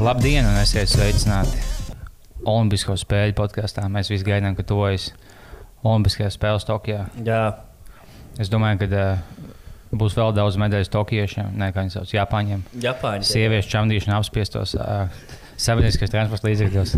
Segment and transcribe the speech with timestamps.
[0.00, 1.60] Labdien, un esiet sveicināti
[2.48, 3.84] Olimpisko spēļu podkāstā.
[3.92, 5.10] Mēs visi gaidām, ka tuvojas
[5.86, 7.06] Olimpiskajās spēles Tokijā.
[7.26, 7.42] Jā,
[8.40, 9.48] Es domāju, ka uh,
[10.00, 12.60] būs vēl daudz medaļu tokiešiem, ne kā viņi sauc, Japāņiem.
[12.80, 13.24] Japāņi.
[13.26, 15.10] tie- Sieviešu čamdīšana apspiestos uh,
[15.60, 16.94] sabiedriskajos transporta līdzekļos.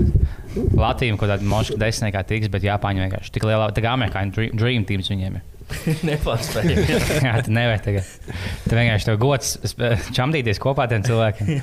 [0.77, 4.53] Latvijam kaut kāda moška desmitniekā tiks, bet Japāņi vienkārši tik lielā, tā kā amerikāņu dream,
[4.61, 5.49] dream teams viņiem ir.
[6.09, 6.73] Nepārspēj.
[7.27, 8.11] Jā, tu nevari tagad.
[8.67, 11.63] Tu vienkārši tev gods sp- čamdīties kopā ar tiem cilvēkiem.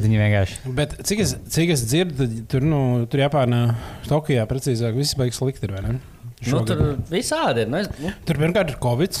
[0.00, 0.60] Viņi vienkārši.
[0.78, 3.62] Bet cik es, cik es dzirdu, tad tur, nu, tur Japānā,
[4.08, 5.66] Tokijā precīzāk, viss beigas slikti.
[5.68, 5.96] ir, vai ne?
[5.98, 6.70] nu, Šogad.
[6.70, 7.68] tur visādi ir.
[7.72, 9.18] Nu, es- nu, tur pirmkārt ir Covid.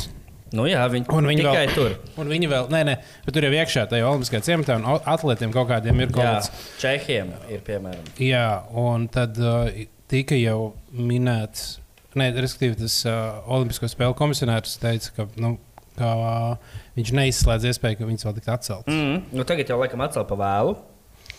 [0.56, 1.92] nu, jā, viņi, Un viņi tikai vēl- tur.
[2.18, 2.94] Un viņi vēl, nē, nē,
[3.26, 6.64] bet tur jau iekšā tajā Olimpiskajā ciematā, un atlētiem kaut kādiem ir Jā, Covid.
[6.82, 8.08] Čehiem ir piemēram.
[8.18, 9.68] Jā, un tad uh,
[10.10, 11.76] tika jau minēts,
[12.18, 15.54] ne, respektīvi, tas uh, Olimpisko spēļu komisionārs teica, ka, nu,
[15.98, 18.94] ka uh, viņš neizslēdz iespēju, ka viņas vēl tiks atceltas.
[18.94, 20.74] Mm, nu, tagad jau laikam atcēl pa vēlu.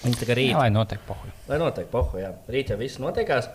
[0.02, 0.54] Viņi tagad rīt.
[0.54, 1.34] Jā, lai notiek pohuļ.
[1.52, 2.32] Lai notiek, pohu, jā.
[2.50, 3.52] Rīt jau viss notiekās.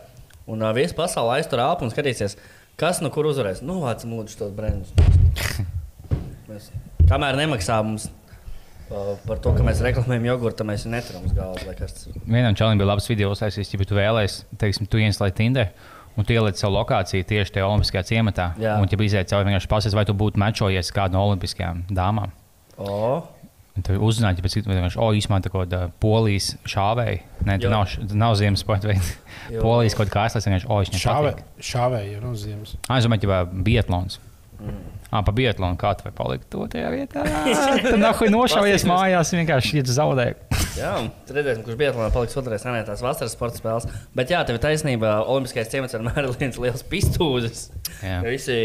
[0.46, 2.36] Un uh, viss pasaulē aiztur elpu un skatīsies,
[2.78, 3.64] kas nu kur uzvarēs.
[3.66, 4.92] Nu, vāc mūžu tos brendus.
[6.50, 6.70] Mēs,
[7.10, 12.20] kamēr nemaksā mums uh, par to, ka mēs reklamējam jogurtu, mēs neturam uz ir.
[12.22, 15.72] Vienam čalim bija labs video, uztaisījis, ja tu vēlēsies, teiksim, tu ieslēdz Tinder.
[16.16, 18.50] Un tu ieliec savu lokāciju tieši tajā Olimpiskajā ciematā.
[18.60, 18.78] Jā.
[18.80, 22.32] Un, ja iziet cauri, vienkārši pasies, vai tu būtu mečojies kādu no Olimpiskajām dāmām.
[22.80, 23.22] O,
[23.76, 27.18] Un Tu uzzināji, ka pēc tam vienkārši, oh, īstenībā tā kaut kāda polijas šāvēja.
[27.44, 29.04] Nē, tā nav, nav ziemas sporta veida.
[29.52, 29.60] Jo.
[29.60, 31.66] polijas kaut kā ātrāk, vienkārši, oh, es Šāvē, nesaku.
[31.68, 32.72] šāvēja jau no ziemas.
[32.88, 34.16] Ah, es domāju, ka biatlons.
[34.56, 34.78] Mm.
[35.10, 37.22] Ah, pa biatlonu kā tu vari palikt to tajā vietā?
[37.84, 40.40] Tad nahuj nošaujies mājās, vienkārši iet zaudēt.
[40.76, 40.92] jā,
[41.28, 43.86] tad redzēsim, kurš Latvijas paliks otrajā senē tās vasaras sporta spēles.
[44.18, 47.68] Bet jā, tev ir taisnība, Olimpiskais ciemats vienmēr ir viens liels pistūzis.
[48.26, 48.58] Visi,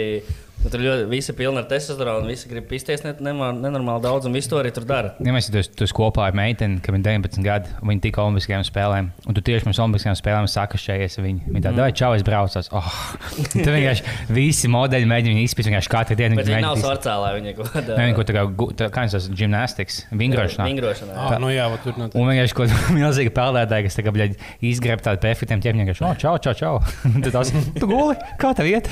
[0.68, 4.74] tur ļoti, visi pilni ar testosteronu, visi grib pisties nenormāli daudz, un visu to arī
[4.76, 5.16] tur dara.
[5.24, 8.68] Ja mēs tur kopā ar meiteni, kad viņa ir 19 gadi, un viņa tika Olimpiskajām
[8.68, 11.48] spēlēm, un tu tieši pirms Olimpiskajām spēlēm sakašķējies ar viņu.
[11.50, 12.62] Viņa tāda, vai čau, es braucu.
[12.78, 12.94] Oh.
[13.56, 16.38] Tur vienkārši visi modeļi mēģina viņu izpildīt vienkārši katru dienu.
[16.40, 18.44] Bet viņi nav svarcēlā, viņi kaut kādā viņi kaut kā,
[18.80, 20.68] tā, kā tas gimnastikas, vingrošanā.
[20.70, 21.16] vingrošanā.
[21.16, 24.38] Ah, nu jā, tur no Un vienkārši kaut kāda milzīga peldētāja, kas tagad
[24.72, 26.74] izgreb tādu perfektiem ķēpņiem, vienkārši, oh, čau, čau, čau.
[27.24, 28.90] Tad tas, tu guli, kā tev iet?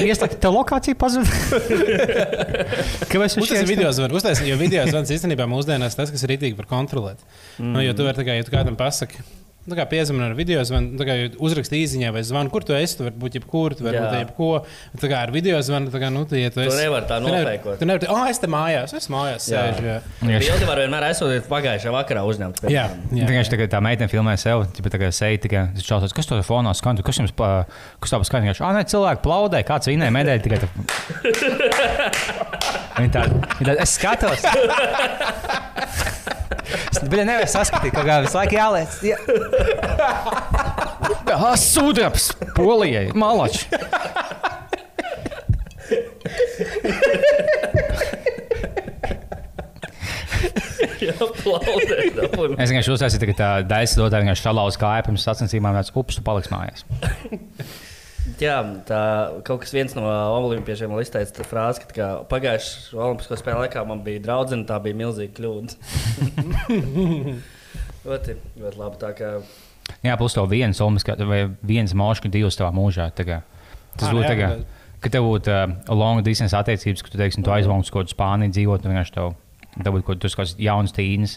[0.00, 0.56] Ieslēgt, tev
[0.96, 1.30] lokācija pazuda.
[3.10, 4.16] Kāpēc viņš Uztaisīt video zvanu.
[4.18, 7.22] Uztaisīt, jo video zvans īstenībā mūsdienās tas, kas ir rītīgi var kontrolēt.
[7.58, 7.72] Mm.
[7.74, 9.22] Nu, jo tu vari, kā, ja tu kādam pasaki,
[9.66, 12.74] nu, kā piezvanīt ar video zvanu, nu, tā kā uzrakstīt īsiņā vai zvanu, kur tu
[12.76, 12.96] esi.
[12.98, 14.50] Tu vari būt jebkur, tu vari būt jebko.
[15.02, 16.78] Tā kā ar video zvanu, tā kā, nu, tu, ja tu Tu esi.
[16.84, 17.78] nevari tā nofēkot.
[17.82, 19.64] Tu nevari, oh, es te mājās, es mājās Jā.
[19.66, 19.84] sēžu.
[19.90, 19.98] Jā.
[20.30, 20.38] Jā.
[20.46, 22.62] Bildi var vienmēr aizsūtīt pagājušajā vakarā uzņemt.
[22.70, 23.26] Jā, jā.
[23.26, 26.72] Vienkārši tā, tā meitene filmē sev, tikai tā kā seja, tikai čausās, kas tur fonā
[26.78, 27.66] skan, kas jums, pa-
[28.00, 30.68] kas tā vienkārši, ah, nē, cilvēki plaudē, kāds vinēja medaļu, tikai tā.
[32.96, 33.22] Viņa tā,
[33.58, 34.40] viņa tā, es skatos.
[36.66, 38.96] Es biju nevar saskatīt, kaut kā visu laiku jāliec.
[39.04, 39.18] Jā.
[41.36, 43.66] Ah, sudrabs, polijai, malači.
[52.56, 56.24] Es vienkārši uztaisīju, ka tā daisa dotā vienkārši šalauz kāju pirms sacensībām, tāds ups, tu
[56.26, 56.86] paliks mājās.
[58.42, 58.56] Jā,
[58.88, 59.00] tā
[59.46, 64.22] kaut kas viens no olimpiešiem man izteica frāzi, ka pagājušajā olimpisko spēlē laikā man bija
[64.26, 65.76] draudzene, tā bija milzīga kļūda.
[68.06, 69.00] ļoti, ļoti labi.
[69.02, 69.30] Tā kā
[70.02, 73.08] Jā, plus to viens olimpiskā, vai viens mošs, divas tavā mūžā.
[73.14, 73.38] tā kā.
[73.96, 74.48] Tas Ā, būtu jā, tā kā.
[74.56, 78.14] bet- Ka tev būtu uh, long distance attiecības, ka tu, teiksim, tu aizvāc kaut kādu
[78.16, 79.34] Spāniju dzīvot, un vienkārši tev,
[79.76, 81.34] tev būtu kaut kāds jauns tīns.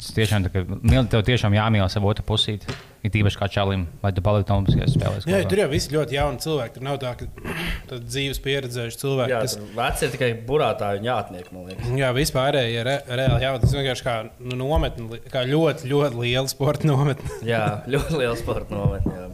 [0.00, 2.64] Tas tiešām tā mil- tev tiešām jāmīl savu otru pusīti.
[3.06, 5.26] Ir tīpaši kā čalim, lai tu paliktu Olimpiskajās spēlēs.
[5.30, 6.72] Jā, tur jau viss ļoti jauni cilvēki.
[6.74, 7.28] Tur nav tā, ka
[7.92, 9.34] tad dzīves pieredzējuši cilvēki.
[9.36, 11.92] jā, kas, veci ir tikai burātāji un jātnieki, man liekas.
[12.02, 13.62] Jā, vispārēji ir re, reāli jauni.
[13.62, 17.38] Tas vienkārši kā nu, nometne, li- kā ļoti, ļoti liela sporta nometne.
[17.54, 19.28] Jā, ļoti liels sports nometnē.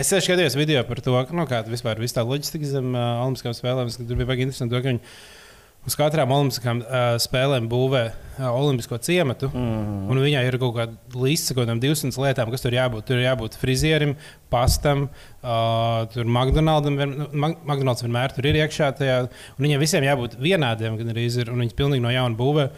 [0.00, 3.22] Es sen skatījos video par to, ka, nu, kāda vispār ir tā loģistika zem uh,
[3.24, 3.92] Olimpiskajām spēlēm.
[3.92, 5.04] Es- Tur bija baigi interesanti, to, ka viņi
[5.86, 9.48] uz katrām Olimpiskajām uh, spēlēm būvē uh, Olimpisko ciematu.
[9.54, 10.08] Mm.
[10.10, 13.06] Un viņai ir kaut kāda lista, kaut kādām 200 lietām, kas tur jābūt.
[13.06, 14.16] Tur jābūt frizierim,
[14.52, 15.06] pastam,
[15.42, 16.98] uh, tur McDonaldam.
[16.98, 18.92] vien- nu, McDonald's vienmēr tur ir iekšā.
[18.98, 21.50] Tajā, un viņiem visiem jābūt vienādiem, gan arī ir.
[21.50, 22.70] Un viņas pilnīgi no jauna būvē.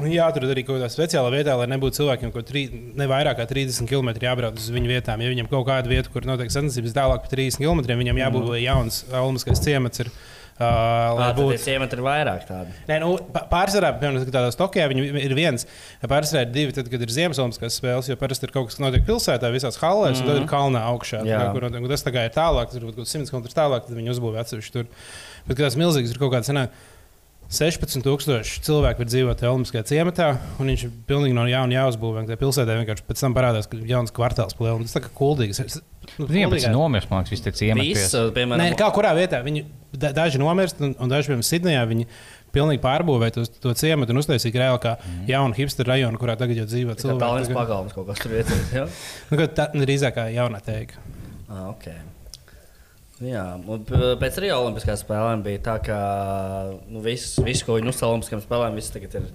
[0.00, 2.62] Un Jāatrod arī kaut kādā speciālā vietā, lai nebūtu cilvēkiem, ko tri,
[2.96, 5.20] ne vairāk kā 30 km jābrauc uz viņu vietām.
[5.20, 8.62] Ja viņam kaut kāda vieta, kur notiek sacensības tālāk par 30 km, viņam jābūt mm.
[8.62, 10.00] jauns Olimpiskais ciemats.
[10.00, 12.74] Ir, uh, lai Tā būtu ciemata ir vairāk tādu.
[12.88, 13.14] Nē, nu,
[13.50, 15.66] pārsvarā, piemēram, tādā Tokijā ir viens,
[16.04, 19.06] pārsvarā ir divi, tad, kad ir Ziemassvētku spēles, jo parasti ir kaut kas, kas notiek
[19.08, 20.28] pilsētā, visās halēs, mm -hmm.
[20.28, 21.24] un tad ir kalnā augšā.
[21.26, 23.86] Tā, kur, un tas tā kā ir tālāk, tas ir kaut kāds 100 km tālāk,
[23.88, 24.90] tad viņi uzbūvē atsevišķi tur.
[25.48, 26.52] Bet, tās milzīgas ir kaut kādas,
[27.52, 30.28] 16,000 cilvēku var dzīvot Olimpiskajā ciematā,
[30.58, 32.24] un viņš ir pilnīgi no jauna jāuzbūvē.
[32.30, 34.88] Tajā pilsētā vienkārši pēc tam parādās, ka ir jauns kvartāls plēlis.
[34.88, 35.60] Tas tā kā kuldīgs.
[36.18, 37.92] Nu, Viņiem pēc kuldīgā- tam nomirst, man liekas, viss tie ciemati.
[38.36, 42.06] Piemēram, Nē, kā kurā vietā viņi da, daži nomirst, un, un daži, piemēram, Sidnejā, viņi
[42.52, 45.26] pilnīgi pārbūvēja to, to ciematu un uztaisīja reāli kā Mhm.
[45.30, 47.54] jaunu hipsteru rajonu, kurā tagad jau dzīvo tā tālāk cilvēki.
[47.54, 48.72] pagalms kaut kas tur vietas.
[48.72, 48.86] Ja?
[49.30, 50.98] Nu, tā drīzāk kā jaunā teiga.
[51.48, 51.94] Ah, okay.
[53.22, 55.96] Jā, un p- pēc Rio Olimpiskajām spēlēm bija tā, ka
[56.90, 59.28] nu, viss, viss, ko viņi uzsāca Olimpiskajām spēlēm, viss tagad ir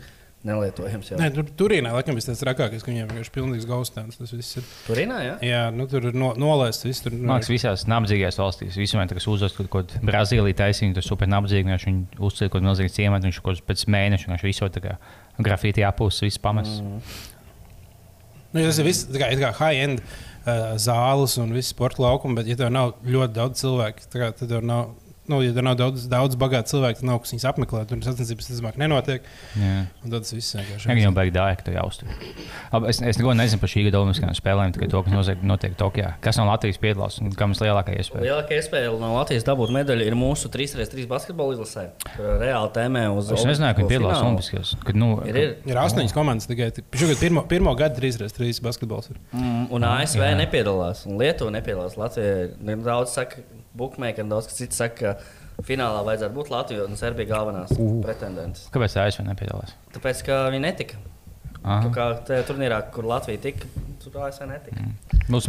[0.48, 1.12] nelietojams.
[1.12, 1.20] jau.
[1.20, 4.20] Nē, tur Turīnā laikam bija tas trakākais, ka viņiem vienkārši pilnīgs gaustāns.
[4.20, 4.68] Tas viss ir.
[4.88, 5.38] Turīnā, jā?
[5.46, 7.04] Jā, nu, tur ir no, nolaists viss.
[7.06, 11.32] Tur, nu, liekas, visās nabadzīgās valstīs, visur, kas uzzīmē kaut ko Brazīlijā, taisīja, tas super
[11.32, 11.72] nabadzīgi.
[11.74, 14.96] Viņš uzcēla kaut kādu milzīgu ciematu, viņš kaut kāds pēc mēneša viņš visu tā kā
[15.42, 16.80] grafīti apūs, viss pamests.
[16.84, 17.04] Mm.
[18.54, 20.27] Nu, tas ir viss tā kā, it kā high-end uh,
[20.80, 24.64] zāles un viss sporta laukums, bet, ja tev nav ļoti daudz cilvēku, kā, tad tev
[24.66, 24.96] nav.
[25.28, 27.90] Nu, ja tur nav daudz, daudz bagātu cilvēku, tad nav kas viņus apmeklēt.
[27.90, 29.26] Tur sacensības ticamāk nenotiek.
[29.58, 32.08] Tad tas viss vienkārši Viņi jau beigās dāja, ka tu jaustri.
[32.72, 35.76] Labi, Es, es neko nezinu par šī gada Olimpiskajām spēlēm, tikai to, kas notiek, notiek
[35.80, 36.14] Tokijā.
[36.24, 38.24] Kas no Latvijas piedalās un kam ir lielākā iespēja?
[38.24, 41.86] Lielākā iespēja no Latvijas dabūt medaļu ir mūsu 3x3 basketbola izlasē.
[42.16, 44.24] Ir reāli tēmē uz Es nezināju, ka viņi piedalās.
[44.24, 44.74] Olimpiskajās.
[44.88, 45.54] Kad, nu, Ir, ir.
[45.68, 46.72] Ir astoņas komandas tikai.
[46.96, 49.12] Šogad pirmo, pirmo gadu 3x3 basketbols.
[49.12, 49.22] Ir.
[49.36, 50.34] Mm, un ASV jā.
[50.40, 52.00] nepiedalās, un Lietuva nepiedalās.
[52.00, 53.44] Latvija ir daudz saka,
[53.78, 58.02] bookmaker, un daudz kas cits saka, ka finālā vajadzētu būt Latvijai un Serbijai galvenās Uh.
[58.04, 58.68] pretendentes.
[58.74, 59.74] Kāpēc ASV nepiedalās?
[59.96, 61.00] Tāpēc, ka viņi netika.
[61.64, 61.90] Aha.
[61.92, 63.66] Kā tajā turnīrā, kur Latvija tika,
[64.04, 64.86] tur ASV netika.
[65.28, 65.48] Mums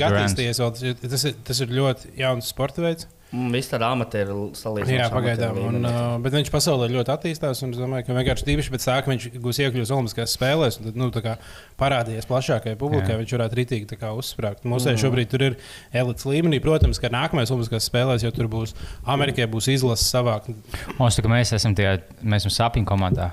[0.00, 0.72] ir attīstījies vēl.
[0.72, 3.06] Tas ir- Tas ir, tas ir ļoti jauns sporta veids.
[3.28, 5.02] Mm, Viss tāda amatieru salīdzinājums.
[5.02, 5.58] Jā, pagaidām.
[5.68, 7.60] Un, uh, bet viņš pasaulē ļoti attīstās.
[7.64, 10.88] un Es domāju, ka vienkārši tīpaši pēc tā, ka viņš gūs iekļūt Olimpiskajās spēlēs, un
[10.88, 11.34] tad nu, tā kā
[11.80, 13.20] parādījies plašākajai publikai, Jā.
[13.20, 14.64] viņš varētu rītīgi tā kā uzsprāgt.
[14.64, 15.02] Mums mm.
[15.04, 15.60] šobrīd tur ir
[15.92, 16.62] elites līmenī.
[16.64, 18.72] Protams, ka nākamais Olimpiskajās spēlēs jau tur būs
[19.04, 20.48] Amerikai būs izlases savākt.
[20.96, 23.28] Mums tā kā mēs esam tie, mēs esam sapņu komandā.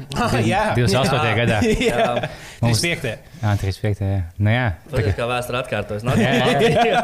[0.22, 1.32] Ah, jā, 28.
[1.36, 1.58] gadā.
[1.90, 2.06] jā.
[2.62, 3.28] Mums- 35.
[3.42, 4.02] Jā, 35.
[4.12, 4.66] Jā, nu, jā.
[4.90, 6.06] Tas kā, vēsture atkārtojas.
[6.18, 6.32] Jā,
[6.86, 7.02] jā.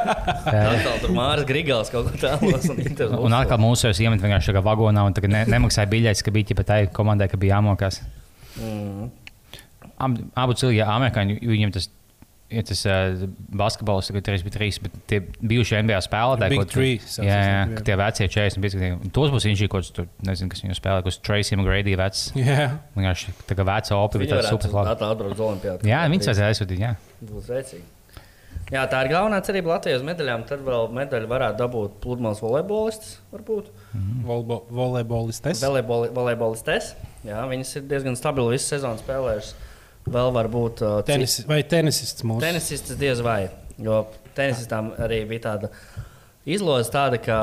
[0.48, 3.10] Atkal tur Māris Grigals kaut ko tādu.
[3.26, 6.70] un atkal mūsu iemet vienkārši kā vagonā un tagad ne, nemaksāja biļetes, ka bija pat
[6.70, 8.00] tai komandai, ka bija jāmokās.
[8.58, 9.08] Mm.
[9.98, 11.90] Ab, abu cilvēki, amerikāņi, viņiem tas.
[12.48, 13.26] Ja tas uh,
[13.60, 17.42] basketbols tagad ir 3, bet tie bijušie NBA spēlētāji, ko tu- three, jā, saucas, jā,
[17.44, 17.66] jā.
[17.76, 21.58] ka tie vecie 45 gadi, tos būs kaut kas, nezinu, kas viņu spēlē, kas Tracy
[21.58, 22.22] McGrady vecs.
[22.40, 22.70] Jā.
[22.96, 25.90] Vienkārši tā kā veca Viņi bija tāds super atbraukt atbraukt uz Olimpiādu.
[25.92, 26.94] Jā, viņas vajadzēja aizsūtīt, jā.
[27.28, 27.84] Būs rēcīgi.
[28.72, 30.42] Jā, tā ir galvenā cerība Latvijas medaļām.
[30.48, 33.14] Tad vēl medaļu varētu dabūt pludmales volejbolists.
[33.32, 33.70] Varbūt.
[34.28, 35.62] Volbo- Volejbolistes.
[35.64, 36.90] Volejboli- Volejbolistes.
[37.24, 39.54] Jā, viņas ir diezgan stabili visu sezonu spēlējušas.
[40.14, 42.40] Vēl varbūt uh, cit- Tenis, vai tenisists mūsu?
[42.44, 43.48] Tenisists diez vai.
[43.78, 44.06] Jo
[44.38, 45.68] tenisistām arī bija tāda
[46.48, 47.36] izloze, tāda, ka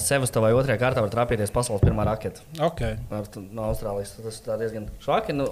[0.00, 2.44] Sevastovai otrajā kārtā var trapīties pasaules pirmā raketa.
[2.68, 2.96] Okay.
[3.10, 5.34] Ar, no Austrālijas tas ir diezgan švaki.
[5.36, 5.48] Nu,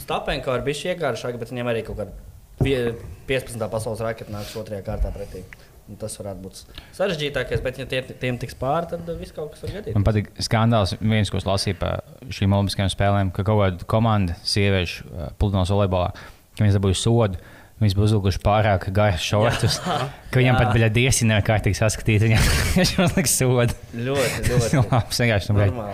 [0.00, 2.14] Stapenko ir bijis iekāršāk, bet viņam arī kaut kāda
[2.62, 2.94] pie-
[3.28, 3.68] 15.
[3.72, 5.42] pasaules raketa nāks otrajā kārtā pretī.
[5.84, 6.60] Un tas varētu būt
[6.96, 9.96] sarežģītākais, bet, ja tie, tiem tiks pāri, tad viss kaut kas var gadīties.
[9.98, 12.00] Man patīk skandāls, viens, ko es lasīju par
[12.32, 16.14] šīm olimpiskajām spēlēm, ka kaut kāda komanda, sieviešu uh, pludmales volejbolā,
[16.56, 17.42] ka viņas dabūja sodu.
[17.82, 19.76] Viņas bija uzlikuši pārāk garus šortus,
[20.32, 20.58] ka viņam Jā.
[20.62, 22.22] pat bija diesi nekārtīgi saskatīt.
[22.22, 22.44] Viņam
[22.78, 23.76] viņš liks sodu.
[23.92, 25.88] Ļoti, ļoti Labs, vienkārši, nu.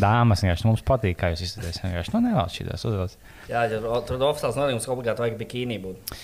[0.00, 1.84] Dāmas, vienkārši nu, mums patīk, kā jūs izskatāties.
[1.84, 3.18] Vienkārši, nu, nevēlas šīs uzvēlas.
[3.46, 6.16] Jā, ja tur oficiāls nozīmes obligāti vajag bikīnī būt.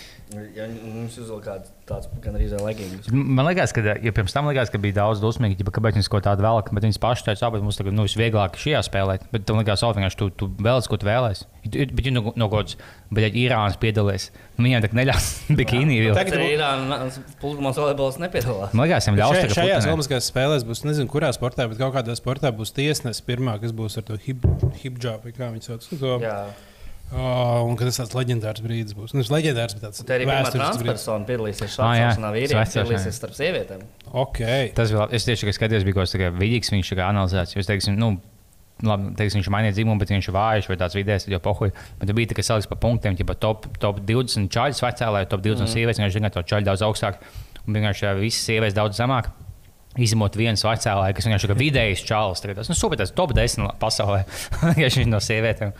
[0.55, 3.09] Ja mums uzvilk kāds tāds gan arī leggings.
[3.11, 6.25] Man liekas, ka, ja pirms tam likās, ka bija daudz dusmīgi, ja kāpēc viņas kaut
[6.25, 9.19] tādu vēlāk, bet viņas pašas teica, ka mums tagad nu, visvieglāk šajā spēlē.
[9.33, 11.45] Bet tam likās, ka vienkārši tu, tu vēlies, ko tu vēlēsies.
[11.67, 16.01] Bet, ja no, no kaut kādas, bet ja Irānas piedalās, nu, viņiem tā neļaus bikīnī.
[16.07, 16.17] vilkt.
[16.17, 18.73] Tagad arī Irānas pludmales volejbols nepiedalās.
[18.73, 19.89] Man liekas, viņam ļaus tagad šajās.
[19.91, 23.99] Olimpiskajās spēlēs būs, nezinu, kurā sportā, bet kaut kādā sportā būs tiesnesis pirmā, kas būs
[24.01, 24.47] ar to hip,
[24.81, 25.87] hipdžābu, vai kā viņi sauc.
[25.93, 26.37] To, Jā,
[27.13, 29.13] oh, un tas tāds leģendārs brīdis būs.
[29.15, 32.11] Nu, tas leģendārs, bet tāds tā arī transpersona piedalīsies jā.
[32.17, 32.89] šādā vīrietī, Svecēšanā.
[32.89, 33.87] piedalīsies starp sievietēm.
[34.25, 34.43] Ok.
[34.77, 37.57] Tas vēl, es tieši kā skatījos, bija kaut kas vidīgs, viņš kā analizēts.
[37.57, 38.15] Jūs teiksim, nu,
[38.81, 41.71] labi, teiksim, viņš mainīja dzimumu, bet viņš ir vājš vai tāds vidējs, jau pohuļ.
[41.99, 45.43] Bet tur bija tā, ka saliks pa punktiem, ja top, top 20 čaļus vecālē, top
[45.45, 45.73] 20 mm.
[45.73, 47.21] sievietes, viņš zina, ka to čaļu daudz augstāk.
[47.63, 49.31] Un vienkārši visas sievietes daudz zemāk.
[49.93, 52.41] Izņemot vienu vecālē, kas vienkārši ir vidējs čalis.
[52.41, 54.23] Tas nu, super, tas top 10 pasaulē.
[54.73, 55.75] Vienkārši viņš no sievietēm.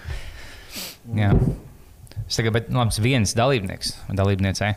[1.12, 1.34] Jā.
[2.28, 4.74] Es tagad, bet, nu, labi, viens dalībnieks, dalībniecei.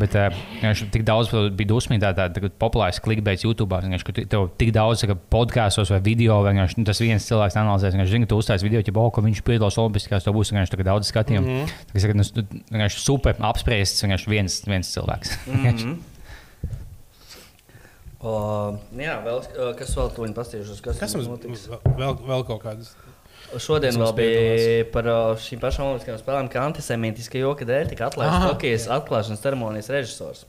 [0.00, 3.76] Bet uh, viņš tik daudz bija dusmīgi, tā, tā, tā populārs klikbeits YouTube.
[3.84, 7.98] Viņš ka tev tik daudz saka, podkāstos vai video, vienkārši nu, tas viens cilvēks analizēs.
[7.98, 10.76] Viņš zina, ka tu uzstāsi video, ja oh, ka viņš piedalās Olimpiskajās, to būs vienkārši
[10.76, 11.48] tagad daudz skatījumu.
[11.48, 11.90] Mm -hmm.
[11.92, 12.28] Tas ir nu,
[12.70, 15.36] vienkārši super apspriests, vienkārši viens, viens cilvēks.
[15.46, 15.98] Mm -hmm.
[18.20, 18.32] O,
[19.00, 21.68] jā, vēl, uh, kas vēl tuviņi pastījušas, kas, Kas mums notiks?
[21.96, 22.92] vēl, vēl kaut kādas?
[23.58, 28.46] Šodien vēl bija par uh, šīm pašām olimpiskajām spēlēm, ka antisemītiska joka dēļ tika atlaists.
[28.46, 30.44] Tokijas atklāšanas ceremonijas režisors.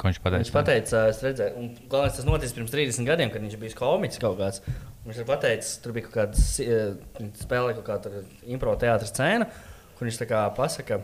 [0.00, 0.42] Ko viņš pateica?
[0.42, 4.22] Viņš pateica, es redzēju, un galvenais tas noticis pirms 30 gadiem, kad viņš bija komiķis
[4.24, 4.64] kaut kāds.
[5.06, 9.46] Viņš ir pateicis, tur bija kaut kāda spēle, kaut kāda improvisācijas scēna,
[9.98, 10.98] kur viņš tā kā pasaka.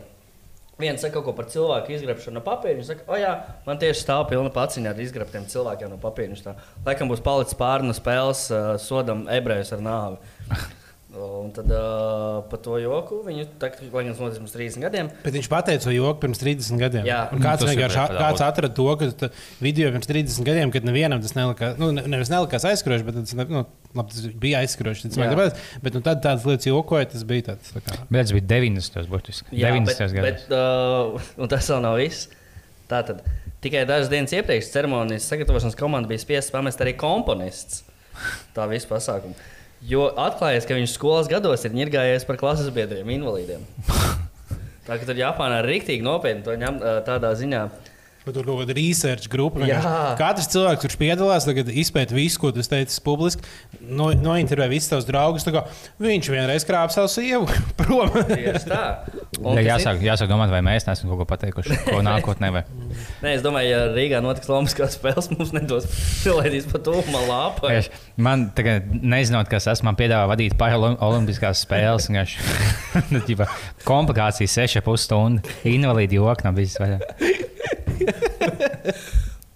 [0.79, 2.75] Viens saka kaut ko par cilvēku izgrabšanu no papīra.
[2.79, 3.31] Viņš saka, o jā,
[3.65, 6.31] man tieši stāv pilna paciņa ar izgrabtiem cilvēkiem no papīra.
[6.31, 6.55] Viņš tā,
[6.87, 10.35] laikam būs palicis pāri no spēles, uh, sodam ebrejus ar nāvi.
[11.09, 15.07] Un tad uh, par to joku viņu tagad, lai gan tas noticis pirms 30 gadiem,
[15.23, 17.07] Bet viņš pateica to joku pirms 30 gadiem.
[17.09, 17.23] Jā.
[17.33, 21.79] Un kāds vienkārši kāds atrada to, ka video pirms 30 gadiem, kad nevienam tas nelikās,
[21.81, 23.63] nu, ne- nevis nelikās aizskroši, bet tas, nu,
[23.97, 25.09] labi, tas bija aizskroši.
[25.17, 25.49] Jā.
[25.81, 27.73] Bet nu, tad tādas lietas jokoja, tas bija tāds.
[27.73, 29.09] Tā kā, Bet tas bija 90.
[29.09, 29.49] burtiski.
[29.49, 29.89] Jā, 90.
[29.89, 30.45] bet, gados.
[30.45, 32.29] bet, uh, un tas vēl nav viss.
[32.89, 33.25] Tātad
[33.65, 37.81] tikai dažas dienas iepriekš ceremonijas sagatavošanas komanda bija spiesta pamest arī komponists.
[38.53, 39.33] Tā visa pasākuma.
[39.87, 43.61] Jo atklājās, ka viņš skolas gados ir ņirgājies par klases biedriem, invalīdiem.
[44.87, 47.61] Tā kā tur Japānā ir rīktīgi nopietni to ņemt uh, tādā ziņā.
[48.29, 49.65] Bet tur kaut kāda research grupa.
[50.19, 53.41] Katrs cilvēks, kurš piedalās, tagad izpēta visu, ko tu teici publiski,
[53.81, 55.47] no, nointervēja visus tavus draugus.
[55.47, 55.63] tā kā
[55.97, 57.47] Viņš vienreiz krāpa savu sievu
[57.79, 58.13] prom.
[58.29, 62.51] Jā, jāsāk, jāsāk domāt, vai mēs neesam kaut ko pateikuši, ko nākotnē.
[62.53, 62.63] Vai.
[63.23, 65.89] Nē, es domāju, ja Rīgā notiks Olimpiskās spēles, mums nedos
[66.21, 67.65] pielaidīs pa tūmu lāpu.
[67.65, 72.09] Vienkārši Man tagad, nezinot, kas esmu, man piedāvā vadīt paralimpiskās spēles.
[73.13, 73.23] nu,
[73.87, 75.59] Komplikācijas 6,5 stundu.
[75.71, 76.75] Invalīdi joki nav bijis.
[76.83, 77.47] vaļā.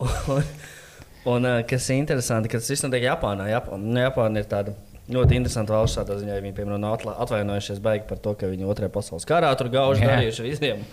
[0.03, 0.43] Un,
[1.35, 3.47] un eh, kas ir interesanti, ka tas viss notiek Japānā.
[3.51, 4.73] Japāna, nu, Japāna ir tāda
[5.13, 5.99] ļoti interesanta valsts.
[6.01, 9.71] Tādā ziņā viņi piemēram nav atvainojušies baigi par to, ka viņi otrajā pasaules karā tur
[9.73, 10.13] gauži Jā.
[10.15, 10.83] darījuši visiem.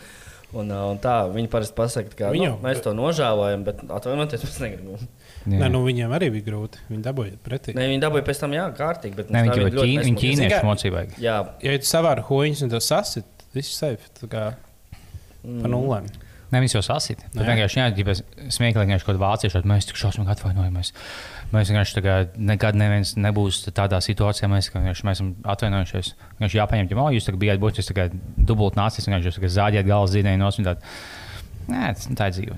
[0.50, 4.42] Un, eh, un tā viņi parasti pasakā, ka Viņu- nu, mēs to nožēlojam, bet atvainoties
[4.46, 5.04] mēs negribam.
[5.46, 6.80] Nē, nu, viņiem arī bija grūti.
[6.90, 7.74] Viņi dabūja pretī.
[7.74, 9.14] Ne, viņi dabūja pēc tam, jā, kārtīgi.
[9.16, 11.04] Bet Nē, viņi ļoti ķīn, viņi kā- mocībai.
[11.22, 14.10] Jā, Ja tu savāri hoņus un to sasit, viss safe.
[14.20, 14.42] Tā kā
[15.46, 15.62] Mm.
[15.62, 16.04] pa nulēm.
[16.10, 17.28] Nē, viņas jau sasita.
[17.34, 17.48] Bet jā.
[17.52, 18.14] vienkārši jā, ja
[18.56, 20.92] smieklīgi, ka kaut kādā vāciešā mēs tik šausmīgi atvainojamies.
[21.50, 22.16] Mēs vienkārši tā kā
[22.50, 26.12] nekad neviens nebūs tādā situācijā, mēs, ka vienkārši mēs esam atvainojušies.
[26.38, 29.56] Vienkārši jāpaņem, ja oh, jūs tagad bijāt būtiski tā kā dubult nācis, vienkārši jūs tagad
[29.56, 30.94] zāģējat galvas zīdēju nos un tādu.
[31.70, 32.54] Nē, tas tā ir dzīve.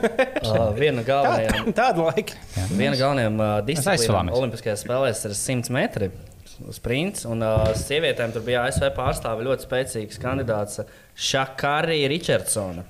[0.48, 1.72] uh, viena no galvenajām.
[1.76, 2.38] Tāda laika.
[2.70, 4.32] Viena no galvenajām uh, disciplīnām.
[4.38, 6.10] Olimpiskajās spēlēs ir 100 metri.
[6.72, 10.84] Sprints, un uh, sievietēm tur bija ASV pārstāve ļoti spēcīgs kandidāts
[11.18, 12.86] Šakarija Richardsona.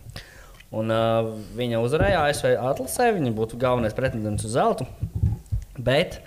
[0.75, 4.87] Un, uh, viņa uzvarēja ASV atlasē, viņa būtu galvenais pretendents uz zeltu.
[5.79, 6.19] Bet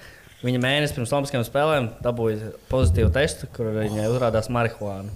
[0.46, 5.12] viņa mēnesi pirms Olimpiskajām spēlēm dabūja pozitīvu testu, kur viņai uzrādījās marihuāna.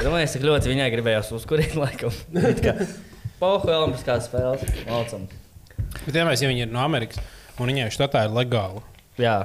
[0.00, 2.14] Domāju, cik ļoti viņai gribējās uzkurīt laikam.
[2.40, 2.74] It kā
[3.40, 4.64] Pohu Olimpiskās spēles.
[4.88, 5.26] Laucam.
[6.06, 7.20] Bet, ja mēs, ja viņi ir no Amerikas
[7.60, 8.80] un viņai štatā ir legāli,
[9.20, 9.36] Jā,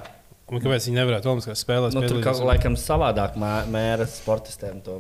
[0.52, 4.82] un kāpēc viņi nevarētu Olimpiskās spēlēs Nu, tur kaut kā laikam savādāk mē- mēra sportistiem
[4.84, 4.98] to.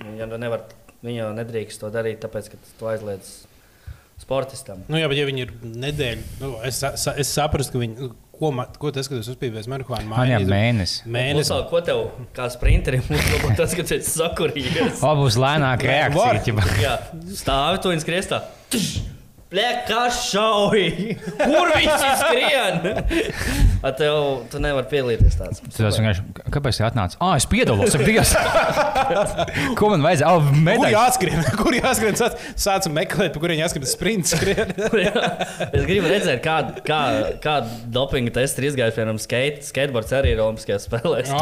[0.00, 0.62] Viņa jau nevar,
[1.04, 3.30] viņa jau nedrīkst to darīt, tāpēc, ka tas to aizliedz
[4.20, 4.82] sportistam.
[4.88, 7.96] Nu, jā, bet ja viņi ir nedēļa, nu, es, sa- es saprotu, ka viņi.
[8.00, 11.02] nu, Ko, ma- ko tas, ka tas uzpīpēs marihuānu Man jau mēnesis.
[11.04, 11.10] Mēnesis.
[11.12, 11.66] Mēnesis.
[11.68, 11.98] Ko tev
[12.32, 15.02] kā sprinterim uzlabot tas, ka tu esi sakurījies?
[15.04, 15.84] O, būs lēnāka
[16.16, 16.38] Var.
[16.40, 16.64] reakcija.
[16.80, 16.94] Jā,
[17.36, 18.38] stāvi tu un skriestā.
[18.72, 19.19] Plēk,
[19.50, 21.16] kā šauji!
[21.40, 22.76] Kur viņš ir skrien?
[23.82, 25.58] A tev, tu nevari pielīties tāds.
[25.74, 26.22] Tas vienkārši,
[26.54, 27.18] kāpēc tā atnāca?
[27.18, 28.30] Ah, es piedalos, ak, Dievs!
[29.80, 30.30] Ko man vajadzēja?
[30.30, 30.94] Oh, Kur medaļas!
[30.94, 31.42] jāskrien?
[31.60, 32.18] Kur jāskrien?
[32.20, 34.36] Sāc, sācam meklēt, pa kuriem jāskrien sprints.
[34.38, 34.70] skrien.
[34.78, 37.00] es gribu redzēt, kāda kā,
[37.42, 37.56] kā
[37.90, 39.00] dopinga testa ir izgājusi.
[39.00, 41.34] Piemēram, skate, skateboards arī ir Olimpiskajās spēlēs.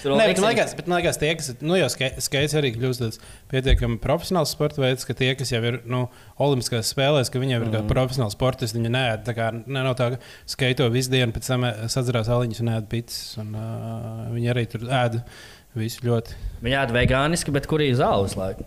[0.00, 2.72] Tur Nē, bet man liekas, bet man liekas, tie, kas nu, jau ske- skaits arī
[2.78, 3.20] kļūst tāds
[3.52, 6.06] pietiekami profesionāls sporta veids, ka tie, kas jau ir nu,
[6.70, 7.74] Olimpiskās spēlēs, ka viņiem ir mm.
[7.74, 11.48] kā profesionāli sportisti, viņi nē, tā kā ne, nav tā, ka skaito visu dienu, pēc
[11.50, 13.18] tam sadzerās aliņus un ēd pitas.
[13.40, 15.20] Un, uh, viņi arī tur ēd
[15.78, 16.36] visu ļoti.
[16.62, 18.66] Viņi ēd vegāniski, bet kur ir zāles laika?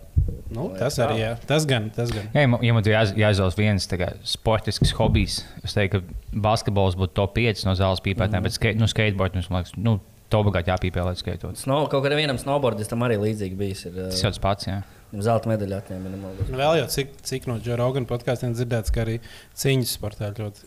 [0.54, 1.32] Nu, tas arī, jā.
[1.48, 2.28] Tas gan, tas gan.
[2.36, 7.34] Ja, ja man jāiz- jāizvēlas viens kā sportisks hobijs, es teiktu, ka basketbols būtu top
[7.36, 8.48] 5 no zāles pīpētājiem, mm.
[8.48, 9.98] bet skate, nu, skateboard, mums liekas, nu,
[10.32, 11.58] to obligāti jāpīpē, lai skaitot.
[11.60, 13.84] Snow, kaut kādam vienam snowboardistam arī līdzīgi bijis.
[13.90, 14.80] Ir, Tas jau tas pats, jā.
[15.22, 16.10] Zelta medaļa atņēma.
[16.16, 16.50] nemaldos.
[16.50, 19.20] Nu, Vēl jau cik, cik no Džona Rogana podkāstiem dzirdēts, ka arī
[19.54, 20.66] cīņas sportā ļoti.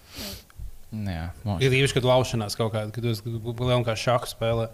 [0.87, 1.25] Nu, jā
[1.59, 4.69] Ir īpaši, kad laušanās kaut kāda, kad jūs lielākā kā šādu spēlē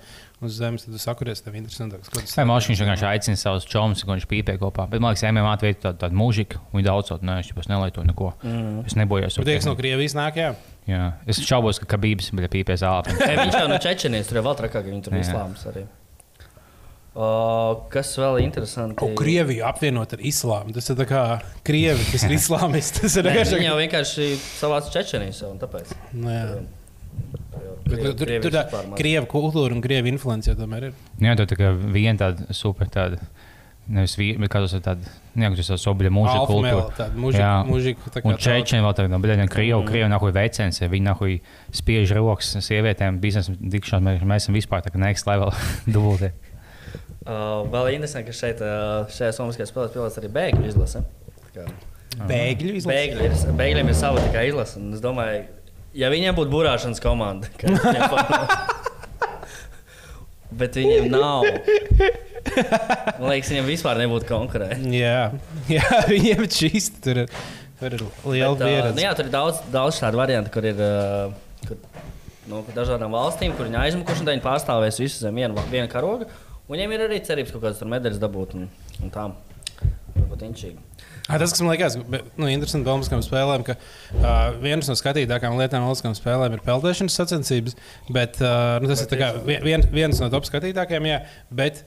[0.45, 2.11] uz zemes, tad jūs sakuries, tev interesantāks.
[2.37, 4.85] Vai Mošs viņš vienkārši aicina savus čomus, ko viņš pīpē kopā.
[4.91, 7.65] Bet man liekas, MMA veids tādu, tādu mūžiku, un viņi daudz to nē, es jau
[7.65, 8.29] nelietoju neko.
[8.45, 8.85] Mm.
[8.85, 9.39] Es nebojos.
[9.41, 10.53] Bet tie, kas no Krievijas nāk, jā.
[10.85, 13.09] Jā, es šaubos, ka Kabības bija pīpē zāle.
[13.23, 15.23] Nē, Viņš jau no Čečenijas tur jau vēl trakāk, ka viņi tur Jā.
[15.23, 15.87] ir islāms arī.
[17.13, 17.25] O,
[17.93, 18.96] kas vēl ir interesanti?
[18.98, 20.74] Ko Krieviju apvienot ar islāmu.
[20.74, 21.20] Tas ir tā kā
[21.67, 23.03] krievi, kas ir islāmisti.
[23.05, 25.93] Tas ir Nē, vienkārši Viņi jau vienkārši savāc Čečenijas un tāpēc.
[26.17, 26.48] Nu, jā.
[26.50, 26.72] Krievi-
[27.84, 28.98] Tur, tur, Krievijas tur tā vispār maz.
[28.98, 30.93] krievu kultūra un krievu influence jau tomēr ir.
[31.20, 33.20] Nu, Jā, tā ir viena tāda super tāda.
[33.84, 35.03] Nevis vīri, bet kādos ir tādi,
[35.36, 37.08] nu, tas ir sobļa mūža kultūra.
[37.36, 37.50] Jā.
[37.67, 41.03] mužika, tā kā Un čečeni vēl tādu, bet arī krievi, krievi nahuj vecens, ja viņi
[41.10, 41.34] nahuj
[41.75, 45.51] spiež rokas sievietēm, biznesa dikšanās, mēs, mēs esam vispār tā kā next level
[45.93, 46.32] dubultē.
[47.23, 51.03] Uh, vēl interesanti, ka šeit, uh, šajā Somijas spēlē pilots arī bēgļu izlase.
[51.53, 51.67] Kā
[52.13, 52.93] Bēgļu izlase.
[52.93, 54.81] Bēgļi ir, bēgļiem ir sava tikai izlase.
[54.93, 55.45] Es domāju,
[55.97, 57.49] ja viņiem būtu burāšanas komanda,
[60.59, 61.47] bet viņiem nav.
[63.17, 64.79] Man liekas, viņiem vispār nebūtu konkurēta.
[64.93, 65.31] Jā,
[65.77, 66.91] jā viņiem šīs.
[67.03, 67.23] Tur
[67.83, 68.95] tur ir liela ā, pieredze.
[68.95, 71.33] nu jā, tur ir daudz, daudz tādu variantu, kur ir uh,
[71.67, 71.79] kur,
[72.51, 76.29] no dažādām valstīm, kur viņi aizmukuši un viņi pārstāvēs visu zem viena, viena karoga.
[76.73, 78.63] Un viņiem ir arī cerības kaut kādas tur medaļas dabūt un,
[79.05, 79.27] un tā.
[81.29, 85.55] Ah, tas, kas man liekas, nu, interesanti par Olimpiskām spēlēm, ka uh, viena no skatītākām
[85.59, 87.77] lietām Olimpiskām spēlēm ir peldēšanas sacensības.
[88.09, 91.19] Bet, uh, nu, tas ir tā kā vi- vien, viens no top skatītākajiem, jā,
[91.53, 91.83] bet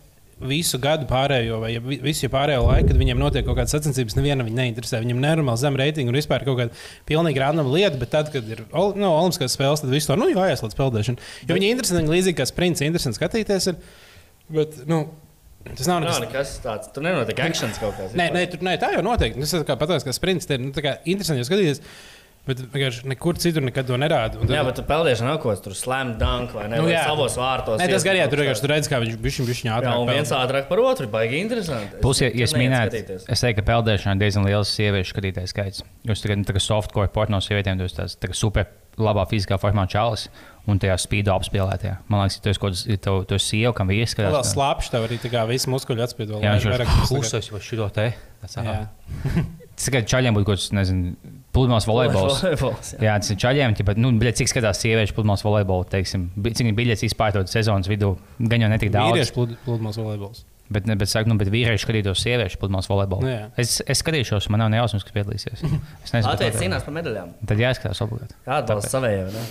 [0.47, 1.73] visu gadu pārējo, vai
[2.07, 5.03] visu pārējo laiku, kad viņiem notiek kaut kādas sacensības, neviena viņa neinteresē.
[5.03, 8.45] Viņam ir nenormāli zem reitinga un vispār kaut kāda pilnīgi randama lieta, bet tad, kad
[8.53, 11.31] ir ol- nu, Olimpiskās spēles, tad viss to nu, jāieslēdz peldēšana.
[11.49, 13.73] Jo viņi ir interesanti, līdzīgi kā sprints, interesanti skatīties.
[13.73, 13.81] Ir,
[14.53, 15.01] bet, nu,
[15.73, 16.19] tas nav nekas.
[16.21, 16.91] Nav nekas tāds.
[16.95, 18.15] Tur nenotiek akcents kaut kāds.
[18.19, 19.41] Nē, nē, tur, nē, tā jau noteikti.
[19.43, 21.83] Tas ir kā pateicis, ka sprints ir nu, tā kā interesanti skatīties.
[22.47, 24.39] Bet vienkārši nekur citur nekad to nerāda.
[24.39, 26.77] Un tad- Jā, bet tu peldēšana nav ko tur slam dunk vai ne?
[26.79, 27.03] Nu, jā.
[27.03, 27.81] savos vārtos.
[27.81, 28.63] Nē, tas jā, kaut tur vienkārši kā.
[28.63, 29.99] tur redz, kā viņš bija viņa Jā, ātrāk.
[29.99, 31.99] un viens ātrāk par otru, baigi interesanti.
[32.01, 35.83] Plus, ja, es minētu, es teiktu, ka peldēšanā ir diezgan liels sieviešu skatītājs skaits.
[36.07, 39.27] Jūs tagad nu, tā kā softcore porno no sievietēm, jūs tās tā kā super labā
[39.31, 40.29] fiziskā formā čalis
[40.67, 41.99] un tajā spīdo apspēlētajā.
[42.11, 44.55] Man liekas, tu esi kaut tu, tu esi sieva, kam vīrs Vēl skatās.
[44.55, 46.33] slāpes, tev arī tā kā viss muskuļi atspīd.
[46.33, 48.09] vēl Jā, viņš vairāk ir klusais vai šito te.
[48.43, 48.59] Tas.
[49.77, 51.11] Tas tikai čaļiem būtu kaut kāds, nezinu,
[51.53, 52.39] pludmales volejbols.
[52.41, 53.01] Volejbols, jā.
[53.05, 56.73] Jā, tas ir čaļiem, ja nu, bļet, cik skatās sieviešu pludmales volejbolu, teiksim, cik viņi
[56.79, 59.13] biļetes izpārtot sezonas vidū, gan jau netik daudz.
[59.13, 60.47] Vīriešu plud- pludmales volejbols.
[60.73, 63.23] Bet, ne, bet, saka, nu, bet vīrieši skatītos sieviešu pludmales volejbolu.
[63.23, 63.45] Nu, jā.
[63.63, 65.63] es, es skatīšos, man nav ne jausmas, kas piedalīsies.
[65.63, 66.59] Es nezinu, kāpēc.
[66.59, 67.37] cīnās par medaļām.
[67.47, 68.35] Tad jāskatās obligāti.
[68.51, 69.31] Atbalsta savējiem.
[69.31, 69.45] ne?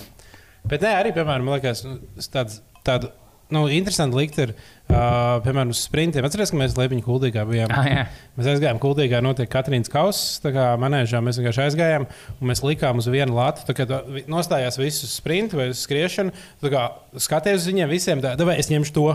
[0.68, 1.96] Bet nē, arī, piemēram, man liekas, nu,
[2.34, 3.08] tāds, tādu
[3.54, 4.52] nu, interesanti likt ir,
[4.90, 6.26] uh, piemēram, uz sprintiem.
[6.26, 7.72] Atcerieties, ka mēs Liepiņu kuldīgā bijām.
[7.74, 8.04] Ah, jā.
[8.36, 12.04] Mēs aizgājām kuldīgā, notiek Katrīnas kausa, tā kā manēžā mēs vienkārši aizgājām
[12.36, 13.64] un mēs likām uz vienu latu.
[13.68, 13.86] Tā kā
[14.30, 16.82] nostājās visus sprintu vai uz skriešanu, tā kā
[17.16, 19.06] skaties uz viņiem visiem, tā, vai es ņemšu to,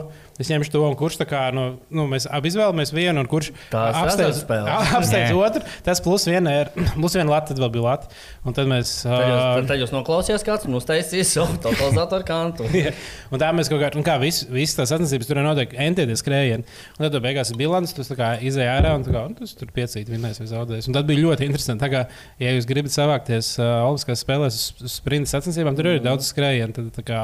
[0.42, 3.52] es ņemšu to, un kurš tā kā, nu, nu mēs abi izvēlamies vienu, un kurš
[3.72, 4.42] apsteidz,
[4.98, 8.10] apsteidz otru, tas plus viena ir, plus viena lata, tad vēl bija lata.
[8.42, 8.96] Un tad mēs.
[9.06, 12.66] Tad jūs, tad- tad jūs noklausījāties kāds un uztaisījāt savu totalizatoru kantu.
[13.32, 16.66] Un tā mēs kaut kā, un kā vis, visas tās sacensības tur notiek entieti skrējieni.
[16.98, 20.42] Un tad beigās ir bilants, tu izēji ārā un kā, un tas tur piecīt, vinnēs
[20.42, 20.90] vai zaudēs.
[20.90, 21.90] Un tad bija ļoti interesanti.
[21.92, 22.06] Kā,
[22.42, 26.76] ja jūs gribat savākties uh, Olimpiskās spēlēs uz sprinta sacensībām, tur ir daudz skrējienu.
[26.78, 27.24] Tad, tā kā,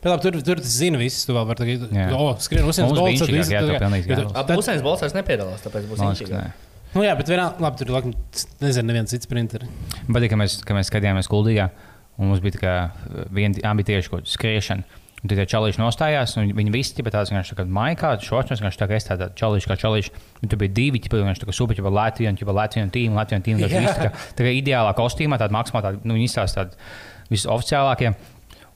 [0.00, 2.08] bet labi, tur, tur tas zina visus, tu vēl vari tagad, Jā.
[2.16, 6.16] o, skrien, Mums bolts, tā tev kā- pilnīgi tad- Pusēns balsais nepiedalās, tāpēc būs Man
[6.34, 6.50] nē.
[6.90, 8.14] Nu jā, bet vienā, labi, tur ir, laikam,
[8.64, 9.68] nezinu, neviens cits sprinteri.
[10.10, 11.68] Bet, ka mēs, ka mēs skatījāmies Kuldīgā,
[12.18, 12.72] un mums bija tā kā
[13.30, 14.99] viena ambitieša kaut kāda skriešana.
[15.20, 18.80] Un tad čalīši nostājās, un viņi visi bija tādi vienkārši tā kā maikā, šorts, vienkārši
[18.80, 20.12] tā kā es tādu čalīšu kā čalīši.
[20.40, 23.44] Un tur bija divi, tipi, vienkārši tā kā super, jau Latvijas, jau Latvijas tīma, Latvijas
[23.44, 23.68] tīma.
[23.68, 23.82] Jā.
[23.84, 26.80] Tā kā, tā kā ideālā kostīmā, tāda maksimāli, tāda, nu, viņi izstāsta tādi
[27.34, 28.14] visoficiālākie.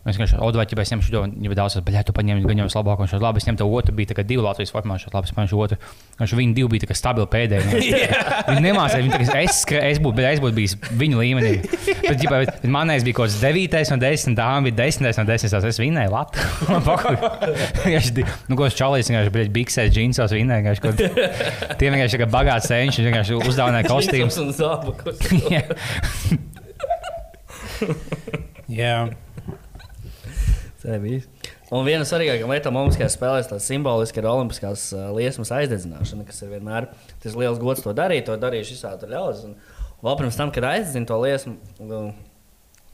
[0.04, 2.66] Es vienkārši odvaļu, ja es ņemšu to, jau daudz, bet, ja tu paņem gan jau
[2.68, 5.32] vislabāko, un šādi labi, es ņemu to otru, bija kā divi Latvijas formā, šādi labi,
[5.38, 5.78] paņemšu otru.
[6.18, 7.80] Viņš viņi divi bija kā stabili pēdējie.
[8.50, 11.54] Viņi nemācīja, viņi kā es, es būtu, bet es būtu bijis viņu līmenī.
[12.04, 15.24] Bet, ģipā, bet, bet manējais bija kaut kāds 9 no 10, tā bija 10 no
[15.24, 16.50] 10, tās es vinnēju Latviju.
[18.50, 20.68] nu, ko es čalīju, vienkārši bija biksēs, džinsos, vinnēju.
[20.68, 24.36] vienkārši kaut- Tie vienkārši tā kā bagāts senči, vienkārši uzdāvināja kostīmus.
[25.48, 25.64] Jā.
[28.68, 29.23] Bija.
[31.74, 36.90] Un viena svarīgākā lieta Olimpiskajās spēlēs, tas simboliski ir olimpiskās liesmas aizdedzināšana, kas ir vienmēr
[37.22, 38.26] tas liels gods to darīt.
[38.28, 39.46] To darījuši visādi ļaudis.
[39.48, 39.56] Un
[40.04, 41.56] vēl pirms tam, kad aizdedzina to liesmu,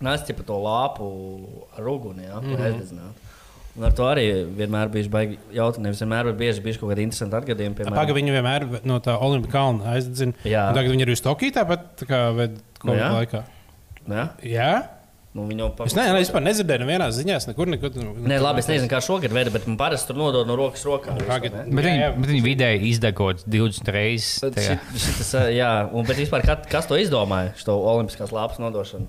[0.06, 1.10] nāc pa to lāpu
[1.76, 2.64] ar uguni, ja, mm -hmm.
[2.68, 3.26] aizdedzināt.
[3.78, 4.24] Un ar to arī
[4.58, 5.84] vienmēr bija baigi jautājumi.
[5.84, 7.76] Nevis vienmēr, bet bieži bija kaut kādi interesanti atgadījumi.
[7.78, 10.32] Piemēram, Pagaidām viņi vienmēr no tā Olimpijas kalna aizdedzina.
[10.44, 10.68] Jā.
[10.68, 13.10] Un Tagad viņi ir uz Tokiju tāpat, tā kā ved Nu jā.
[13.12, 13.42] Laikā.
[14.08, 14.24] Ja?
[14.42, 14.72] Jā,
[15.30, 17.68] Nu, jau es nevienā vispār nedzirdēju, nevienā ziņā, nekur.
[17.70, 17.92] nekur
[18.26, 21.14] Nē, labi, es nezinu, kā šogad veda, bet man parasti tur nodod no rokas rokā.
[21.54, 21.62] ne?
[21.70, 24.40] Bet viņi, bet viņi vidēji izdegot 20 reizes.
[24.42, 29.06] Šit- šitas, jā, un, bet vispār, kas to izdomāja, šo olimpiskās lāpas nodošanu?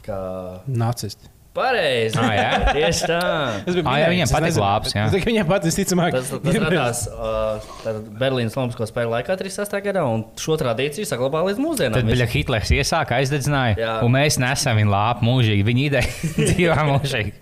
[0.00, 0.18] Tā kā,
[0.66, 1.30] Nacisti.
[1.56, 2.18] Pareizi.
[2.20, 2.50] Ah, jā?
[2.76, 3.20] Tieši tā.
[3.64, 5.06] Tas bija Ā, jā, viņiem patīk lāpas, jā.
[5.12, 9.80] bet Viņiem patīk, visticamāk, Tas, tas radās uh, Berlīnas Olimpisko spēļu laikā 36.
[9.88, 11.96] gadā, un šo tradīciju saglabā līdz mūsdienām.
[11.96, 13.94] Tad bija Hitlers iesāka, aizdedzināja, Jā.
[14.06, 15.66] un mēs nesam viņu lāpu mūžīgi.
[15.66, 17.34] Viņa ideja dzīvā mūžīgi.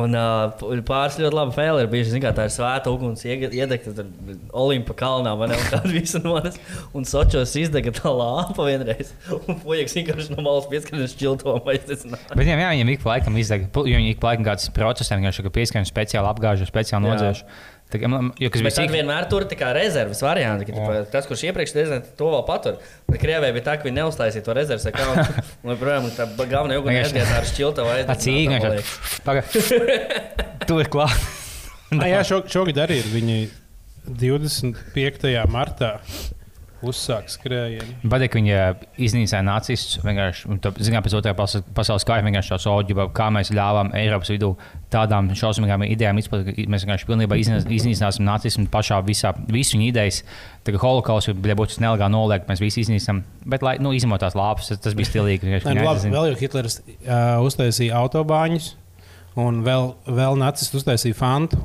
[0.00, 1.88] Un uh, pāris ļoti labi fēli ir
[2.24, 4.06] kā, tā svēta uguns, iedegta tur
[4.56, 5.58] Olimpa kalnā, vai ne?
[5.68, 6.56] Tāda visa nodas.
[6.96, 9.10] Un Sočos izdega tā lāpa vienreiz.
[9.36, 10.70] Un puikas vienkārši no malas
[11.12, 12.24] šķilto vai izdedzināja.
[12.32, 14.70] Bet viņiem, jā, viņiem ik pa laikam izdeg, pu- jo viņi ik pa laikam kāds
[14.72, 17.18] procesiem vienkārši pieskaņu speciāli apgāžu, speciāli Jā.
[17.92, 18.92] Tā man- Jo, Bet bija cik...
[18.94, 20.22] vienmēr tur ir rezerves
[20.68, 22.78] tipa, tas, kurš iepriekš nezināja, to vēl patur.
[23.10, 25.26] Bet Krievijai bija tā, ka viņi neuztaisīja to rezerves akānu.
[25.66, 28.82] Un, protams, tā galvenā Vienkārši- iedega ar šķilto vai Tā cīņa vienkārši.
[30.68, 31.18] Tu ir klāt.
[31.92, 33.38] Ah, jā, šo, šogad arī ir viņi
[34.20, 35.32] 25.
[35.52, 35.96] martā
[36.82, 37.94] uzsāka skrējienu.
[38.10, 38.64] Patīk, viņi ā,
[38.98, 40.00] iznīcināja nacistus.
[40.04, 44.32] Vienkārši, un tā, zinām, pēc otrā pasaules, kara vienkārši tā soģiba, kā mēs ļāvām Eiropas
[44.34, 44.52] vidū
[44.92, 50.22] tādām šausmīgām idejām izplatīt, mēs vienkārši pilnībā iznīc- iznīcināsim nacismu pašā visā, visu viņa idejas.
[50.66, 53.22] Tā kā holokausts bija būtu nelegāli noliegt, mēs visi iznīcinām.
[53.46, 55.46] Bet, lai, nu, izņemot tās lāpas, tas, tas bija stilīgi.
[55.48, 58.72] vienkārši Nē, nu, labi, vēl jau Hitlers uh, uztaisīja autobāņus,
[59.42, 61.58] un vēl, vēl nacisti uztaisīja fantu.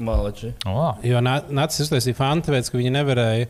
[0.00, 0.54] Malači.
[0.64, 3.48] O, Jo na- nacisti uztaisīja fantu, tāpēc, ka viņi nevarēja.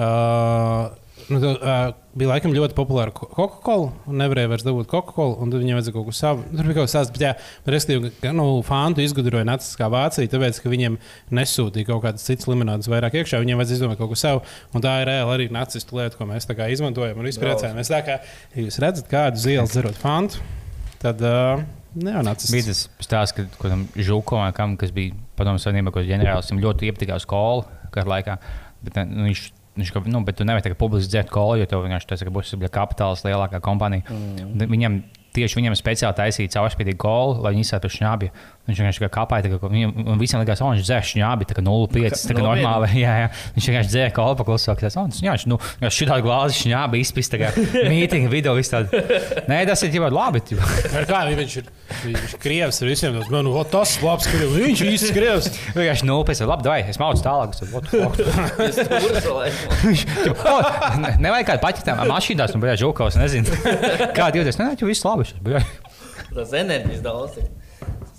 [0.00, 0.88] Uh,
[1.28, 1.80] nu, tā, uh,
[2.16, 5.94] bija laikam ļoti populāra ko- Coca-Cola, un nevarēja vairs dabūt Coca-Cola, un tad viņiem vajadzēja
[5.98, 6.46] kaut ko savu.
[6.56, 7.32] Tur bija kaut kas tāds, bet, jā,
[7.74, 10.96] respektīvi, ka, nu, fantu izgudroja nacistiskā Vācija, tāpēc, ka viņiem
[11.38, 14.96] nesūtīja kaut kādas citas limonādes vairāk iekšā, viņiem vajadzēja izdomāt kaut ko savu, un tā
[15.04, 17.92] ir reāli arī nacistu lieta, ko mēs tā kā izmantojam un izpriecājamies.
[17.92, 18.18] Tā kā
[18.56, 20.40] ja jūs redzat kādu zielu dzerot fantu,
[21.04, 21.62] tad, uh.
[22.48, 26.88] Bija tas stāsts, ka kādam žūkam, kam, kas bija padomu savienībā, kas ģenerālis, viņam ļoti
[26.88, 28.36] iepatikā skolu kādā laikā.
[28.82, 29.42] Bet, nu, viņš,
[29.78, 32.54] viņš, ka, nu, bet tu nevari tagad publiski dzert kolu, jo tev vienkārši tas būs
[32.72, 34.04] kapitāls lielākā kompānija.
[34.10, 34.66] Mm.
[34.72, 34.98] Viņam
[35.32, 38.30] tieši viņam speciāli taisīja caurspīdīgu kolu, lai viņi izsāktu šņābi.
[38.62, 42.14] Viņš vienkārši kā kāpāja, kā, un visiem likās, ka viņš dzēr šņābi, tā kā 0,5.
[42.14, 42.62] Tā kā Nopietni?
[42.62, 43.30] normāli, jā, jā.
[43.56, 44.78] Viņš vienkārši dzēra kolu paklusāk.
[44.84, 47.48] Tas, un, jā, viņš, nu, šī tāda glāze šņābi izpist, tā kā
[47.90, 49.02] mītinga video viss tāda.
[49.50, 50.44] Nē, tas ir jau labi.
[50.96, 51.72] Ar Kā viņš ir?
[52.04, 53.18] Viņš ir krievs ar visiem.
[53.18, 54.54] tos, Man, o, tas labs krievs.
[54.54, 55.50] Viņš ir īsts krievs.
[55.74, 57.58] Vienkārši nulpēc, labi, vai es mācu tālāk.
[59.82, 60.54] Viņš jau, "O,
[61.02, 63.50] ne- nevajag kādu paķitām mašīnās, un bija žūkaus, nezinu.
[64.14, 64.58] Kāda jūtas?
[64.62, 65.26] Nē, tu viss labi.
[65.42, 65.62] bija.
[66.34, 67.42] Tas enerģijas daudz.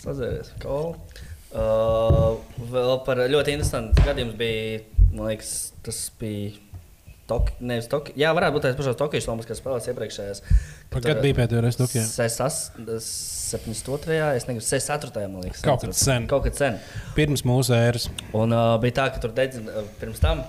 [0.04, 0.52] Sazēries.
[0.64, 0.96] Cool.
[1.54, 2.42] Uh,
[2.74, 4.80] vēl par ļoti interesantu gadījumu bija,
[5.14, 5.52] man liekas,
[5.86, 6.60] tas bija.
[7.24, 10.42] Tok, nevis Tok, jā, varētu būt tās pašas Tokijas Olimpiskās spēlēs iepriekšējās.
[10.92, 12.04] Kad bija pēdējā reize Tokijā?
[12.04, 14.18] 72.
[14.36, 15.24] es negribu 64.
[15.32, 15.62] man liekas.
[15.64, 16.28] Kaut kad sen.
[16.28, 16.76] Kaut kad sen.
[17.16, 18.10] Pirms mūsu ēras.
[18.36, 20.44] Un uh, bija tā, ka tur dedzina uh, pirms tam.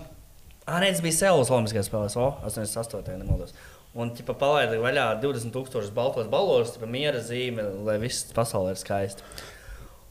[0.65, 3.13] Ah, nē, tas bija Seulas Olimpiskajās spēlēs, o, 88.
[3.13, 3.53] ja nemaldos.
[3.95, 9.23] Un, ķipa, palaida vaļā 20,000 baltos balvos, tā miera zīme, lai viss pasaulē ir skaisti.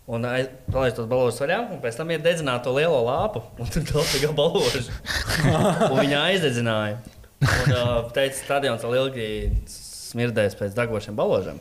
[0.07, 3.71] Un aiz- palaist tos balvos vaļā, un pēc tam iet dedzināt to lielo lāpu, un
[3.71, 4.85] tur kā balvoši.
[5.91, 6.97] un viņa aizdedzināja.
[7.43, 9.27] Un uh, teica, stadions vēl ilgi
[9.67, 11.59] smirdēs pēc degošiem balvožiem.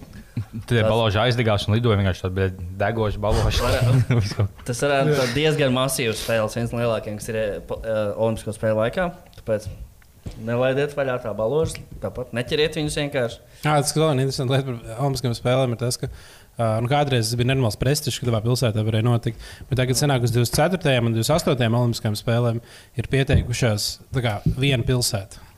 [0.52, 2.50] Tad ir balāža aizdegās un lidoja vienkārši tāda
[2.82, 4.48] degoša balāža.
[4.68, 9.08] Tas varētu būt diezgan masīvs spēles, viens no lielākajiem, kas ir uh, Olimpisko spēļu laikā.
[9.40, 9.70] Tāpēc
[10.46, 13.42] nelaidiet vaļā tā balāžas, tāpat neķeriet viņus vienkārši.
[13.62, 14.54] Jā, tas ir interesanti.
[14.54, 18.30] Lieta par Olimpiskajām spēlēm ir tas, ka uh, nu, kādreiz tas bija normāls prestižs, ka
[18.30, 19.46] tavā pilsētā varēja notikt.
[19.70, 20.98] Bet tagad, senāk uz 24.
[21.04, 21.70] un 28.
[21.82, 22.60] Olimpiskajām spēlēm,
[22.98, 25.51] ir pieteikušās kā, viena pilsēta.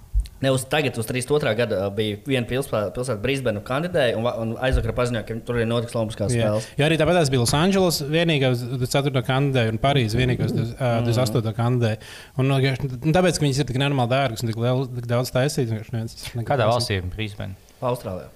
[0.45, 1.55] Ne uz tagad, uz 32.
[1.59, 5.97] gada bija viena pilsēta, pilsēta Brisbane kandidēja, un, un aizvakar paziņoja, ka tur ir notiks
[5.97, 6.69] Olimpiskās Jā, spēles.
[6.81, 9.25] jo arī tāpat bija Losandželos, vienīgā uz 4.
[9.27, 11.55] kandidēja, un Parīzē vienīgā uz uh, 28.
[11.59, 12.01] kandidēja.
[12.39, 15.11] Un, nu, vienkārši, nu, tāpēc, ka viņas ir tik nenormāli dārgas un tik, liel, tik
[15.11, 16.29] daudz taisītas.
[16.45, 17.57] Kādā valstī ir Brisbane?
[17.85, 18.31] Austrālijā.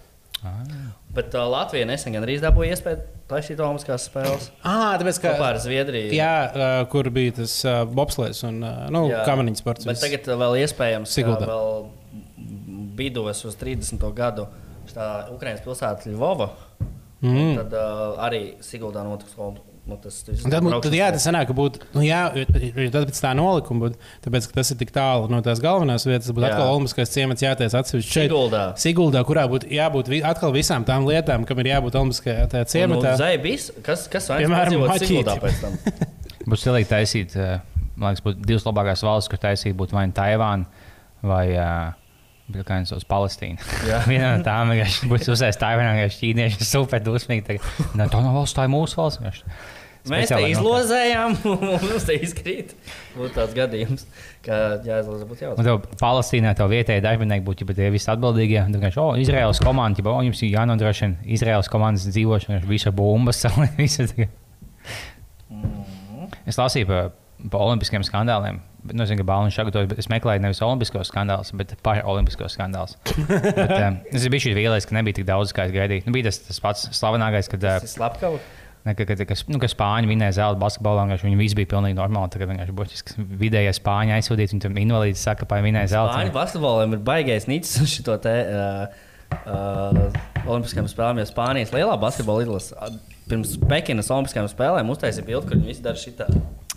[1.14, 5.48] Bet uh, Latvija nesen gan arī dabūja iespēju taisīt Olimpiskās spēles Ah, tāpēc, ka, kopā
[5.54, 6.12] ar Zviedriju.
[6.14, 9.24] jā, uh, kur bija tas uh, bobslēgs un uh, nu, Jā.
[9.26, 9.88] kamaniņu sports.
[9.88, 11.72] Bet tagad vēl iespējams, ka vēl
[12.98, 14.02] bidos uz 30.
[14.16, 14.48] gadu
[15.34, 16.50] Ukraiņas pilsēta Ļuvova.
[17.22, 17.56] Mm.
[17.58, 19.34] Tad uh, arī Siguldā notiks
[19.88, 20.20] nu, tas.
[20.22, 21.80] tas Un Tad, mu- tad jā, tas sanāk, ka būtu.
[21.96, 22.20] Nu, jā,
[22.92, 23.98] tad pēc tā nolikuma būtu.
[24.24, 27.76] Tāpēc, ka tas ir tik tālu no tās galvenās vietas, būtu atkal Olimpiskais ciemats jāties
[27.78, 28.28] atsevišķi šeit.
[28.28, 28.64] Siguldā.
[28.80, 33.16] Siguldā, kurā būtu jābūt vi- atkal visām tām lietām, kam ir jābūt Olimpiskajā tajā ciematā.
[33.20, 35.02] Zaibis, kas, kas Piemēram, Piemēram.
[35.02, 35.78] Siguldā pēc tam?
[36.48, 37.34] Būs cilvēki taisīt,
[37.96, 40.86] man liekas, būtu divas labākās valsts, kur taisīt būtu vai nu Taivāna
[41.26, 41.96] vai uh,
[43.08, 43.60] Palestīna.
[43.88, 44.02] Jā.
[44.10, 44.70] Viena no tām
[45.10, 47.44] būs uzsēst Taivānā, vienkārši ķīnieši super dusmīgi.
[47.44, 49.20] tagad, "Nē, Tā nav valsts, tā ir mūsu valsts.
[50.08, 52.70] Mēs te Speciālā izlozējām, un mums te izkrīt.
[53.16, 54.06] Būtu tāds gadījums,
[54.46, 55.66] ka jāizlozē būtu jāuzvar.
[55.66, 58.62] tev Palestīnā tev vietējais darbinieks būtu ja tie visi atbildīgie.
[58.62, 63.42] Tad vienkārši, oh, Izraels komanda, ja jums ir jānodrošina Izraels komandas dzīvošana, visa bumbas,
[63.76, 64.06] visa.
[64.08, 64.32] tagad.
[66.48, 67.12] Es lasīju par,
[67.50, 68.62] par olimpiskiem skandāliem.
[68.86, 72.94] Nu, zinu, ka Bāliņš sagatavoja, bet es meklēju nevis olimpiskos skandālus, bet paraolimpiskos skandālus.
[73.28, 76.06] bet, um, es biju šī vīlēs, ka nebija tik daudz, kā es gaidīju.
[76.06, 78.46] Nu, bija tas, tas pats slavenākais, kad, uh, slepkavs.
[78.86, 81.98] ne, kad, kad, kad, nu, kad Spāņi vinēja zelta basketbolā, un viņi visi bija pilnīgi
[81.98, 82.32] normāli.
[82.36, 86.14] Tagad vienkārši būtiski vidējie Spāņi aizsūtīti, un tur invalīds saka, ka vinēja zelta.
[86.14, 89.04] Spāņu basketbolam ir baigais nicis uz šo te uh,
[89.42, 90.02] uh,
[90.46, 92.92] Olimpiskajām spēlēm, jo Spānijas lielā basketbola izlase
[93.28, 96.28] pirms Pekinas Olimpiskajām spēlēm uztaisīja bildi, kur viņi visi dara šitā.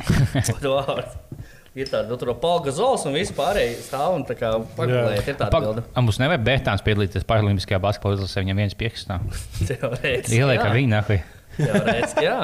[1.71, 5.29] Ir tāda, nu, tur polga zols un viss pārējie stāv un tā kā pagulējiet.
[5.31, 5.83] Ir tāda bilde.
[6.03, 9.21] Mums nevajag Bētāns piedalīties Paralimpiskajā basketbolā izlasē, viņam viens piekstā.
[9.69, 10.35] Teorētiski.
[10.35, 10.65] Ieliek jā.
[10.67, 11.21] ar viņu nahui.
[11.55, 12.35] Teorētiski, jā.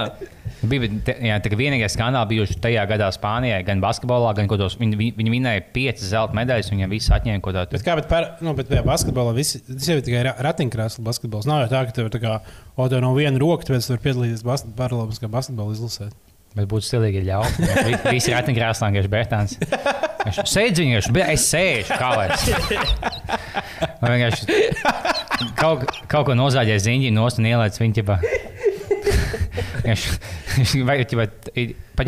[0.68, 4.78] Bija te- jā, tā kā vienīgais skandāls bijuši tajā gadā Spānijai, gan basketbolā, gan kodos.
[4.80, 8.08] Viņi, viņi, viņi vinēja piecas zelta medaļas, un viņiem viss atņēma kaut Bet kā bet
[8.12, 11.48] par, nu, bet basketbolā visi, tas jau ir tikai ra- ratiņkrēsla basketbols.
[11.52, 12.40] Nav jau tā, ka tev tā kā,
[12.76, 16.10] o, tev nav viena roka, tāpēc tu vari piedalīties bas paralēliskā basketbola izlasē.
[16.58, 17.68] Bet būtu stilīgi, ja ļautu.
[17.88, 19.58] Vi- Visi ir ratiņkrēslā, vienkārši Bētāns.
[20.50, 22.28] Sēdz viņu, bet es sēžu kā lai.
[24.02, 24.58] Vai vienkārši
[25.60, 27.48] kaut, kaut ko nozāģēs ziņģi, nost un
[27.84, 28.18] viņu ķipā.
[29.86, 30.82] Vienkārši-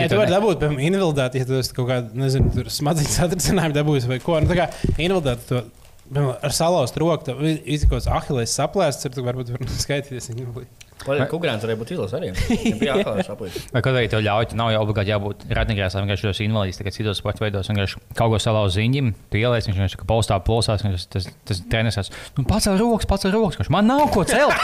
[0.09, 4.07] Vai vari ne- dabūt, piemēram, invaliditāti, ja esi kaut kādā, nezinu, tur smadzenes satricinājumu dabūjis
[4.09, 4.39] vai ko.
[4.41, 5.61] Nu, tā kā invaliditāti to
[6.09, 10.88] piemēram, ar salauzt roku, tev izkos ahilēs saplēsts, tad tu varbūt var skaitīties invalīdi.
[10.99, 12.31] Kukurēns varēja būt vilos arī.
[13.73, 17.45] Vai kaut tev ļauj, nav jau obligāti jābūt ratiņkrēslā, vienkārši tos invalīdus, tagad citos sporta
[17.45, 21.63] veidos, vienkārši kaut ko salauzt ziņģim, tu ieliec, viņš vienkārši paustā plosās, un tas, tas,
[21.71, 24.59] treneris, nu pats ar rokas, pats ar rokas, viņš man nav ko celt.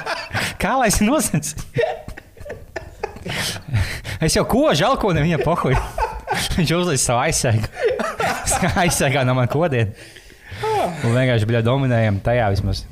[0.62, 1.64] Kā lai es nosacītu?
[4.20, 5.76] Es jau ko žēlko, nevienam pohuj.
[6.58, 7.68] Viņš uzlīd savu aizsegu.
[8.82, 9.94] Aizsegā no man kodiem.
[10.60, 12.84] Un vienkārši bija dominējami tajā vismaz.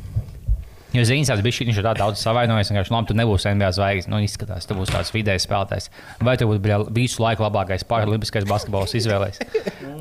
[0.96, 2.70] Jo ziņas tās bija šī, viņš ir tā daudz savainojis.
[2.72, 4.08] Viņš labi, tu nebūsi NBA zvaigznes.
[4.08, 5.90] Nu, izskatās, tu būsi tāds vidējs spēlētājs.
[6.24, 9.42] Vai tu bļa, visu laiku labākais paralimpiskais basketbols izvēlējies?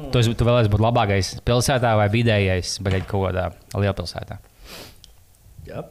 [0.07, 4.37] Tu, esi- tu vēlēsies būt labākais pilsētā vai vidējais, bet kaut kādā lielpilsētā.
[5.67, 5.81] Jā.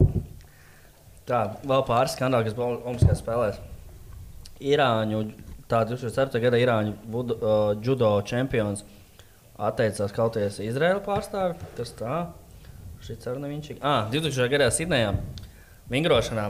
[1.28, 3.58] Tā, vēl pāris skandāli, kas bija Olimpiskajās spēlēs.
[4.72, 5.20] Irāņu,
[5.68, 6.40] tā 2004.
[6.46, 8.86] gada Irāņu budu, uh, judo čempions
[9.68, 11.60] atteicās kauties Izraēla pārstāvi.
[11.76, 12.22] Tas tā,
[13.06, 13.76] šis arī neviņš.
[13.80, 14.48] Ah, 2000.
[14.52, 15.12] gadā Sidnejā
[15.92, 16.48] vingrošanā.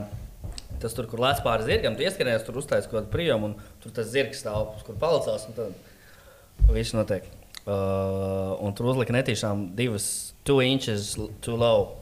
[0.81, 3.93] Tas tur, kur lēca pāri zirgam, tu ieskrējies, tur uztaisīja kaut kādu prijumu, un tur
[3.95, 5.47] tas zirgs stāv, uz kur palicās.
[5.49, 7.25] un Tad viss notiek.
[7.67, 11.95] Uh, un tur uzlika netīšām divas, two inches too low.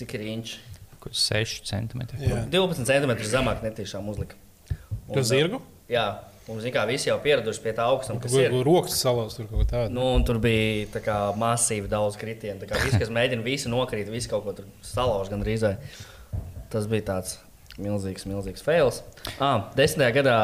[0.00, 0.56] Cik ir inči?
[1.04, 2.18] Kur 6 centimetri.
[2.24, 2.40] Jā.
[2.50, 4.38] 12 centimetrus zemāk netīšām uzlika.
[5.04, 5.60] Un, Tu zirgu?
[5.92, 6.06] Jā,
[6.48, 8.50] mums kā visi jau pieraduši pie tā augstuma, ir.
[8.52, 9.94] kur rokas salauzt tur kaut ko tādu.
[9.96, 12.60] Nu, tur bija tā kā, masīvi daudz kritienu.
[12.62, 15.80] Tā kā Visi, kas mēģina, visi nokrīt, visi kaut ko tur salauž gan drīzāk.
[16.74, 17.38] Tas bija tāds
[17.80, 19.02] milzīgs, milzīgs fails.
[19.38, 20.38] Ah, desmitajā gadā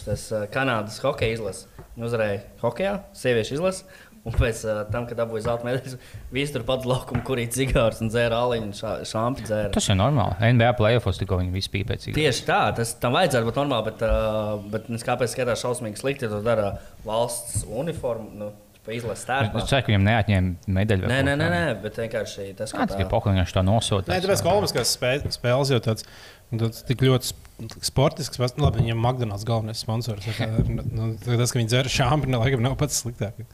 [0.00, 1.68] šis uh, Kanādas hokeja izlase
[2.04, 3.84] uzvarēja hokeja, sieviešu izlase.
[4.28, 5.96] Un pēc uh, tam, kad dabūja zelta medaļu,
[6.36, 9.70] visi tur pats laukuma kurīt cigārus un dzēra aliņu, šā, šāpi dzēra.
[9.72, 10.36] Tas ir normāli.
[10.58, 12.18] NBA playoffs tikko viņi visi bija pēc cik.
[12.18, 16.28] Tieši tā, tas tam vajadzētu būt normāli, bet, uh, bet es kāpēc skatās šausmīgi slikti,
[16.28, 16.74] ja to dara
[17.08, 18.50] valsts uniforma, nu,
[18.90, 19.60] izlases Es tērpā.
[19.70, 21.08] ceru, ka viņam neatņēma medaļu.
[21.08, 21.56] Nē, nē, nē, kā.
[21.56, 24.10] nē, bet vienkārši tas, Kāds bija pokliņš to nosūtījis?
[24.10, 26.06] Nē, tāpēc, ka Olimpiskās spē- spēles jau tāds,
[26.50, 30.26] tāds tik ļoti sp- sportisks, nu, labi, viņam McDonald's galvenais sponsors.
[30.26, 30.48] tā kā,
[30.90, 33.46] Nu, tas, ka viņi dzer šāpri, laikam nav pats sliktākais.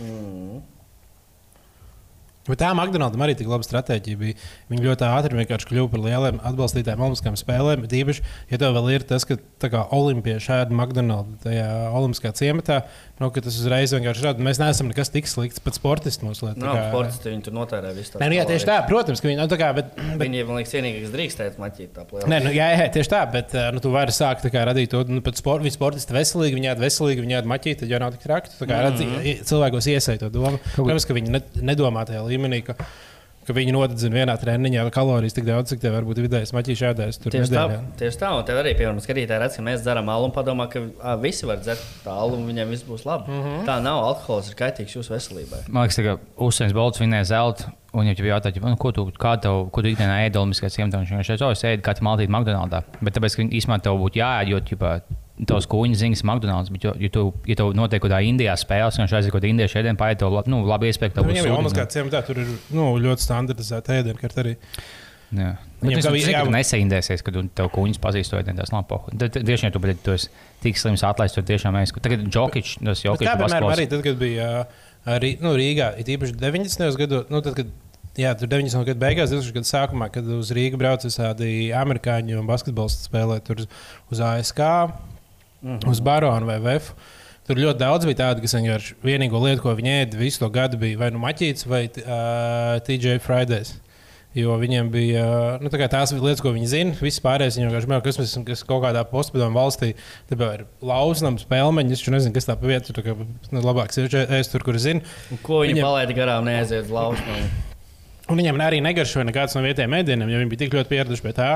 [0.00, 0.64] Mm.
[2.46, 4.36] Bet tā McDonald's arī tik laba stratēģija bija.
[4.70, 7.82] Viņi ļoti ātri vienkārši kļuva par lieliem atbalstītājiem Olimpiskajām spēlēm.
[7.82, 9.38] Bet īpaši, ja tev vēl ir tas, ka
[9.72, 12.84] kā olimpieši ēd McDonald's tajā Olimpiskā ciematā,
[13.20, 14.44] nu, ka tas uzreiz vienkārši rada.
[14.44, 16.60] Mēs neesam nekas tik slikts, pat sportisti mūsu lietā.
[16.60, 18.18] Nav sportisti, viņi tur notērē visu.
[18.20, 20.60] Nē, nu, jā, tieši tā, protams, ka viņi nu, tā kā, bet, bet, Viņi, man
[20.60, 22.28] liekas, vienīgais, drīkstēt maķīt tā plēnā.
[22.32, 25.02] Nē, nu, jā, jā, tieši tā, bet nu, tu vari sākt tā kā, radīt to
[25.08, 28.14] nu, pēc sport, viņi sportisti veselīgi, viņi ēd veselīgi, viņi ēd maķīt, tad jau nav
[28.14, 28.52] tik traki.
[28.52, 29.44] Tu tā kā redzi, mm.
[29.48, 30.60] cilvēkos iesaistīja to domu.
[30.76, 32.76] Protams, ka viņi ne, nedomā tajā līmenī, ka,
[33.46, 37.20] ka viņi nodedzina vienā treniņā kalorijas tik daudz, cik tev var būt vidējais maķīšu ēdājs.
[37.22, 37.64] Tur Tieši tā,
[38.00, 40.82] tieši tā, un tev arī, piemēram, skatītāji redz, ka mēs dzeram alu un padomā, ka
[40.82, 43.30] ā, visi var dzert alu un viņiem viss būs labi.
[43.30, 43.64] Mm -hmm.
[43.68, 45.64] Tā nav alkohols, ir kaitīgs jūsu veselībai.
[45.68, 47.70] Man liekas, ka Usains Bolts vinēja zeltu.
[47.96, 49.06] Un, ja jūs jautājat, nu, ko tu,
[49.40, 52.32] tev, ko tu ikdienā ēdi Olimpiskajā ciematā, viņš vienkārši teica, o, es ēdu katru maltīti
[52.32, 52.84] McDonald's.
[53.00, 54.90] Bet tāpēc, ka īstenībā tev būtu jāēd, jo, ģipā,
[55.44, 58.88] tavs kūņas ziņas McDonald's, bet, jo, ja tu, ja tev notiek kaut kādā Indijā spēlē,
[58.96, 61.34] un ir kaut kāda indiešu ēdiena, pārējai tev, nu, labi iespēja, ka tev Nu, būs
[61.36, 61.60] Viņam jau sūdiņa.
[61.60, 64.54] Olimpiskā ciematā tur ir nu, ļoti standartizēta ēdienkarta arī.
[65.36, 65.50] Jā.
[65.82, 68.84] Viņam Viņam kā kā bija bija jā- nesaindēsies, kad tu- tev kuņģis pazīstot, tas nav
[68.88, 69.10] pohu.
[69.18, 70.28] Tad tieši ja tu, tu esi
[70.62, 71.92] tik slims atlaists, tu tiešām esi.
[72.00, 74.66] Tagad Džokičs, tas Bet Jokičs Tā piemēram arī tad, kad bija
[75.04, 76.96] arī, nu, Rīgā, it īpaši 90.
[76.96, 77.66] gados, nu, tad, kad
[78.16, 78.86] Jā, tur 90.
[78.86, 79.52] gadu beigās, 2000.
[79.52, 83.66] gadu sākumā, kad uz Rīgas brauca visādi amerikāņu un basketbolisti spēlēt tur uz-
[84.10, 84.18] uz
[85.66, 85.90] ASK, Mhm.
[85.90, 86.92] uz Baronu vai VF.
[87.46, 90.76] Tur ļoti daudz bija tādu, kas vienkārši vienīgo lietu, ko viņi ēda visu to gadu,
[90.78, 93.76] bija vai nu maķītis vai uh, TJ Fridays.
[94.36, 96.92] Jo viņiem bija nu, tā tās lietas, ko viņi zina.
[97.00, 99.94] Viss pārējais viņam vienkārši bija, kas kas kaut kādā postpadomu valstī.
[100.28, 101.92] Tāpēc ir lausnams, pelmeņi.
[101.96, 102.92] Es nezinu, kas tā pa vietu.
[102.92, 105.00] Kā nu, labāks ir ēst tur, kur zina.
[105.42, 107.38] Ko viņi Viņam- palaida garām, neaiziet uz lausmu.
[108.28, 111.32] Un viņiem arī negaršoja nekāds no vietējiem mēdieniem, jo viņi bija tik ļoti pieraduši pie
[111.32, 111.50] tā.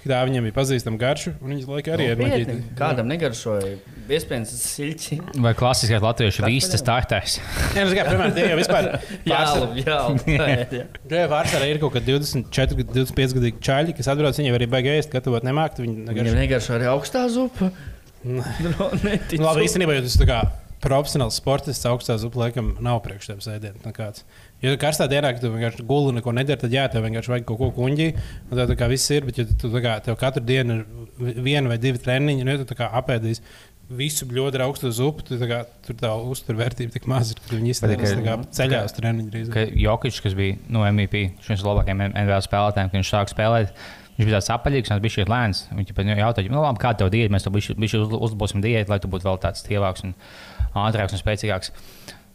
[0.00, 2.54] Tā viņiem bija pazīstama garša, un viņas laikā arī ir maģiski.
[2.78, 3.72] Kādam negaršoja?
[4.10, 5.18] Iespējams, tas ir siļķi.
[5.44, 7.34] Vai klasiskais latviešu vistas startēs?
[7.76, 8.88] Jā, nu, kā, piemēram, tie jau vispār
[9.28, 10.38] Jā, pārsvarā- labi,
[10.80, 10.86] jā.
[11.12, 15.12] Tie pārsvarā ir kaut kādi 24, 25 gadu čaļi, kas atbrauc, viņi arī baigi ēst,
[15.12, 15.82] gatavot nemākt.
[15.84, 16.40] Viņi Viņam negaršo.
[16.40, 17.68] negaršo arī augstā zupa.
[18.24, 18.40] Nu,
[19.04, 19.38] Neticu.
[19.40, 20.40] Nu, labi, īstenībā, jo tas tā kā
[20.80, 23.84] profesionāls sportists augstā zupa laikam nav priekš tiem sēdieniem.
[24.60, 27.32] Ja tu karstā dienā, kad tu vienkārši guli un neko nedari, tad jā, tev vienkārši
[27.32, 28.08] vajag kaut ko kuņģī.
[28.50, 31.38] un Tā, tā kā viss ir, bet ja tu tā kā, tev katru dienu ir
[31.40, 33.40] viena vai divi treniņi, un ja tu tā kā apēdīsi
[33.90, 34.26] visu
[34.60, 35.48] ar augstu zupu, tad tā
[35.86, 37.72] tur tā uzturvērtība tik maz ir, ka viņi
[38.20, 39.32] tā kā ceļā uz treniņu
[39.82, 43.74] Jokičs, kas bija nu, MVP, viņš viens no labākajiem NBA spēlētājiem, kad viņš sāka spēlēt.
[44.20, 45.60] Viņš bija tāds apaļīgs, viņš bija lēns.
[45.72, 47.46] Viņš jau jautāja, nu, labi, kāda tev diēta, mēs
[47.96, 50.12] uz- uzlabosim diētu, lai tu būtu vēl tāds tievāks un
[50.76, 51.72] ātrāks un spēcīgāks.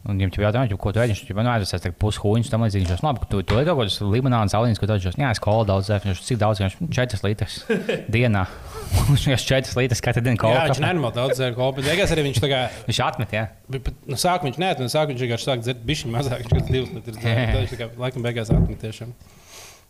[0.06, 1.14] Un viņam jau jautāja, ko tu ēdi.
[1.16, 2.86] Viņš jau nu, tas ir pushuņš, tam līdzīgi.
[2.86, 5.12] Viņš jau labi, tu, tu ēdi kaut kādas limonādas, aliņas, ko ēdi.
[5.18, 7.56] Jā, es kolu daudz, viņš cik daudz, viņš 4 litras
[8.14, 8.44] dienā.
[9.10, 10.60] Viņš vienkārši 4 litras katru dienu Jā, kolu.
[10.70, 13.42] viņš nenormāli daudz dzēra kolpu, bet beigās arī viņš tā kā Viņš atmet, jā.
[13.66, 16.60] Bet, bet, nu, sākumā viņš neatmet, sākumā viņš vienkārši sāk dzert bišķiņu mazāk, viņš kaut
[16.60, 17.48] kāds divus litrus dzēra.
[17.50, 19.12] Tad viņš tā kā laikam beigās atmet tiešām.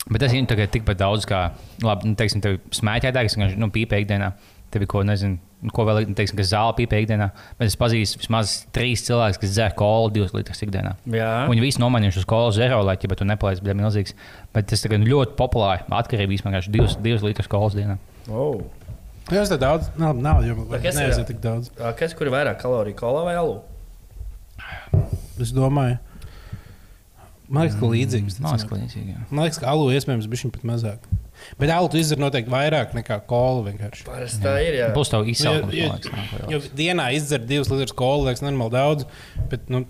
[0.06, 1.40] Bet tas ir tagad tikpat daudz, kā,
[1.82, 4.32] labi, nu, teiksim, tev smēķētājs, kas nu, pīpē ikdienā.
[4.74, 5.38] Tev ir ko, nezinu,
[5.72, 7.28] ko vēl, teiksim, kas zāle pīpē ikdienā.
[7.58, 10.96] Bet es pazīstu vismaz trīs cilvēkus, kas dzer kolu divas litras ikdienā.
[11.14, 11.30] Jā.
[11.50, 14.16] Viņi visi nomainījuši uz kolu zero, lai ja tu nepaliec bija milzīgs.
[14.54, 15.86] Bet tas tagad ļoti populāri.
[15.86, 17.96] Atkarība vienkārši divas, divas litras kolas dienā.
[18.26, 18.58] Oh.
[19.26, 19.88] Jā, tas ir daudz.
[19.98, 21.72] Nav, nav jau Tā neaiziet tik daudz.
[21.98, 23.56] Kas kur ir vairāk kaloriju, kola vai alu?
[25.42, 25.98] Es domāju,
[27.50, 28.38] man liekas, ka līdzīgs.
[28.44, 29.24] Man liekas, ka jā.
[29.32, 31.10] Man liekas, ka alu iespējams bija pat mazāk.
[31.60, 34.06] Bet alu tu izdzer noteikti vairāk nekā kola vienkārši.
[34.08, 34.80] Parasti tā ir.
[34.82, 34.92] Jā.
[34.96, 35.12] Būs
[36.14, 36.48] nāk vēl.
[36.54, 39.06] Jo dienā izdzer divas litras kola, liekas, normāli daudz.
[39.50, 39.84] Bet, nu,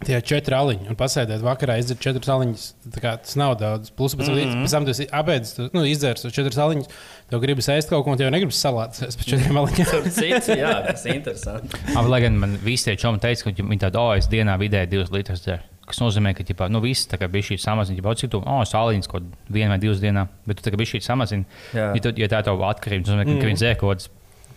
[0.00, 2.62] Tie ir četri aliņi, un pasēdēt vakarā izdzert četras aliņas.
[2.94, 3.90] tā kā Tas nav daudz.
[3.92, 4.38] Plus, pēc, mm.
[4.38, 4.62] -hmm.
[4.64, 6.88] pēc tam tu esi apēdis, tu, nu, izdzēris tos četras aliņas.
[7.28, 10.08] Tev gribas ēst kaut ko, un tev negribas salātus pēc četriem aliņiem.
[10.08, 11.82] Cits, jā, tas ir interesanti.
[12.00, 15.44] Lai gan man visi tie čomi teica, ka viņi tādu, es dienā vidēji divas litras
[15.44, 15.68] dzeru.
[15.90, 18.04] Tas nozīmē, ka ģipā, nu, viss bija šī samazināta.
[18.04, 21.64] Jau citu, oh, sāliņas kaut vienu vai divas dienā, bet tu bija šī samazināta.
[21.74, 23.42] Ja, tu- ja tā ir tava atkarība, ka, mm.
[23.48, 24.06] viņi dzēr kaut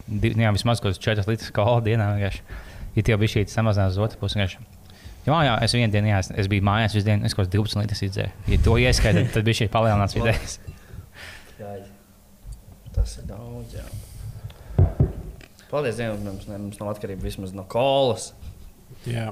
[0.07, 2.11] nu jā, vismaz kaut kādas 4 litras kola dienā.
[2.17, 2.41] vienkārši.
[2.93, 4.59] Ja tie bija šī samazināta uz otru pusi, vienkārši.
[5.23, 7.55] Jā, jā, es vienu dienu, jā, es, es biju mājās, visu dienu, es kaut kādas
[7.55, 8.33] 12 litras izdzēru.
[8.51, 10.59] Ja to ieskaitām, tad bija šī palielināts vidējais.
[12.93, 13.73] Tas ir daudz.
[13.73, 13.85] Jā.
[15.71, 18.33] Paldies Dievam, mums, mums nav atkarība vismaz no kolas.
[19.09, 19.31] Jā.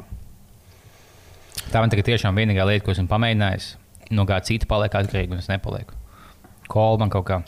[1.71, 3.67] Tā man tagad tiešām vienīgā lieta, ko esmu pamēģinājis,
[4.17, 5.95] no kā cita paliek atkarīga, un es nepalieku.
[6.71, 7.41] Kola man kaut kā.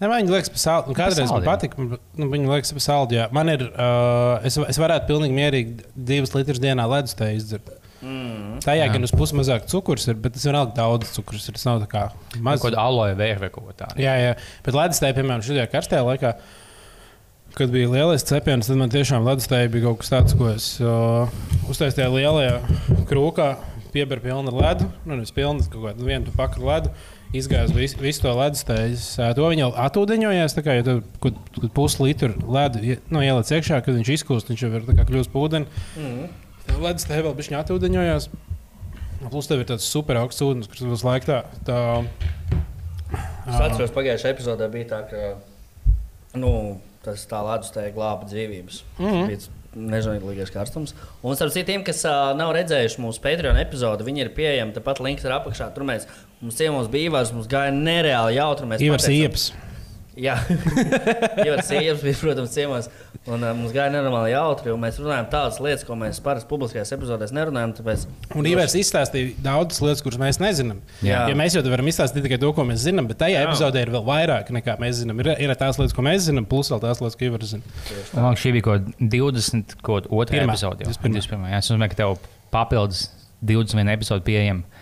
[0.00, 0.92] Ne, man viņa liekas, ka saldi.
[0.92, 3.16] Nu, kādreiz man bet, nu, viņa liekas, ka.
[3.16, 3.26] Jā.
[3.36, 7.68] Man ir, uh, es, es varētu pilnīgi mierīgi divas litras dienā ledus te izdzert.
[8.00, 8.62] Mm.
[8.64, 8.92] Tajā Jā.
[8.94, 11.44] gan uz pusi mazāk cukurs ir, bet tas vēl daudz cukurs.
[11.50, 12.62] Ir, tas nav tā kā Kaut maz.
[12.64, 14.00] kāda aloe vera vai kaut ko tādu.
[14.00, 14.30] Jā, jā.
[14.64, 16.32] Bet ledus te, piemēram, šajā karstajā laikā.
[17.56, 21.30] Kad bija lielais cepiens, tad man tiešām ledustēji bija kaut kas tāds, ko es uh,
[21.70, 23.48] uztaisīju tajā lielajā krūkā,
[23.94, 24.90] pieberu pilnu ar ledu.
[25.04, 26.92] Nu, nevis pilnu, kaut kādu vienu pakaļ ledu.
[27.36, 28.98] Izgāzu visu, visu to ledustēju.
[29.38, 33.98] To viņa jau atūdeņojās, kā ja tu, kad, kad puslitru ledu nu, ieliec iekšā, kad
[33.98, 35.82] viņš izkūst, viņš jau ir kļūst par ūdeni.
[35.98, 36.30] Mm.
[36.66, 38.30] Tad ledustēji vēl bija atūdeņojās.
[39.30, 41.42] Plus tev ir tāds super augsts ūdens, kurš visu laiku tā.
[41.66, 41.80] tā
[43.10, 46.50] Es atceros, pagājušajā epizodē bija tā, ka nu,
[47.04, 48.82] tas tā ledus te glāba dzīvības.
[48.98, 49.06] Mm.
[49.06, 49.26] -hmm.
[49.30, 50.94] Bija nežēlīgais karstums.
[51.22, 54.74] Un starp citiem, kas uh, nav redzējuši mūsu Patreon epizodi, viņi ir pieejami.
[54.74, 55.70] Tāpat links ir apakšā.
[55.74, 56.08] Tur mēs
[56.40, 58.66] mums ciemos bija Ivars, mums gāja nereāli jautri.
[58.66, 59.52] Mēs Ivars Ieps.
[60.20, 60.34] Jā,
[61.46, 62.88] Ivars Ieps bija, protams, ciemos.
[63.28, 64.72] Un uh, mums gāja nenormāli jautri.
[64.72, 67.72] un Mēs runājam tādas lietas, ko mēs parasti publiskajās epizodēs nerunājam.
[67.78, 68.04] Tāpēc
[68.36, 70.80] Un Ivars izstāstīja daudzas lietas, kuras mēs nezinām.
[71.04, 71.22] Jā.
[71.30, 73.46] Ja mēs jau varam izstāstīt tikai to, ko mēs zinām, bet tajā Jā.
[73.48, 75.20] epizodē ir vēl vairāk nekā mēs zinām.
[75.24, 77.76] Ir, ir tās lietas, ko mēs zinām, plus vēl tās lietas, ko Ivars zina.
[78.16, 80.56] Man liekas, šī bija kaut kāda 20, kaut kāda otrā Pirmā.
[80.56, 80.84] epizode.
[80.88, 80.92] jau.
[80.96, 81.16] 21.
[81.20, 81.48] 21.
[81.54, 82.16] Jā, es domāju, ka tev
[82.54, 83.06] papildus
[83.44, 84.79] 21 epizode pieejama.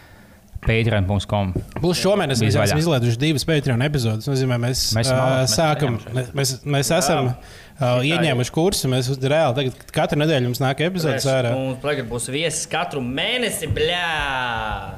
[0.64, 1.52] Patreon.com.
[1.82, 4.26] Būs šomēnes, mēs esam izlaiduši divas Patreon epizodes.
[4.26, 8.90] Tas nozīmē, mēs, Mēs uh, sākam, mēs, mēs, mēs esam uh, ieņēmuši kursu.
[8.92, 11.54] Mēs uz reāli tagad katru nedēļu mums nāk epizodes ārā.
[11.54, 14.02] Mums tagad būs viesis katru mēnesi, bļā!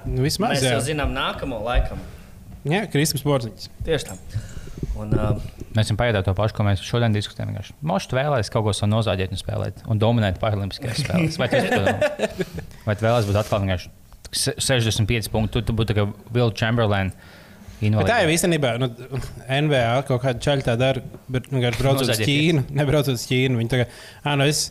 [0.09, 0.75] Nu, vismaz, Mēs jā.
[0.79, 2.01] jau zinām nākamo laikam.
[2.69, 3.69] Jā, Kristaps Borziņš.
[3.87, 4.19] Tieši tā.
[5.01, 5.39] Un, uh,
[5.77, 7.53] Mēs esam pajautājuši to pašu, ko mēs šodien diskutējam.
[7.53, 7.77] vienkārši.
[7.87, 11.39] Mošs vēlēs kaut ko savu nozāģēt un spēlēt, un dominēt Paralimpiskajās spēlēs.
[11.39, 11.85] Vai par to?
[12.89, 13.93] Vai tu vēlēsies būt atkal vienkārši
[14.33, 15.59] 65 punkti?
[15.59, 17.13] Tu, tu būtu kā Will Chamberlain.
[17.81, 18.91] Bet tā jau īstenībā nu,
[19.49, 21.03] NBA kaut kāda čaļa tā dara,
[21.33, 22.21] bet vienkārši braucot uz.
[22.21, 22.67] Ķīnu.
[22.79, 23.61] Nebraucot uz Ķīnu.
[23.61, 24.69] Viņi tagad, ah, nu es.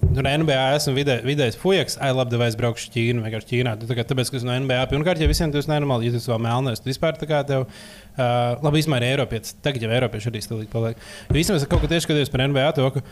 [0.00, 3.74] Tur NBA esmu vidē, vidējais fujaks, ai, labi, vai es braukšu uz Ķīnu, vienkārši Ķīnā.
[3.78, 6.30] Tu, tā kā, tāpēc, ka es no NBA pirmkārt, ja visiem tas nenormāli, ja esi
[6.32, 8.24] vēl melnēs, tad vispār tā kā tev, uh,
[8.64, 11.04] labi, izmēr Eiropietis, tagad jau Eiropieši arī stilīgi paliek.
[11.28, 13.04] Jo īstenībā kaut ko tieši skaties par NBA to, ka,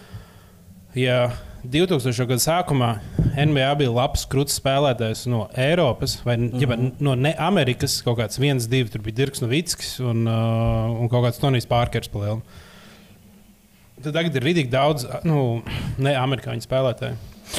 [0.98, 1.18] ja
[1.64, 2.26] 2000.
[2.28, 2.90] gada sākumā
[3.38, 6.50] NBA bija labs krūtis spēlētājs no Eiropas vai mm.
[6.58, 6.92] -hmm.
[7.04, 11.26] no ne Amerikas, kaut kāds viens, divi, tur bija Dirks Novickis un, uh, un kaut
[11.26, 12.66] kāds Tonijs Pārkers palielināts.
[13.98, 15.60] Tad tagad ir rītīgi daudz nu,
[15.98, 17.16] ne amerikāņu spēlētāju.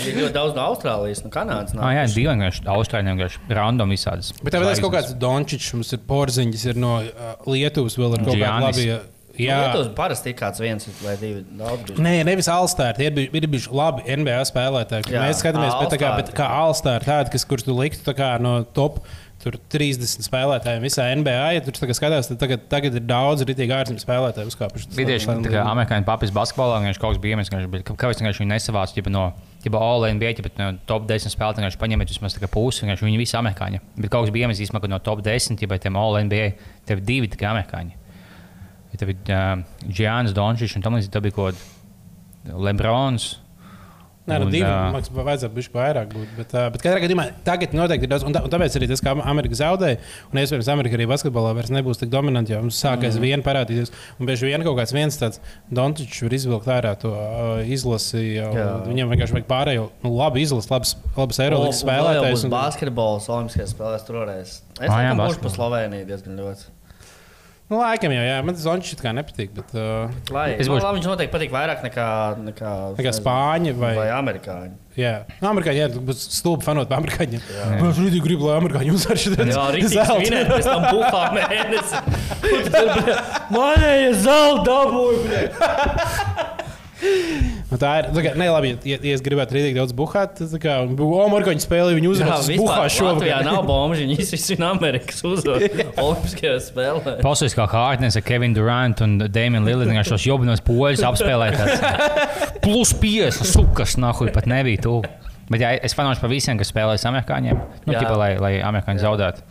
[0.08, 1.76] ir ļoti daudz no Austrālijas, no Kanādas.
[1.76, 4.32] Ah, jā, divi vienkārši Austrāļiem vienkārši random visādas.
[4.44, 8.38] Bet ir kaut kāds Dončičs, mums ir Porziņš, ir no uh, Lietuvas, vēl ir kaut
[8.38, 8.86] kāda labi.
[9.40, 11.96] Jā, Jā, tas parasti ir kāds viens vai divi daudz.
[11.96, 13.00] Nē, nevis Alstāra.
[13.00, 15.06] Ir, bij- ir bijuši labi NBA spēlētāji.
[15.08, 16.20] kur Jā, Mēs skatāmies, bet, kā, All-Star.
[16.20, 19.00] bet kā Alstāra, tāda, kas, kurš tu liktu kā no top.
[19.40, 21.54] Tur 30 spēlētājiem visā NBA.
[21.56, 24.90] Ja tur tagad skatās, tad tagad, tagad ir daudz rītīgi ārzemju spēlētāju uzkāpuši.
[24.98, 27.54] Bija tieši tā, kā amerikāņu papis basketbolā, viņš kaut kas bija iemesls,
[27.88, 29.24] kāpēc viņš nesavāca ģipa, no
[29.64, 33.40] ģipa, All NBA, ģipa, no top 10 spēlētājiem, viņš paņēma vismaz pusi, viņš viņi visi
[33.40, 33.80] amerikāņi.
[33.96, 36.52] Bet kaut kas bija iemesls, ka no top 10, ja tiem All NBA,
[36.84, 37.96] tev ir divi tikai amerikāņi.
[38.94, 39.52] Ja tev ir uh,
[39.86, 43.36] Giannis Dončičs un tam līdzīgi, tad bija kaut kāds Lebrons.
[44.30, 44.66] Nē, nu, divi.
[44.94, 46.12] liekas, vajadzētu būt vairāk.
[46.14, 48.26] Būt, bet, uh, bet katrā gadījumā tagad noteikti ir daudz.
[48.28, 49.98] Un, tā, un tāpēc arī tas, ka Amerika zaudēja,
[50.30, 53.26] un iespējams Amerika arī basketbolā vairs nebūs tik dominanta, jo mums sākās mm.
[53.26, 53.94] vien parādīties.
[54.20, 55.42] Un bieži vien kaut kāds viens tāds
[55.74, 58.26] Dončičs var izvilkt ārā to uh, izlasi.
[58.86, 62.46] Viņam vienkārši vajag pārējo nu, labi izlasīt, labs, labs jau spēlētājs.
[62.46, 64.60] un- Basketbols, Olimpiskajās spēlēs tur varēs.
[64.78, 65.56] Es domāju, ka būšu pa.
[65.58, 66.76] Sloveniju diezgan ļoti.
[67.70, 69.51] Nu, laikam jau, jā, man tas Dončičs kā nepatīk.
[69.53, 70.80] Bet, uh, Lai, Es es būšu...
[70.82, 72.05] būšu- Viņš noteikti patīk vairāk nekā,
[72.47, 74.74] nekā, kā spāņi vai, vai amerikāņi.
[74.97, 77.38] Jā, nu, amerikāņi, jā, būs stulbi fanot par amerikāņiem.
[77.45, 81.93] Es arī gribu, lai amerikāņi uzvar šo Jā, rīktīgi svinēt, pēc tam buhā mēnesi.
[83.53, 85.45] Manēja zelta dabūja.
[87.70, 88.07] Nu, tā ir.
[88.15, 91.61] Tā kā, ne, labi, ja, ja es gribētu rītīgi daudz buhāt, tad, kā, o, Markoņa
[91.67, 93.45] spēlē, viņi Jā, uzvarēs buhā šovakar.
[93.45, 95.61] nav bomži, viņi visi no Amerikas uzvar
[96.01, 97.22] Olimpiskajās spēlēs.
[97.22, 101.61] Pasaules kā Hārtnes ar Kevinu Durantu un Dēmonu vienkārši šos jobinos poļus apspēlēt.
[102.65, 104.97] Plus 5, sukas, nahuj, pat nebija tu.
[105.49, 107.57] Bet jā, es fanošu par visiem, kas spēlēs amerikāņiem.
[107.86, 108.03] Nu, Jā.
[108.03, 109.45] ķipa, lai, lai amerikāņi zaudētu.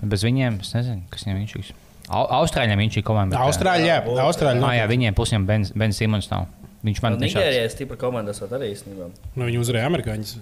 [0.00, 1.68] Bet bez viņiem, es nezinu, kas viņiem viņš ir.
[2.08, 3.36] Austrāļiem viņš ir komanda.
[3.36, 4.62] bet, Austrāļi, jā, Austrāļi.
[4.66, 6.48] Ah, jā, viņiem pusiem Ben, ben Simons nav.
[6.86, 9.08] Viņš man viņš Nigērijā ir stipra komanda, esot arī īstenībā.
[9.34, 10.36] Nu, viņi uzvarēja amerikāņus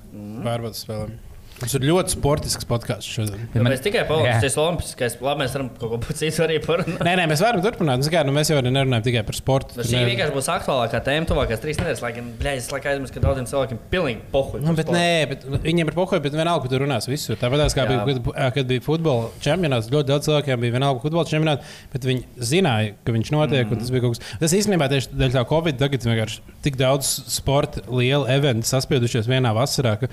[0.44, 1.14] pārbaudas spēlēm.
[1.56, 3.46] Mums ir ļoti sportisks podkāsts šodien.
[3.54, 4.08] Bet man- Mēs tikai Jā.
[4.10, 5.14] palīdzēsim Olimpiskais.
[5.24, 6.98] Labi, mēs varam kaut ko citu arī parunāt.
[7.00, 8.02] Nē, nē, mēs varam turpināt.
[8.02, 9.72] Nu, kā, nu, mēs jau nerunājam tikai par sportu.
[9.72, 12.02] Tur šī ne- vienkārši būs aktuālākā tēma tuvākās trīs nedēļas.
[12.04, 14.60] Lai gan, es laikā aizmirsu, ka daudziem cilvēkiem pilnīgi pohuļ.
[14.66, 17.36] Nu, bet nē, bet viņiem ir pohoja, bet vienalga, ka tur runās visur.
[17.40, 18.04] Tāpat kā Jā.
[18.04, 22.24] bija, kad, kad bija futbola čempionāts, ļoti daudz cilvēkiem bija vienalga futbola čempionāts, bet viņi
[22.36, 23.64] zināja, ka viņš notiek.
[23.72, 23.78] Mm.
[23.80, 24.36] Tas bija kaut kas.
[24.44, 29.56] Tas īstenībā tieši dēļ tā Covid tagad vienkārši tik daudz sporta, liela eventa saspiedušies vienā
[29.56, 30.12] vasarā, ka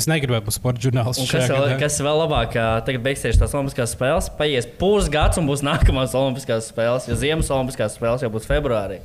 [0.00, 1.22] es negribēju būt sporta žurnālists.
[1.24, 1.78] Un kas vēl, gadā.
[1.80, 2.54] kas vēl labāk,
[2.86, 7.96] tagad beigsies tās Olimpiskās spēles, paies pusgads un būs nākamās Olimpiskās spēles, jo Ziemas Olimpiskās
[7.98, 9.00] spēles jau būs februārī.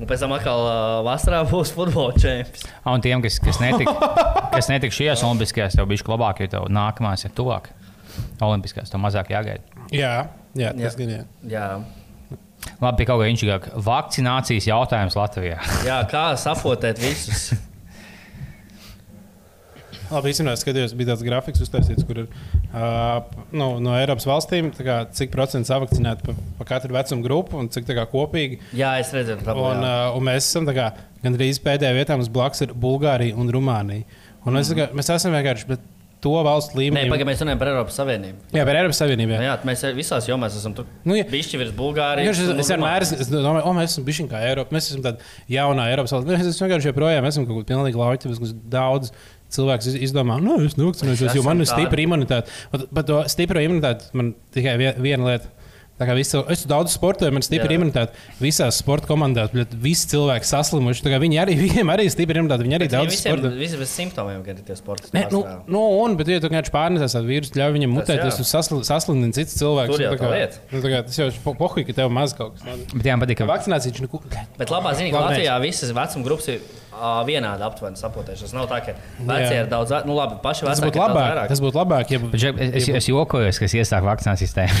[0.00, 2.66] Un pēc tam atkal ā, vasarā būs futbola čempions.
[2.82, 3.94] Ah, Un tiem, kas, kas netika,
[4.56, 7.72] kas netika šajās olimpiskajās, jau bija labāk, jo tev nākamās ir tuvāk.
[8.44, 9.64] Olimpiskās, tev mazāk jāgaida.
[9.94, 10.14] Jā,
[10.58, 11.24] jā, tas gan jā.
[11.48, 11.66] Jā.
[12.80, 13.70] Labi, pie kaut kā inčīgāk.
[13.86, 15.60] Vakcinācijas jautājums Latvijā.
[15.86, 17.50] Jā, kā sapotēt visus?
[20.10, 23.20] Labi, īstenībā es skatījos, bija tāds grafiks uztaisīts, kur ir uh,
[23.54, 27.70] nu, no Eiropas valstīm, tā kā, cik procents savakcinēti pa, pa katru vecumu grupu un
[27.72, 28.58] cik tā kā, kopīgi.
[28.76, 30.90] Jā, es redzēju, ka Un, uh, un mēs esam tā kā,
[31.22, 34.20] gandrīz pēdējā vietā, mums blakus ir Bulgārija un Rumānija.
[34.46, 35.88] Un mēs, tā kā, mēs esam vienkārši bet
[36.20, 37.08] to valstu Nē, līmenī.
[37.08, 38.42] pagaidām mēs runājam par Eiropas Savienību.
[38.52, 39.32] Jā, par Eiropas Savienību.
[39.32, 39.54] Nu, Jā.
[39.54, 40.88] jā, mēs visās jomās esam tur.
[41.08, 41.24] Nu, jā.
[41.30, 42.42] Bišķi virs Bulgārijas.
[42.42, 44.76] es, es vienmēr domāju, o, mēs esam bijuši kā Eiropa.
[44.76, 46.28] Mēs esam tāda jaunā Eiropas valsts.
[46.28, 48.32] Mēs esam vienkārši joprojām esam kaut kur pilnīgi lauķi.
[48.34, 49.14] Mēs daudz
[49.50, 52.46] cilvēks iz- izdomā, nu, es nevakcinēšos, jo man ir stipra imunitāte.
[52.72, 55.56] Bet par to stipro imunitāti man tikai vie- viena lieta.
[56.00, 58.14] Tā kā visi, es daudz sportoju, man ir stipra imunitāte.
[58.40, 61.02] Visās sporta komandās, bet visi cilvēki saslimuši.
[61.04, 62.64] Viņi arī, viņiem arī ir stipra imunitāte.
[62.64, 63.50] Viņi arī Bet daudz sporto.
[63.52, 65.12] visi bez simptomiem, kad ir tie sports.
[65.12, 68.32] Nē, nu, nu, un, bet, ja tu vienkārši pārnesēsi tādu vīrusu, ļauj viņam Tas mutēties
[68.32, 68.40] jā.
[68.40, 69.92] un sasli- saslindināt citus cilvēkus.
[69.92, 70.56] Tur jau Nu, tā kā- lieta.
[70.72, 72.94] nu, tā kā Tas jau ir po- pohuļ, ka tev maz kaut kas tāds.
[72.96, 74.22] Bet jā, patīk, ka Vakcinācija viņš neko.
[74.56, 76.60] Bet labā ziņa, ka Latvijā visas vecuma grupas ir
[77.26, 78.52] vienādi aptuveni sapotējušas.
[78.56, 79.62] Nav tā, ka vecie Jā.
[79.64, 81.40] ir daudz, nu labi, paši Tas vecāki būtu ir labāk.
[81.52, 84.74] Tas būtu labāk, ja Žek, es, es, es jokojos, ka es iesāku vakcinācijas sistēmu.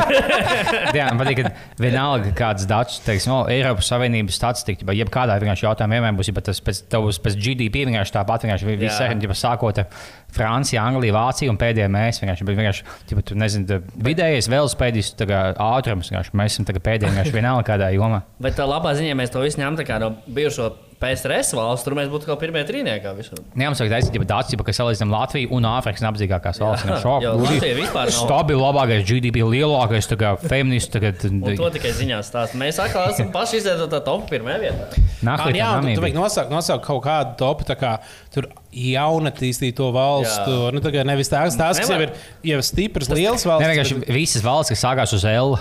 [0.98, 5.66] Jā, man patīk, ka vienalga kāds datus, teiksim, no Eiropas Savienības statistika, vai jebkādā vienkārši
[5.66, 9.82] jautājumā vienmēr būs, ja tas pēc, tavs, pēc GDP vienkārši tāpat, vienkārši visai, ja sākot
[9.82, 9.88] ar
[10.30, 15.14] Franciju, Angliju, Vāciju un pēdējie mēs vienkārši, bet vienkārši, ja tu nezini, tā vidējais velospēdis,
[15.18, 18.22] tā kā ātrums, vienkārši mēs esam pēdējie vienkārši vienalga kādā jomā.
[18.42, 20.70] Bet tā labā ziņā mēs to visu ņemam tā kā no bijušo
[21.00, 21.86] PSRS valsts.
[21.86, 23.40] Tur mēs būtu kā pirmie trīniekā visur.
[23.54, 26.88] Jā, mums vajag taisīt jau datus, ja, kas salīdzinām Latviju un Āfrikas nabadzīgākās valsts.
[26.88, 28.18] Jā, Šok, jo Latvija vispār nav.
[28.18, 30.10] Stabili labākais GDP, lielākais
[30.44, 30.92] feminists.
[30.92, 32.58] Tagad, Un to tikai ziņās stāsta.
[32.60, 35.04] Mēs atkal esam paši izdevuši top pirmajā vietā.
[35.24, 37.94] Nākamā Jā, un tu, vajag nosaukt, nosaukt kaut kādu topu, tā kā
[38.34, 40.56] tur jaunatīstīto valstu.
[40.56, 40.74] Jā.
[40.74, 42.12] Nu, tā kā nevis tās, tās kas jau ir,
[42.52, 43.64] jau ir stipras, lielas valsts.
[43.64, 45.56] Ne, vienkārši visas valsts, kas sākās uz L.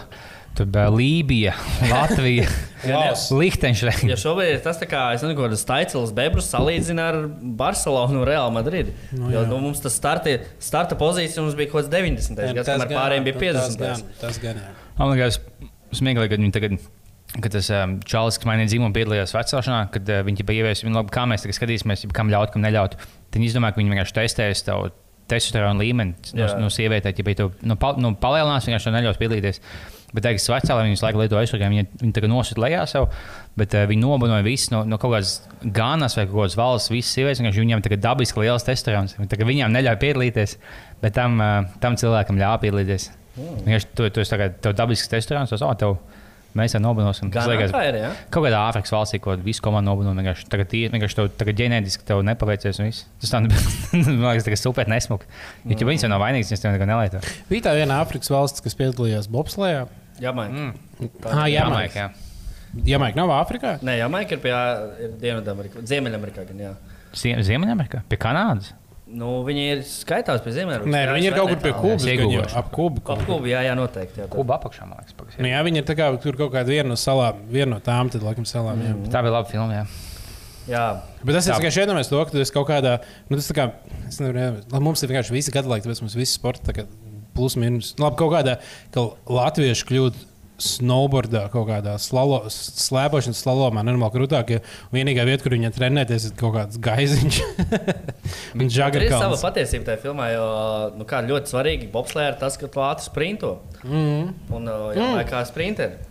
[0.58, 1.54] Tur bija Lībija,
[1.94, 2.48] Latvija.
[3.40, 4.08] Liechtensteina.
[4.14, 7.18] Ja šobrīd ir tas, tā kā es nezinu, kādas taicīlas bebrus salīdzina ar
[7.60, 8.94] Barcelonu un Real Madrid.
[9.12, 9.50] Nu, No, jo jā.
[9.52, 12.40] nu, mums tas starta, starta pozīcija mums bija kaut kāds 90.
[12.40, 13.84] Jā, gads, kamēr pārējiem bija tas 50.
[13.84, 14.62] gan, Tas gan.
[15.00, 15.42] Man liekas,
[16.00, 16.80] smieklīgi, ka viņi tagad.
[17.30, 21.12] Kad tas um, čalis, kas mainīja dzimumu, piedalījās vecāšanā, kad uh, viņi bija ieviesuši, labi,
[21.14, 22.96] kā mēs tagad skatīsimies, kam ļaut, kam neļaut.
[22.98, 24.88] Tad viņi izdomāja, ka viņi vienkārši testēs tavu
[25.30, 27.14] testosteronu līmeni no, no sievietēm.
[27.22, 29.62] Ja tu nu, pa, nu, palielinās, vienkārši neļaus piedalīties.
[30.10, 33.06] Bet, teikts, vecāki viņus laikam lieto aizsargājumu, viņi, viņi tagad nosūta lejā sev,
[33.60, 35.36] bet uh, viņi nobanoja visus no, no kaut kādas
[35.76, 37.44] Gānas vai kaut kādas valsts, visas sievietes.
[37.44, 39.14] vienkārši Viņiem tagad dabiski liels testosterons.
[39.20, 40.56] Viņi tagad Viņām neļauj piedalīties,
[41.04, 43.12] bet tam, uh, tam cilvēkam ļāva piedalīties.
[43.36, 43.60] Mm.
[43.68, 46.00] Vienkārši tu, tu esi tagad tev dabisks testosterons, tas oh, tev.
[46.58, 47.30] Mēs nobanosim.
[47.30, 47.96] Tas Gan liekas, tā ir.
[48.02, 48.08] Ja?
[48.34, 52.24] Kaut kādā Āfrikas valstī, ko visu komandu nobanoja, vienkārši tagad, vienkārši tev tagad ģenētiski tev
[52.26, 52.80] nepaveicies.
[52.82, 53.04] un viss.
[53.22, 55.30] Tas tā, man liekas, tas super nesmuki.
[55.70, 57.22] Jo ja viņas jau nav vainīgas, viņas tev neko nelieto.
[57.52, 59.86] Bija tā viena Āfrikas valsts, kas piedalījās bobslējā.
[60.20, 60.58] Jamaika.
[60.58, 61.12] Mm.
[61.30, 62.10] Ah, jā, Jamaika, jā.
[62.86, 63.78] Jamaika nav Āfrikā.
[63.86, 64.52] Nē, Jamaika ir pie
[65.06, 66.44] ir Dienvidamerikā, Ziemeļamerikā.
[66.50, 66.74] gan, jā.
[67.18, 68.74] Zie- Ziemeļamerikā, pie Kanādas.
[69.10, 70.94] Nu, viņi ir skaitās pie Ziemeļamerikas.
[70.94, 72.06] Nē, viņi ir kaut kur pie Kubas.
[72.06, 72.58] Iegūlēšu.
[72.60, 73.02] Ap Kubu.
[73.10, 74.22] Ap kubu, jā, jā, noteikti.
[74.22, 74.28] Jā.
[74.30, 75.16] Kuba apakšā, man liekas.
[75.18, 75.42] pagaidi.
[75.42, 78.12] Nu, jā, viņi ir tā kā tur kaut kāda viena no salām, viena no tām,
[78.14, 78.84] tad, laikam, salām.
[78.84, 79.10] Mm.
[79.10, 79.80] Tā bija laba filma.
[79.80, 79.86] Jā.
[80.70, 80.86] jā.
[81.24, 83.00] Bet tas ir tikai šeit, mēs to, ka tu esi kaut kādā,
[83.32, 83.68] nu, tas tā kā,
[84.12, 86.86] es nevaru, lai mums ir vienkārši visi gadi laiki, tāpēc mums visi sporta, tā kā
[87.34, 87.96] plus mīnus.
[87.98, 88.60] Labi, kaut kādā,
[88.94, 90.22] ka latvieši kļūt
[90.64, 94.60] snowboardā, kaut kādā slalo, slēpošanas slalomā, nenormāli krūtākie.
[94.96, 97.40] Vienīgā vieta, kur viņi trenēties, ir kaut kāds gaiziņš.
[98.60, 100.46] Un Tur ir sava patiesība tajā filmā, jo
[101.00, 103.56] nu, kā, ļoti svarīgi bobslēgā ir tas, ka tu ātri sprinto.
[103.84, 104.30] Mm.
[104.56, 105.26] Un uh, jā, mm.
[105.30, 106.06] kā sprinteri.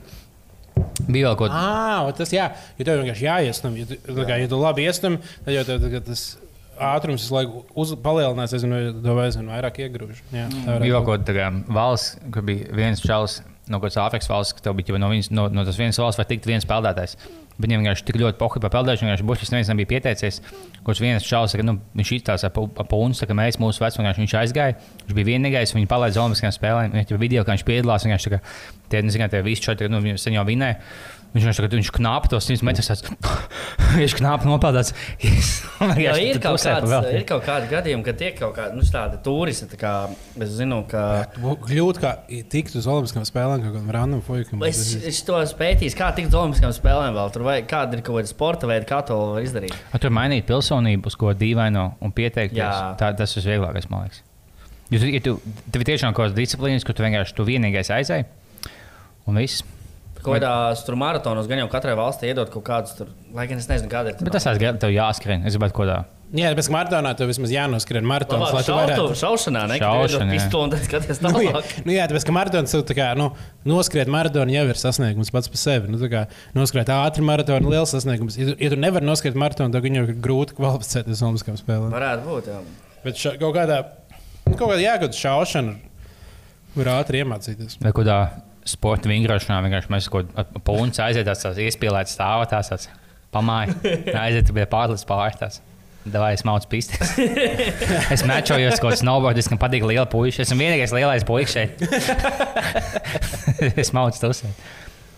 [1.09, 1.57] Bija vēl kaut kas.
[1.59, 3.79] Ah, tas jā, jo tev vienkārši jāiestam.
[3.79, 6.25] Ja tu, tā kā, ja tu labi iestam, tad jau tev tagad tas
[6.79, 10.23] ātrums visu laiku uz, palielinās, es aizvien vairāk iegrūž.
[10.35, 13.41] Jā, tā Bija vēl kaut kāda valsts, kur bija viens čalis
[13.73, 16.29] no kādas Āfrikas valsts, ka tev bija no, viņas, no, no tas vienas valsts, var
[16.31, 17.17] tikt viens spēlētājs.
[17.59, 20.37] Viņam vienkārši tik ļoti pohi par peldēšanu, vienkārši būs, neviens nebija pieteicies.
[20.87, 24.77] Kurš viens čalis, ka nu, viņš iztās ap pūnu, ka mēs mūsu vecumā viņš aizgāja.
[25.09, 26.95] Viņš bija vienīgais, viņš palaida Olimpiskajām spēlēm.
[26.95, 28.07] Viņš bija video, kā viņš piedalās.
[28.07, 28.41] Viņš tā kā
[28.95, 30.79] tie, nezinu, tie visi četri, nu, sen jau vinēja.
[31.29, 33.03] Viņš vienkārši tagad viņš knāpa tos 100 metrus.
[33.99, 34.95] Viņš knāpa nopeldēts.
[36.01, 39.69] Jā, ir, kaut kāds, ir kaut kādi gadījumi, kad tiek kaut kādi nu, tādi turisti.
[39.71, 39.93] Tā kā,
[40.41, 41.03] es zinu, ka.
[41.39, 42.13] Kļūt kā
[42.53, 44.65] tikt uz Olimpiskām spēlēm, kaut kādam random fuikam.
[44.69, 47.33] Es, es to pētīju, kā tikt uz Olimpiskajām spēlēm vēl.
[47.37, 49.77] Tur vai kāda ir kaut kāda sporta veida, kā to var izdarīt.
[50.01, 52.85] Tur mainīt pilsonību uz ko dīvaino un pieteikties.
[53.01, 54.25] Tā, tas ir vieglākais, man liekas.
[54.89, 55.37] Tu- ja tu,
[55.69, 58.25] tev ir tiešām kaut kādas disciplīnas, kur tu vienkārši tu vienīgais aizēji.
[59.29, 59.61] Un viss.
[60.19, 63.69] Kaut kādās tur maratonos gan jau katrai valstī iedod kaut kādus tur, lai gan es
[63.71, 64.23] nezinu, kāda ir.
[64.25, 65.45] Bet tas aizgāja, tev jāskrien.
[65.47, 65.99] Es gribētu kaut kādā.
[66.37, 69.15] Jā, bet maratonā tev vismaz jānoskrien maratons, lai tu varētu.
[69.17, 70.43] šaušanā, ne Šaušana, jā.
[70.43, 71.71] pistoli tad skaties Nu, jā, tālāk.
[71.87, 73.31] nu, jā, tāpēc, ka maratons jau tā kā, nu,
[73.65, 75.89] noskriet maratonu jau ir sasniegums pats par sevi.
[75.89, 76.27] Nu, tā kā
[76.59, 78.37] noskriet ātri maratonu, liels sasniegums.
[78.37, 81.97] Ja tu, ja tu nevari noskriet maratonu, tad viņam ir grūti kvalificēties Olimpiskām spēlēm.
[81.97, 82.61] Varētu būt, jā.
[83.07, 83.81] Bet ša, kaut kādā,
[84.51, 85.79] kaut kādā jāgada šaušana
[86.77, 87.81] var ātri iemācīties.
[87.81, 88.19] Vai kādā
[88.69, 92.89] sporta vingrošanā vienkārši mēs kaut kādā punci aiziet, tās, iespēlētas stāvot, tās,
[93.35, 93.75] pamāja.
[94.25, 95.63] Aiziet, bija pārlis pārstās.
[96.09, 97.11] Davai, es mācu pistes.
[98.15, 100.45] es mečojos kaut kādā snowboardā, man patīk liela puiša.
[100.47, 101.83] Esmu vienīgais lielais puisis šeit.
[103.83, 104.63] es mācu to uzsākt.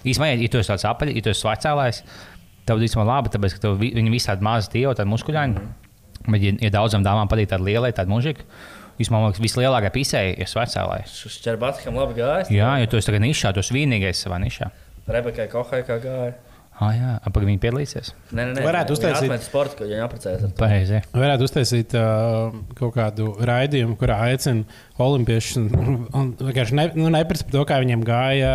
[0.01, 2.01] Īsumā, ja tu esi tāds apaļš, ja tu esi vecālais,
[2.69, 5.65] tev īstenībā labi, tāpēc, ka tev, vi- viņi visi tādi mazi tie, tādi muskuļaini.
[6.27, 8.47] Bet, ja, ja daudzām dāmām patīk tāda liela, tāda mūžīga,
[9.01, 11.15] Jūs man liekas, vislielākā pisē ir svecēlājs.
[11.39, 12.53] Šķerbatkam labi gājis.
[12.53, 14.69] Jā, jo tu esi tagad nišā, tu esi vienīgais savā nišā.
[15.11, 16.35] Rebekai Kohai kā gāja.
[16.81, 18.07] Ah, jā, apakā viņi piedalīsies.
[18.33, 18.63] Nē, nē, nē.
[18.65, 19.89] Varētu uztaisīt- atmet sportu, ka
[20.31, 20.49] ar to.
[20.57, 21.01] Pareizi.
[21.13, 24.65] Varētu uztaisīt uh, kaut kādu raidījumu, kurā aicina
[25.05, 25.71] olimpiešus.
[26.41, 28.53] Vienkārši ne, nu, neprasa par to, kā viņiem gāja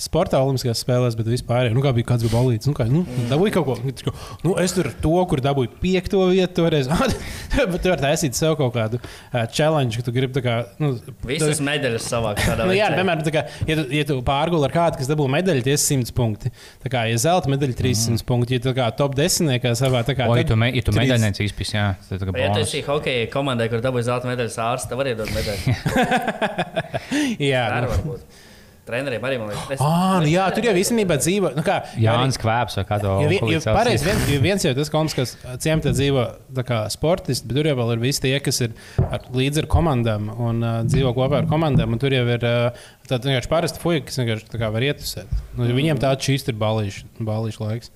[0.00, 1.70] sporta olimpiskajās spēlēs, bet vispār.
[1.74, 2.68] Nu, kā bija kāds bija balīts.
[2.70, 4.12] Nu, kā, nu, dabūju kaut ko.
[4.44, 6.90] Nu, es tur to, kur dabūju piekto vietu, toreiz.
[7.72, 10.34] bet tu vari taisīt sev kaut kādu uh, challenge, ka tu gribi.
[10.36, 10.92] tā Kā, nu,
[11.24, 14.74] Visas medaļas savā tādā Nu, jā, piemēram, tā kā, ja tu, ja tu pārguli ar
[14.74, 16.52] kādu, kas dabū medaļu, tie ir 100 punkti.
[16.84, 18.26] Tā kā, ja zelta medaļa 300 mm.
[18.28, 20.28] punkti, ja tu kā top 10 savā, tā kā.
[20.30, 22.82] O, ja tu, me, ja tu medaļnieks izpis, jā, tad tā kā Ja tu esi
[22.84, 25.53] hokeja komandai, kur dabūji zelta medaļas ārsts, tad var iedot medaļu.
[27.52, 27.92] Jā, Tā nu.
[27.92, 28.42] var būt.
[28.84, 29.70] Treneriem arī man liekas.
[29.72, 31.54] Es- Ah, nu, jā, tur jau īstenībā dzīvo.
[31.56, 33.78] Nu, kā, Jānis Kvēps vai kolīdzi sauc.
[33.78, 35.32] pareizi, vien, jo viens jau tas koms, kas
[35.64, 36.24] ciemtā dzīvo
[36.68, 40.28] kā sportisti, bet tur jau vēl ir visi tie, kas ir ar, līdzi ar komandām
[40.36, 41.96] un uh, dzīvo kopā ar komandām.
[41.96, 45.32] un Tur jau ir uh, tāda vienkārši parasta fuja, kas vienkārši var ietusēt.
[45.56, 47.90] Nu, viņiem tāds šīs ir balīšu, balīšu laiks.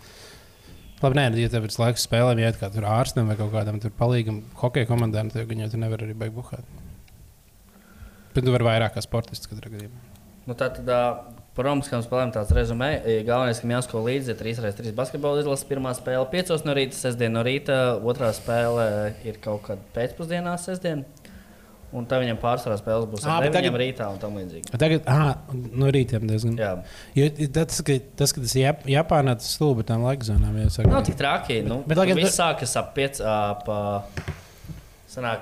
[1.03, 3.93] Labi, nē, ja tev ir laiks spēlēm, iet kā tur ārstam vai kaut kādam tur
[3.93, 6.65] palīgam, hokeja komandām, tad viņi jau tur nevar arī beigt buhāt.
[8.39, 10.07] Bet tu vari vairāk kā sportists katrā gadījumā.
[10.49, 10.89] Nu, tā tad
[11.59, 12.91] par Romas spēlēm tāds rezumē.
[13.27, 17.43] Galvenais, ka jāsko līdzi ir 3x3 basketbola izlases pirmā spēle 5 no rīta, 6 no
[17.43, 18.85] rīta, otrā spēle
[19.27, 21.03] ir kaut kad pēcpusdienā, 6.
[21.89, 24.71] Un tā viņam pārsvarā spēles būs Ā, ar bet 9 tagad- rītā un tam līdzīgi.
[24.77, 26.59] Tagad, ah, no rīta diezgan.
[26.61, 26.75] Jā.
[27.17, 30.91] Jo tas, ka tas, ka tas Jap Japānā tas stulbi tām laika zonām, jau saka.
[30.93, 31.63] Nav tik traki.
[31.65, 32.93] Nu, Bet, lai gan viss sākas ap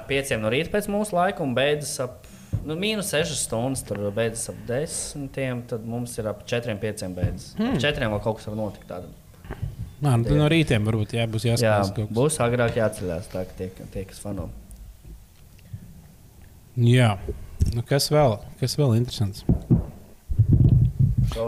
[0.07, 2.26] 5 no rīta pēc mūsu laika un beidzas ap
[2.65, 3.85] nu, mīnus 6 stundas.
[3.87, 5.29] Tur beidzas ap 10.
[5.71, 7.53] Tad mums ir ap 4-5 beidzas.
[7.59, 7.77] Hmm.
[7.83, 8.87] 4 vēl kaut kas var notikt.
[8.91, 9.11] Tāda.
[10.05, 12.17] Nā, nu, no rītiem varbūt jā, būs Jā, jāskatās kaut kas.
[12.19, 13.29] būs agrāk jāceļās.
[13.33, 14.51] Tā, ka tie, tie kas fano.
[16.77, 17.15] Jā.
[17.73, 18.37] Nu, kas vēl?
[18.61, 19.47] Kas vēl interesants?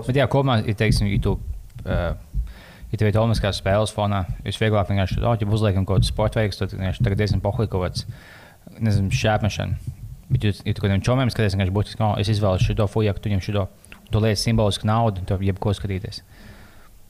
[0.07, 1.35] Bet, jā, kopumā, ja teiksim, ja tu,
[1.85, 2.17] uh,
[2.91, 6.41] ja tev ir Olimpiskās spēles fonā, jūs vieglāk vienkārši oh, ja uzliekam kaut kādu sporta
[6.41, 8.05] veidu, tad vienkārši tagad diezgan pohli kaut kāds,
[8.81, 9.97] nezinu, šķēpmešana.
[10.29, 13.31] Bet, ja, ja tu kādiem čomiem skaties, vienkārši būtiski, oh, es izvēlos šo fuju, tu
[13.31, 13.65] viņam šo,
[14.13, 16.21] tu liec simbolisku naudu, un tu jebko skatīties.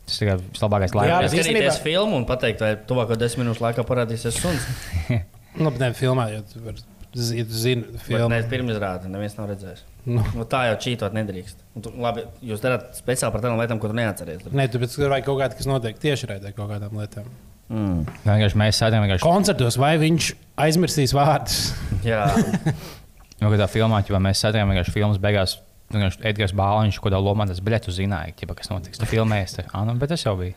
[0.08, 1.16] Tas ir vislabākais laiks.
[1.24, 4.70] bet Skatīties filmu un pateikt, vai tuvāko desmit minūšu laikā parādīsies suns.
[5.58, 6.76] Nu, bet ne filmā, jo tu, var,
[7.16, 8.28] ja tu zini Bet filmu.
[8.30, 9.80] Nē, pirmizrādi, neviens nav redzējis.
[10.06, 10.22] Nu.
[10.36, 11.64] Nu, tā jau čītot nedrīkst.
[11.74, 14.44] Un Tu, labi, jūs darāt speciāli par tādām lietām, ko tu neatceries.
[14.54, 17.26] Nē, tu bet tur vajag kaut kāda, kas notiek tieši raidē kaut kādām lietām.
[17.68, 18.04] Mm.
[18.22, 19.24] Vienkārši mēs sēdam vienkārši.
[19.26, 20.30] Koncertos vai viņš
[20.68, 21.58] aizmirsīs vārdus?
[22.06, 22.22] Jā,
[23.38, 25.58] Nu, kad tā filmā, ja mēs sēdam vienkārši filmas beigās,
[25.94, 28.98] vienkārši Edgars Bāliņš, ko tā lomā tas biļetes zināja, ķipa, kas notiks.
[28.98, 30.56] Tu filmējies, tad, ah, nu, bet tas jau bija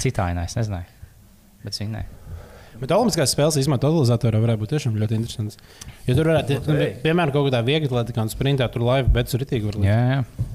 [0.00, 0.88] citā ainā, es nezināju.
[1.62, 2.18] Bet zināju.
[2.80, 5.60] Bet Olimpiskās spēles izmantot totalizatorā varētu būt tiešām ļoti interesants.
[6.08, 9.44] Jo tur varētu, nu, piemēram, kaut kādā viegli atlētā un sprintā tur laiva, bet tur
[9.44, 9.86] ritīgi var likt.
[9.86, 10.48] Jā, jā.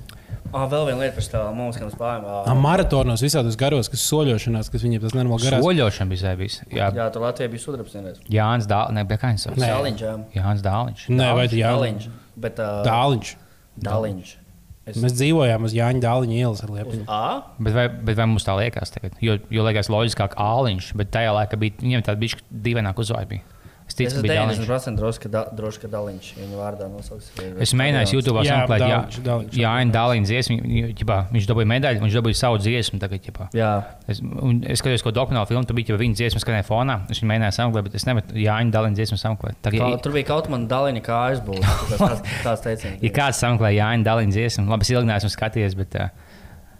[0.51, 2.25] Oh, vēl viena lieta par tādām mūzikas spēlēm.
[2.47, 5.65] Ā, Maratonos visādos garos, kas soļošanās, kas viņiem tas nenormāli garās.
[5.65, 6.57] Soļošana bija zēbis.
[6.71, 8.19] Jā, Jā, tur Latvijā bija sudrabs vienreiz.
[8.31, 9.61] Jānis Dāliņš, ne, bet kā viņš sauc?
[9.61, 9.69] Nē.
[9.75, 10.15] Dāliņš, jā.
[10.39, 11.05] Jānis Dāliņš.
[11.13, 11.71] Nē, vai tu jā?
[11.75, 12.11] Dāliņš.
[12.47, 13.33] Bet, uh, Dāliņš.
[13.87, 14.35] Dāliņš.
[14.87, 14.95] Es...
[15.03, 17.03] Mēs dzīvojām uz Jāņa Dāliņa ielas ar Uz Lietuvu.
[17.11, 17.23] A?
[17.59, 19.17] Bet vai, bet vai mums tā liekas tagad?
[19.19, 23.41] Jo, jo liekas loģiskāk āliņš, bet tajā laikā bija viņiem tāda bišķi dīvaināk uzvārdi.
[23.97, 24.43] Es Es ticu, ka bija.
[24.45, 27.31] 90% droši, ka, da, droši, ka Dāliņš viņa vārdā nosauks.
[27.65, 29.55] Es mēģināju YouTube Jā, sameklēt, jā, Dāliņš.
[29.57, 30.57] jā, Jānis Dāliņš dziesmu.
[31.01, 32.99] ģipā, Viņš dabūja medaļu, viņš dabūja savu dziesmu.
[33.01, 33.47] Tagad, ģipā.
[33.57, 33.71] Jā,
[34.07, 36.99] es, un es skatījos, ko dokumentālu filmu, tur bija jau viņa dziesma, skanēja fonā.
[37.09, 39.57] Es viņu mēģināju sameklēt, bet es nevaru Jāņa Dāliņa dziesmu sameklēt.
[39.57, 41.65] Kā, Tagad, tur bija kaut kāda Dāliņa kājas būs.
[41.97, 43.01] Tas tāds teiciens.
[43.01, 46.09] ja kāds sameklē Jāņa Dāliņa dziesmu, labi, es ilgi neesmu skatījies, bet uh,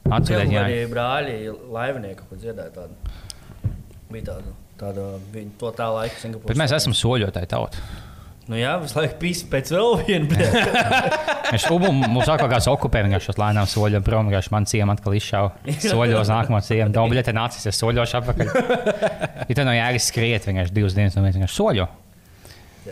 [0.08, 1.36] Jā, arī brāļi
[1.74, 2.96] laivnieki, ko dziedāja tādu.
[4.08, 5.08] Bija tāda, tāda
[5.60, 6.52] to tā laika Singapūras.
[6.52, 7.82] Bet mēs esam soļotāji tauta.
[8.48, 10.38] Nu jā, visu laiku pīsi pēc vēl viena.
[11.52, 15.76] Mēs mums atkal kāds okupē vienkārši šos lēnām soļus, prom vienkārši man ciemu atkal izšauja.
[15.84, 16.94] Soļos nākamo ciemu.
[16.96, 18.54] Dobļa te nācis, es soļošu atpakaļ.
[19.48, 21.86] Ja tā nav jēgas skriet vienkārši divas dienas, un mēs vienkārši soļo.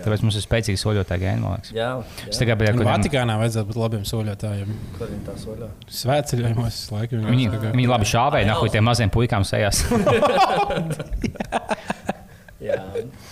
[0.03, 1.69] Tāpēc mums ir spēcīgi soļotāji gēni, man liekas.
[1.75, 1.89] jā,
[2.25, 2.39] Es jā.
[2.41, 4.69] tikai biju Un kaut Vatikānā vajadzētu būt labiem soļotājiem.
[4.97, 5.67] Kur viņi tā soļo?
[6.01, 7.13] Svētceļojumos laiku.
[7.29, 7.45] Viņi,
[7.77, 9.77] viņi labi šāvēja, nahuj tiem maziem puikām sejās.
[12.63, 12.77] Jā,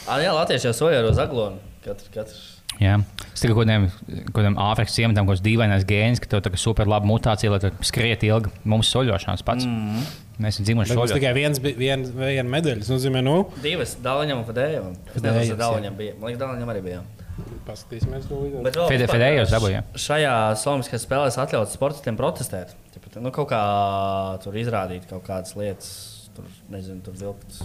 [0.07, 1.61] ah, jā Latvieši jau soļo ar zaglonu.
[1.83, 2.41] Katrs, katrs.
[2.81, 2.97] Jā.
[3.33, 3.67] Es tikai kaut
[4.33, 7.71] kādiem, Āfrikas ciematiem, kaut kāds dīvainais gēns, ka tev tā kā super laba mutācija, lai
[7.85, 8.49] skriet ilgi.
[8.65, 9.67] Mums soļošanās pats.
[9.69, 10.01] Mm.
[10.41, 11.13] Mēs esam dzimuši soļot.
[11.19, 12.79] tikai viens, bi- vien, viena medaļa.
[12.81, 15.21] Tas nozīmē, nu, Divas Dāliņam un Fedējevs, kas
[15.61, 16.15] Dāliņam bija.
[16.17, 17.03] Man liekas, Dāliņam arī bija.
[17.67, 18.63] paskatīsimies to līdzi.
[18.65, 19.83] Bet vēl Fede- Fedējevs dabūja.
[19.93, 22.73] Šajā Somijas spēlēs atļauts sportistiem protestēt.
[22.93, 23.61] Tipa, Nu, kaut kā
[24.43, 25.93] tur izrādīt kaut kādas lietas,
[26.35, 27.61] tur nezinu, tur vilkt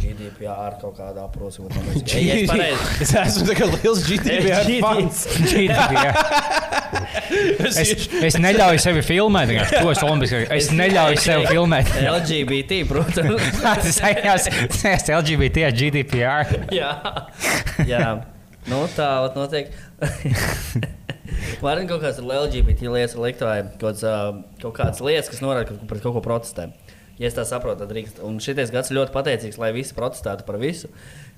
[0.00, 1.72] GDPR kaut kādā aprosot.
[2.10, 2.82] Ja es pareizi.
[3.04, 5.16] Es esmu kā liels GDPR fans.
[7.80, 7.88] es,
[8.30, 9.46] es neļauju sevi filmēt.
[9.52, 9.74] vienkārši.
[9.80, 10.36] To es olimpiskā.
[10.56, 11.86] Es neļauju sev filmēt.
[12.16, 13.42] LGBT, protams.
[13.62, 14.16] Tas ir
[15.20, 16.44] LGBT ar GDPR.
[16.74, 16.92] jā,
[17.88, 18.04] jā.
[18.68, 19.70] Nu, tā vat notiek.
[21.60, 24.16] Varbūt kaut kādas LGBT lietas ir likt vai kaut, kāds, ā,
[24.62, 26.68] kaut kādas lietas, kas norāda, ka pret kaut ko protestē.
[27.20, 28.22] Ja es tā saprotu, tad drīkst.
[28.24, 30.88] Un šis gads ir ļoti pateicīgs, lai visi protestētu par visu.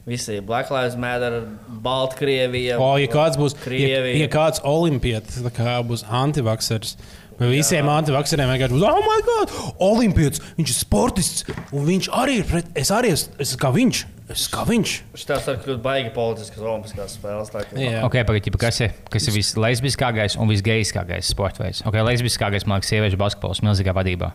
[0.07, 1.41] Visi Black Lives Matter,
[1.83, 2.78] Baltkrievija.
[2.83, 4.14] O, ja kāds būs, ja, Krievija.
[4.24, 6.97] ja kāds olimpietis kā būs antivaksers,
[7.43, 12.49] visiem antivakseriem vienkārši būs, oh, my God, olimpietis, viņš ir sportists, un viņš arī ir
[12.51, 14.03] pret, es arī esmu, es kā viņš,
[14.35, 14.95] es kā viņš.
[15.22, 17.51] Šitās var kļūt baigi politiskas olimpiskās spēles.
[17.55, 18.03] tā ka- Jā.
[18.07, 21.83] Okay, pagaidi, kas ir, kas ir vislesbiskākais un visgeiskākais sporta veids?
[21.87, 24.33] Okay, lesbiskākais, man liekas, sieviešu basketbols milzīgā vadībā.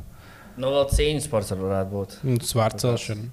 [0.57, 2.15] Nu, vēl cīņas sports var- varētu būt.
[2.25, 3.27] Un Svārta celšana.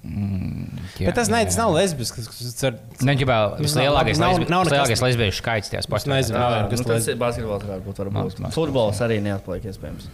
[0.99, 2.27] Jā, Bet tas, ne, tas nav lesbisks.
[2.29, 6.11] Tas ir Neģibā vislielākais, nav- lesbi, nav nekas- lesbiešu skaits tajā Es sportā.
[6.13, 8.03] nezinu, Jā, nav, nu, kas tas ir basketbols, varētu būt.
[8.05, 8.39] Varbūt.
[8.39, 10.07] Mas- Futbols arī neatpaliek iespējams.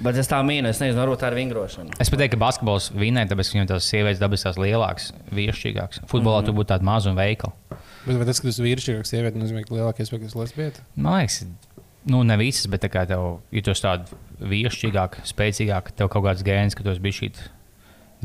[0.00, 1.96] Bet es tā mīnu, es nezinu, varbūt tā ir vingrošana.
[2.00, 6.00] Es pat teiktu, ka basketbols vinnē, tāpēc, ka viņam tās sievietes dabas tās lielākas, viešķīgākas.
[6.08, 6.46] Futbolā mm.
[6.46, 7.52] tur būtu tāda maza un veikla.
[8.06, 10.80] Bet vai tas, ka tu esi vīrišķīgāks, sieviete, nozīmē, ka lielākais spēks ir lesbieta?
[10.96, 11.44] Man liekas,
[12.08, 16.24] nu, ne visas, bet tā kā tev, ja tu esi tāda viešķīgāka, spēcīgāka, tev kaut
[16.28, 17.30] kāds gēns, ka tu esi bijis šī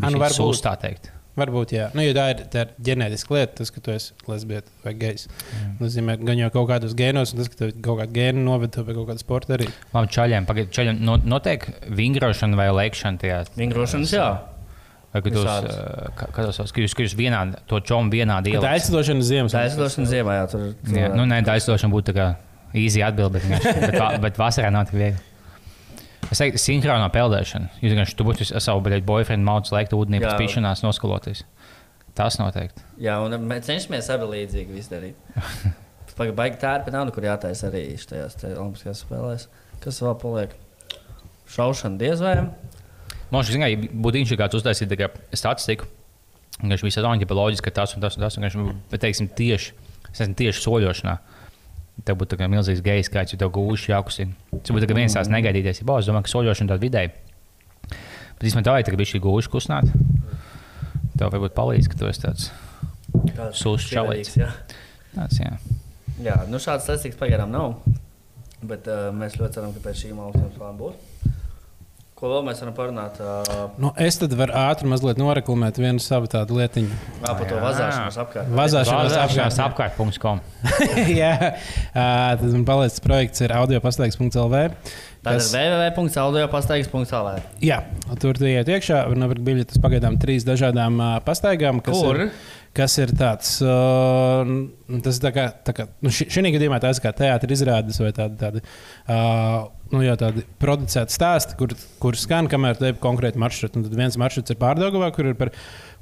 [0.06, 0.38] nu, varbūt.
[0.38, 1.12] sūs, tā teikt.
[1.36, 1.90] Varbūt, jā.
[1.92, 5.26] Nu, jo tā ir, tā ir ģenētiska lieta, tas, ka tu esi lesbieta vai gejs.
[5.82, 8.88] Nozīmē, gan jau kaut kādos gēnos, un tas, ka tev kaut kāda gēna noved tev
[8.88, 9.68] pie kaut kāda sporta arī.
[9.92, 13.42] Labi, čaļiem, pagaid, čaļiem no, notiek vingrošana vai lēkšana tajā.
[13.60, 14.30] Vingrošanas, jā.
[15.12, 15.76] Vai ka tos,
[16.16, 18.72] kā tos sauc, ka jūs, ka jūs vienādi, to čomu vienādi Tā ielikt?
[18.72, 19.56] aizceļošana ziemas.
[19.56, 20.48] Tā ir aizdošana ziemā, jā.
[20.52, 22.26] Tur, tur Jā, nu, nē, tā aizdošana būtu tā kā
[22.80, 25.24] īsi atbild, bet, bet, va- bet vasarā nav tik viegli.
[26.34, 27.70] Es teiktu, sinhronā peldēšana.
[27.84, 31.44] Jūs vienkārši tur būtu savu boyfriendu mauts laiku ūdenī pēc pīšanās noskaloties.
[32.16, 32.82] Tas noteikti.
[33.04, 35.16] jā, un mēs cenšamies abi līdzīgi visu darīt.
[36.16, 39.50] Pagaidām, baigi tā ir, bet nav nekur jātaisa arī šajās Olimpiskajās spēlēs.
[39.84, 40.54] Kas vēl paliek?
[41.52, 42.38] Šaušana diez vai?
[43.34, 44.94] Man liekas, ka būtu viņš kāds uztaisīt
[45.36, 45.90] statistiku.
[46.64, 48.38] Viņš visu laiku ir loģiski, ka tas un tas un tas.
[48.40, 49.74] un Bet, teiksim, tieši,
[50.14, 51.18] es nezinu, tieši soļošanā.
[52.04, 54.36] Tev būtu tā kā milzīgs gejs skaits, ja tev gūši jākustina.
[54.58, 55.80] Tas būtu viens tās negaidīties.
[55.82, 57.14] Ja, es domāju, ka soļošana tāda vidēji.
[58.36, 59.88] Bet īstenībā tā ir viņš ir gūši kustināt.
[61.16, 62.50] Tev varbūt palīdz, ka tu esi tāds.
[63.32, 64.50] Kāds Sūs pieradīgs, Jā,
[65.16, 65.54] tāds jā.
[66.26, 67.78] jā nu šāds statistikas pagaidām nav.
[68.66, 71.15] Bet uh, mēs ļoti ceram, ka pēc šīm Olimpiskajām spēlēm būs.
[72.16, 73.18] Ko vēl mēs varam parunāt?
[73.20, 76.96] Uh, Nu, es tad varu ātri mazliet noreklamēt vienu savu tādu lietiņu.
[77.26, 77.64] par to Jā.
[77.66, 78.54] vazāšanos apkārt.
[78.56, 79.98] Vazāšanās Vāzāšanās apkārt.
[80.00, 80.40] apkārt.com.
[81.22, 81.34] Jā,
[81.92, 82.06] Ā,
[82.40, 84.64] tad man palīdz projekts ir audio pastaigas.lv.
[85.26, 87.36] Tā ir www.audiopastaigas.lv.
[87.68, 87.82] Jā,
[88.24, 91.84] tur tu iet iekšā, var nopirkt biļetes pagaidām trīs dažādām uh, pastaigām.
[91.84, 92.28] Kas Kur?
[92.30, 92.36] Ir,
[92.80, 94.48] kas ir tāds, uh,
[95.04, 98.14] tas ir tā kā, tā kā nu, šī gadījumā tas ir kā teātris izrādes vai
[98.16, 98.64] tādi, tādi,
[99.10, 103.80] uh, nu, jau tādi producēti stāsti, kur, kur skan, kamēr te ir konkrēti maršruti.
[103.80, 105.52] Un tad viens maršruts ir pārdagavā, kur ir par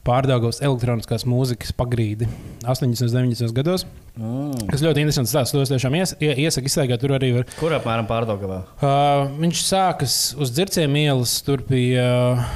[0.03, 2.27] pārdagavas elektroniskās mūzikas pagrīdi
[2.67, 3.05] 80.
[3.07, 3.53] un 90.
[3.55, 3.85] gados.
[4.19, 4.67] Mm.
[4.69, 5.55] Tas ļoti interesants stāsts.
[5.55, 6.99] To es tiešām ies, ie- iesaku iztaigāt.
[7.03, 8.61] Tur arī var Kur apmēram pārdagavā?
[8.83, 12.03] Uh, viņš sākas uz dzirciem ielas, tur bija
[12.35, 12.51] uh,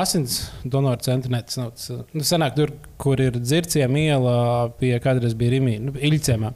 [0.00, 1.30] asins donoru centra.
[1.36, 2.72] Ne, tas nav tas, uh, nu, senāk tur,
[3.02, 4.34] kur ir dzirciem iela,
[4.80, 6.54] pie kādreiz bija Rimī, nu, Iļcēmā.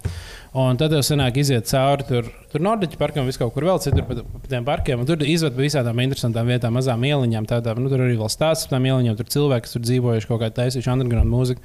[0.57, 4.07] Un tad jau senāk iziet cauri tur, tur Nordiķa parkam, vis kaut kur vēl citur
[4.09, 5.03] pa, pa tiem parkiem.
[5.09, 7.49] Tur izved pa visādām interesantām vietām, mazām ieliņām.
[7.51, 9.19] Tādām, nu, tur arī vēl stāsts par tām ieliņām.
[9.19, 11.65] Tur cilvēki, kas tur dzīvojuši kaut kādā taisījuši underground mūziku.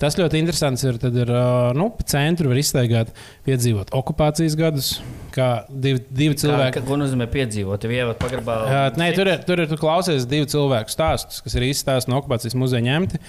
[0.00, 0.96] Tas ļoti interesants ir.
[1.02, 3.12] Tad ir uh, nu, pa centru var iztaigāt,
[3.46, 4.88] piedzīvot okupācijas gadus,
[5.36, 6.78] kā divi, divi cilvēki.
[6.78, 7.84] Kā, ko nozīmē piedzīvot?
[7.84, 8.56] Tev ievad pagrabā.
[8.72, 12.10] Jā, nē, tur ir, tur ir tu klausies divu cilvēku stāstus, kas ir īsti stāsti
[12.10, 13.20] no okupācijas muzeja ņemti.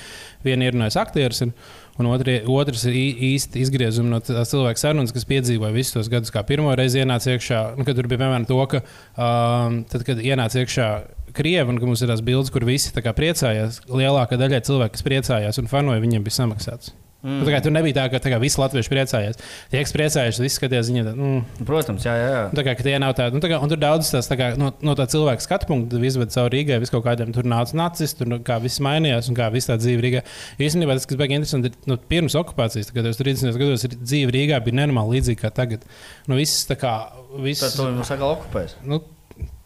[0.47, 1.53] Viena ir no aktieris, ir,
[2.01, 2.95] un otri, otrs ir
[3.33, 6.33] īsti izgriezumi no cilvēka sarunas, kas piedzīvoja visus tos gadus.
[6.33, 10.23] Kā pirmo reizi ienāca iekšā, nu, kad tur bija piemēram to, ka um, tad, kad
[10.23, 10.89] ienāca iekšā.
[11.33, 13.79] Krievi, un mums ir tās bildes, kur visi priecājās.
[13.89, 16.93] Lielākā daļa cilvēku, kas priecājās un fanoja, viņiem bija samaksāts.
[17.23, 17.41] Mm.
[17.47, 19.37] Tā kā, tur nebija tā, ka tā kā visi latvieši priecājās.
[19.71, 21.05] Tie, kas priecājās, visi skatījās viņiem.
[21.07, 22.25] tā, Mm, Protams, jā, jā.
[22.33, 22.41] jā.
[22.51, 24.49] Nu, Tā kā tie nav tādi, nu, tā kā, un tur daudz tās tā kā,
[24.59, 26.81] no, no tā cilvēka skatu punkta izved cauri Rīgai.
[26.83, 29.79] Vis kaut kādiem tur nāca nacis, tur nu, kā viss mainījās un kā viss tā
[29.79, 30.25] dzīve Rīgā.
[30.59, 33.55] Īstenībā tas, kas bija interesanti, ir nu, pirms okupācijas, kad 30.
[33.55, 35.87] gados ir dzīve Rīgā bija nenormāli līdzīga kā tagad.
[36.27, 36.93] Nu, viss tā kā,
[37.39, 38.75] viss, Tad to mums atkal okupēs.
[38.83, 38.99] nu,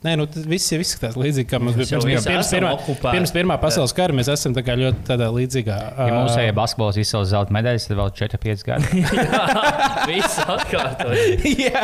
[0.05, 3.13] Nē, nu, tas viss jau izskatās līdzīgi, kā mums bija pirms, visi pirms, esam pirmā,
[3.15, 4.13] pirms Pirmā pasaules kara.
[4.13, 5.77] Mēs esam tā ļoti tādā līdzīgā.
[5.97, 9.01] Ja ā, mūsu basketbols izsauc zelta medaļas, tad vēl 4-5 gadi.
[10.11, 11.47] Viss atkārtojas.
[11.65, 11.81] jā.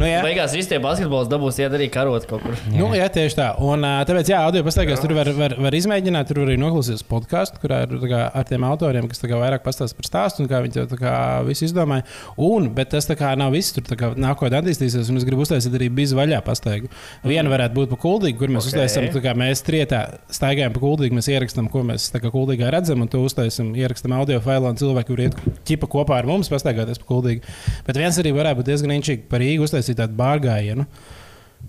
[0.00, 0.22] Nu, jā.
[0.24, 2.56] Beigās visi tie basketbols dabūs iet arī karot kaut kur.
[2.72, 3.50] Nu, jā, tieši tā.
[3.60, 6.32] Un, tāpēc, jā, audio pastaigās tur var, var, var izmēģināt.
[6.32, 10.00] Tur var arī noklausīties podkāstu, kurā ir kā, ar tiem autoriem, kas kā vairāk pastāsta
[10.00, 11.14] par stāstu un kā viņi to
[11.50, 12.08] visu izdomāja.
[12.48, 13.76] Un, bet tas tā kā nav viss.
[13.76, 16.88] Tur nākotnē attīstīsies, un es gribu uztaisīt arī bizu vaļā pastaigā.
[17.26, 18.70] Viena varētu būt pa kuldīgu, kur mēs Ok.
[18.72, 18.86] okay.
[18.86, 20.00] uztaisām, tā kā mēs trietā
[20.32, 24.14] staigājam pa kuldīgu, mēs ierakstām, ko mēs tā kā kuldīgā redzam, un to uztaisām, ierakstām
[24.16, 25.36] audio failā, un cilvēki var iet
[25.68, 27.42] ķipa kopā ar mums pastaigāties pa kuldīgu.
[27.86, 30.86] Bet viens arī varētu būt diezgan inčīgi par Rīgu uztaisīt tādu bārgājienu.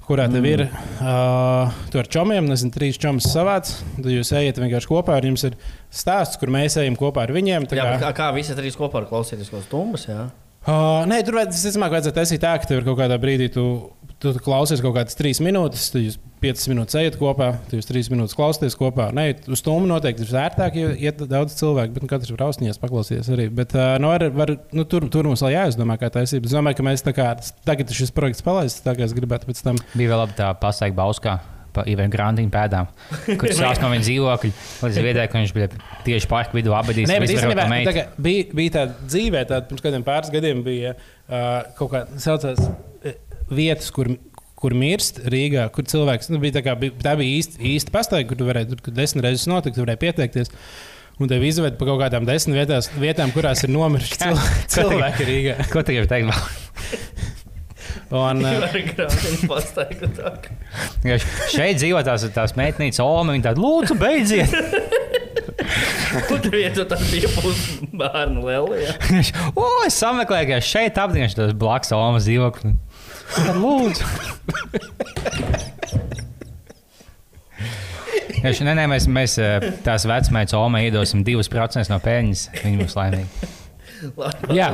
[0.07, 3.81] Kurā tev ir uh, ar čomiem, nezinu, trīs čomas savāds.
[3.97, 5.55] Tad jūs ejat vienkārši kopā, un jums ir
[5.91, 7.65] stāsts, kur mēs ejam kopā ar viņiem.
[7.67, 10.05] tā Jā, kā- kā, kā visi trīs kopā var klausīties stumbas?
[10.07, 10.29] Jā?
[10.67, 13.63] Uh, nē, tur vajag- visticamāk, vajadzētu taisīt tā, ka tev ir kaut kādā brīdī, tu,
[14.19, 17.87] tu, tu klausies kaut kādas trīs minūtes, tad jūs piecas minūtes ejat kopā, tad jūs
[17.87, 19.07] trīs minūtes klausāties kopā.
[19.15, 22.83] Nē, uz stundu noteikti ir ērtāk, jo iet daudz cilvēku, bet nu, katrs var ausniņās
[22.83, 23.47] paklausīties arī.
[23.63, 26.43] Bet uh, nu, var, var, nu, tur, tur mums vēl jāizdomā, kā taisīt.
[26.43, 27.31] Es domāju, ka mēs tā kā
[27.63, 29.79] tagad šis projekts palaists, tā kā es gribētu pēc tam.
[29.95, 31.39] Bija vēl labi tā pasaika Bauskā.
[31.77, 32.89] Pa Ivaņu Grantiņu pēdām,
[33.27, 34.51] kur sācis no viņa dzīvokļa
[34.83, 35.69] līdz viedai, ka viņš bija
[36.07, 37.11] tieši parka vidū abadījis.
[37.11, 40.95] Nē, bet īstenībā tā kā bija, bija tāda dzīvē, tāda pirms kādiem pāris gadiem bija
[40.97, 42.63] uh, kaut kāda saucās
[43.51, 44.15] vietas, kur.
[44.57, 48.25] Kur mirst Rīgā, kur cilvēks nu, bija tā, kā, bija, tā bija īsta, īsta pastaiga,
[48.31, 50.49] kur tu varēji tur kad desmit reizes notikt, tu varēji pieteikties.
[51.21, 54.41] Un tev izved pa kaut kādām desmit vietās, vietām, kurās ir nomiruši cil
[54.73, 55.59] cilvēki Rīgā.
[55.75, 56.65] Ko tu gribi teikt?
[58.11, 58.41] Un,
[60.17, 60.31] tā.
[61.07, 61.17] Jo
[61.51, 64.53] šeit dzīvo tās, tās meitnītes, Olma, viņa tāda, lūdzu, beidziet!
[66.27, 66.53] Kur tur
[67.11, 68.93] bija pusi bērnu lielajā?
[69.59, 72.77] o, es sameklēju, ka šeit apdienas tas blakus Olmas dzīvoklis.
[73.35, 74.07] Tad Lūdzu!
[78.37, 82.43] Nē, nē, mēs, mēs eh, tās vecmētas Olmai iedosim 2% no peļņas.
[82.61, 83.56] Viņa būs laimīga.
[84.53, 84.69] Jā.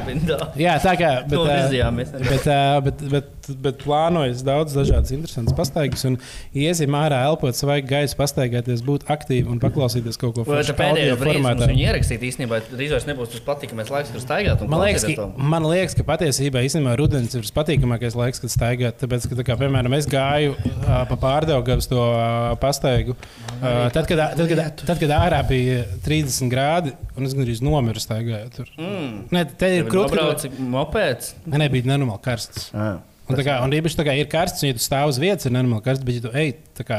[0.59, 1.11] jā, tā kā.
[1.27, 2.11] Bet, To virzījāmies.
[2.23, 6.17] Bet, uh, bet, bet, bet plānojas daudz dažādas interesantas pastaigas, un
[6.57, 11.69] iesim ārā, elpot svaigu gaisu, pastaigāties, būt aktīvi un paklausīties kaut ko foršu pēdējā formātā.
[11.71, 14.63] viņi ierakstīt īstenībā, drīz vairs nebūs tas patīkamais laiks, kur staigāt.
[14.63, 18.99] un Man liekas, ka, man liekas, ka patiesībā īstenībā rudens ir patīkamākais laiks, kad staigāt.
[19.03, 23.17] Tāpēc, ka, tā kā, piemēram, es gāju uh, pa pārdaugavas to uh, pastaigu.
[23.63, 28.01] Uh, tad, kad, tad, kad, tad, kad ārā bija 30 grādi, un es gandrīz nomiru
[28.03, 28.71] staigājot tur.
[28.75, 29.13] Mm.
[29.31, 30.17] Nē, te ir krūtis.
[30.17, 30.43] Brauc
[30.73, 31.31] mopēds.
[31.47, 32.67] Nē, nē, bija nenormāli karsts.
[32.75, 32.97] Ah.
[33.23, 35.47] Un, tā kā, un īpaši tā kā ir karsts, un ja tu stāv uz vietas,
[35.47, 36.51] ir nenormāli karsts, bet ja tu ej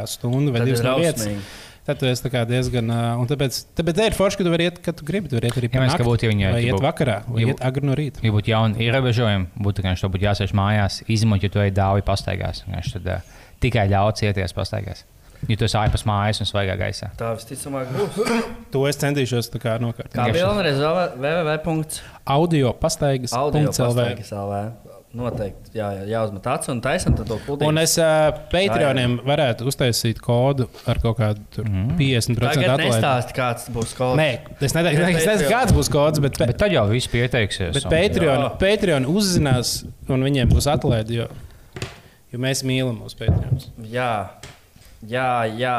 [0.08, 1.28] stundu vai divas no vietas,
[1.84, 2.88] tad tu esi diezgan.
[3.20, 5.28] Un tāpēc, tāpēc ir forši, ka tu vari iet, kad tu gribi.
[5.28, 7.60] Tu vari iet arī Ja mēs, ka nakti, būtu, viņi- vai iet vakarā, vai iet
[7.60, 8.24] agri no rīta.
[8.24, 12.64] Ja būtu jauni ierobežojumi, būtu vienkārši jāsēž mājās, izņemot, ja tu ej dāvi pastaigās.
[12.64, 13.20] Tad uh,
[13.60, 15.04] tikai ļauts ieties pastaigās.
[15.48, 17.10] Ja tu esi ārpus mājas un svaigā gaisā.
[17.20, 18.20] Tā visticamāk būs.
[18.74, 20.10] To es centīšos tā kā nokārt.
[20.14, 22.00] Kā bija vēlreiz www.
[22.34, 23.32] Audio pastaigas.
[23.36, 23.94] Audio punkts LV.
[23.94, 24.62] pastaigas LV.
[25.14, 27.68] Noteikti jā, jā, jāuzmet acis un taisam to putekli.
[27.70, 31.92] Un es uh, Patreoniem varētu uztaisīt kodu ar kaut kādu tur Mhm.
[32.00, 32.88] 50% Tagad atlaidi.
[32.96, 34.26] nestāsti, kāds būs kaut Nē,
[34.58, 37.70] es neteiktu, es nezinu, kāds būs kods, bet, Bet tad jau viss pieteiksies.
[37.78, 38.42] Bet un- Patreon.
[38.58, 41.28] Patreon uzzinās, un viņiem būs atlaide, jo,
[42.32, 43.62] jo mēs mīlam mūsu Patreon.
[43.94, 44.10] Jā,
[45.10, 45.78] jā, jā.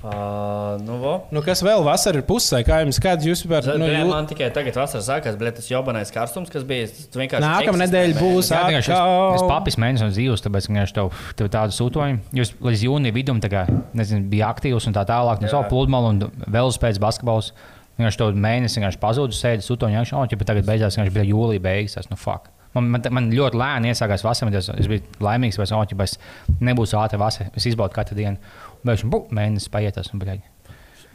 [0.00, 1.10] Uh, nu, vo.
[1.28, 2.62] Nu, kas vēl vasarā ir pusē?
[2.64, 3.66] Kā jums kāds jūs vispār?
[3.68, 3.98] Nu, Nu, jū...
[3.98, 4.06] jū...
[4.08, 6.86] Man tikai tagad vasarā sākās, bet tas jobanais karstums, kas bija.
[7.12, 9.34] Nākamā nedēļa būs Jā, vienkārši es, atkal.
[9.36, 12.22] es papis mēnesi no dzīves, tāpēc, vienkārši tev, tev tādu sūtojumu.
[12.40, 13.66] Jūs līdz jūnija vidum kā,
[14.00, 15.44] nezinu, bija aktīvs un tā tālāk.
[15.44, 15.58] No Jā.
[15.58, 17.52] savu pludmali un vēl spēc basketbols.
[18.00, 21.98] Vienkārši to mēnesi vienkārši pazudu, sēdi iekšā, un ja tagad beidzās, vienkārši bija jūlija beigas.
[22.00, 22.48] Tas, nu, fuck.
[22.76, 25.74] Man, man, man ļoti lēni iesākās vasarā, es, es biju laimīgs, vai es,
[26.06, 27.50] es nebūšu ātri vasarā.
[27.58, 28.38] Es izbaudu katru dienu.
[28.84, 30.46] Beigās, bu, mēnesis paiet, un bļaigi.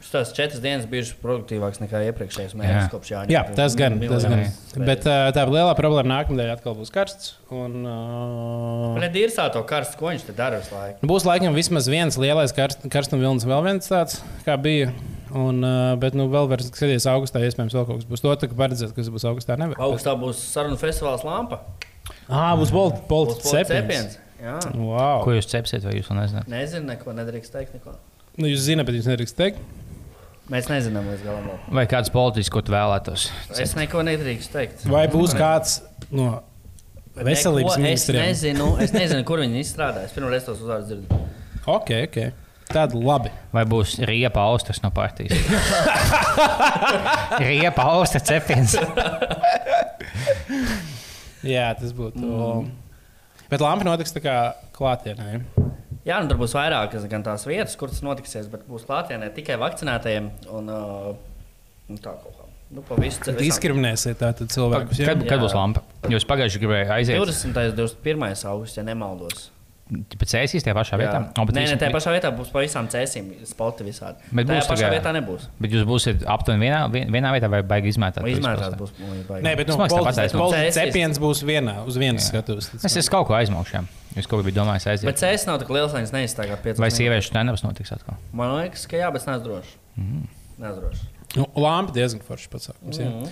[0.06, 2.58] Tās četras dienas bijušas produktīvākas nekā iepriekšējais Jā.
[2.60, 3.32] mēnesis kopš Jāņa.
[3.32, 3.96] Jā, tas gan.
[4.06, 4.44] Tas gan.
[4.86, 7.32] Bet tā lielā problēma nākamajā atkal būs karsts.
[7.50, 11.10] Un, uh, Bet ir tā, to karstu, ko viņš te dara visu laiku.
[11.10, 14.92] būs laikam vismaz viens lielais karst, karstuma vilnis, vēl viens tāds, kā bija.
[15.36, 18.22] Un, uh, bet nu, vēl var skatīties augustā, iespējams, vēl kaut kas būs.
[18.24, 19.58] To tā kā paredzēt, kas būs augustā.
[19.60, 19.80] Nevar.
[19.84, 21.60] Augstā būs sarunu festivāls lampa.
[22.30, 22.72] Ah, būs
[23.10, 24.20] politi cepiens.
[24.40, 25.24] Wow.
[25.24, 26.48] Ko jūs cepsiet, vai jūs to nezināt?
[26.50, 27.76] Nezinu, neko nedrīkst teikt.
[27.78, 27.96] Neko.
[28.36, 29.60] Nu, jūs zināt, bet jūs nedrīkst teikt.
[30.52, 31.46] Mēs nezinām līdz galam.
[31.74, 33.26] Vai kāds politisks, ko tu vēlētos?
[33.58, 34.84] Es neko nedrīkst teikt.
[34.92, 35.80] Vai būs kāds
[36.14, 36.36] no
[37.16, 38.22] veselības ministriem?
[38.22, 40.14] Es nezinu, es nezinu, kur viņi izstrādājas.
[40.14, 41.22] Pirmā reize tos uzvārdus dzirdu.
[41.66, 42.45] Ok, ok.
[42.66, 43.30] Tad labi.
[43.54, 45.36] Vai būs riepa austas no partijas?
[47.42, 48.74] riepa austa cepiens.
[51.46, 52.18] Jā, tas būtu.
[52.18, 52.72] Mm.
[53.50, 54.36] Bet lampa notiks tā kā
[54.74, 55.40] klātienē.
[56.06, 59.58] Jā, nu, tur būs vairākas gan tās vietas, kur tas notiksies, bet būs klātienē tikai
[59.62, 61.14] vakcinētajiem un uh,
[61.90, 62.44] un tā kaut kā.
[62.66, 62.82] Nu,
[63.38, 64.98] Diskriminēsiet tātad cilvēkus.
[64.98, 65.12] jā?
[65.12, 65.84] Kad, kad būs lampa?
[66.10, 67.46] Jūs pagājušajā gribējāt aiziet 20.
[67.46, 68.24] un 21.
[68.50, 69.44] augusts, ja nemaldos.
[69.86, 71.18] Pēc cēsīs tajā pašā vietā.
[71.22, 71.32] Jā.
[71.38, 74.16] O, bet Nē, jūs- nē, tajā pašā vietā būs pa visām cēsīm, spoti visādi.
[74.32, 75.46] Bet tajā būs pašā vietā nebūs.
[75.62, 78.24] Bet jūs būsiet aptuveni vienā, vien- vienā vietā vai baigi izmētāt?
[78.26, 78.74] Visu postā?
[78.76, 78.90] būs.
[79.46, 80.72] Nē, bet nu, Cēsīs.
[80.74, 82.70] cepiens būs vienā, uz vienas skatuves.
[82.84, 83.86] Es esmu kaut ko aizmaukšiem.
[84.16, 85.04] Jūs kaut ko bijat domājis aiziet.
[85.04, 86.78] Bet cēsis nav tik liels, lai viņš neizstāgā piecas.
[86.80, 88.16] Vai sieviešu stand-ups notiks atkal?
[88.32, 89.74] Man liekas, ka jā, bet es neesmu drošs.
[89.98, 90.22] Mhm.
[90.58, 91.02] Neesmu drošs.
[91.36, 92.96] Nu, Lampa diezgan foršs pasākums.
[92.98, 93.10] jā.
[93.12, 93.28] Mhm.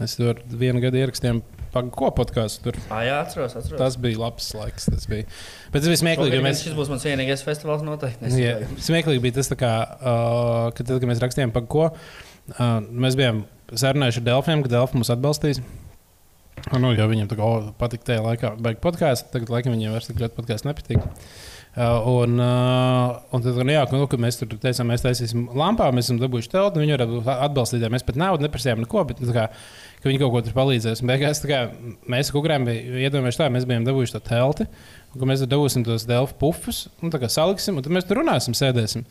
[0.00, 1.42] Mēs tur vienu gadu ierakstījām,
[1.72, 2.78] pa- ko podkāstu tur.
[2.88, 3.78] Ā, jā, atceros, atceros.
[3.80, 4.88] Tas bija labs laiks.
[4.92, 5.26] Tas bija.
[5.72, 6.64] Bet tas bija smieklīgi, mēs.
[6.66, 8.32] Šis būs mans vienīgais festivāls noteikti.
[8.38, 11.88] Jā, smieklīgi bija tas, kā, uh, kad, tad, kad mēs rakstījām par ko.
[12.58, 15.62] Uh, mēs bijām sarunājuši ar Delfiem, ka Delfi mūs atbalstīs.
[16.78, 19.32] Nu, jo viņiem tā kā o, patika tajā laikā, beigās podkāsts.
[19.32, 21.00] Tagad, laikam, viņiem vairs tik ļoti podkāsts nepatīk.
[21.72, 25.86] Uh, un, uh, un tad, nu, jā, nu, kad mēs tur teicām, mēs taisīsim lampā,
[25.96, 27.92] mēs esam dabūjuši telpu, viņi varētu būt atbalstītāji.
[27.94, 29.46] Mēs pat naudu neprasījām neko, bet nu, kā,
[30.02, 31.02] ka viņi kaut ko tur palīdzēs.
[31.02, 31.60] Un Beigās kā,
[32.10, 32.74] mēs kukurām bijām
[33.06, 34.66] iedomājušies tā, mēs bijām dabūjuši to telti,
[35.14, 39.06] un mēs dabūsim tos delfu pufus, un saliksim, un tad mēs tur runāsim, sēdēsim.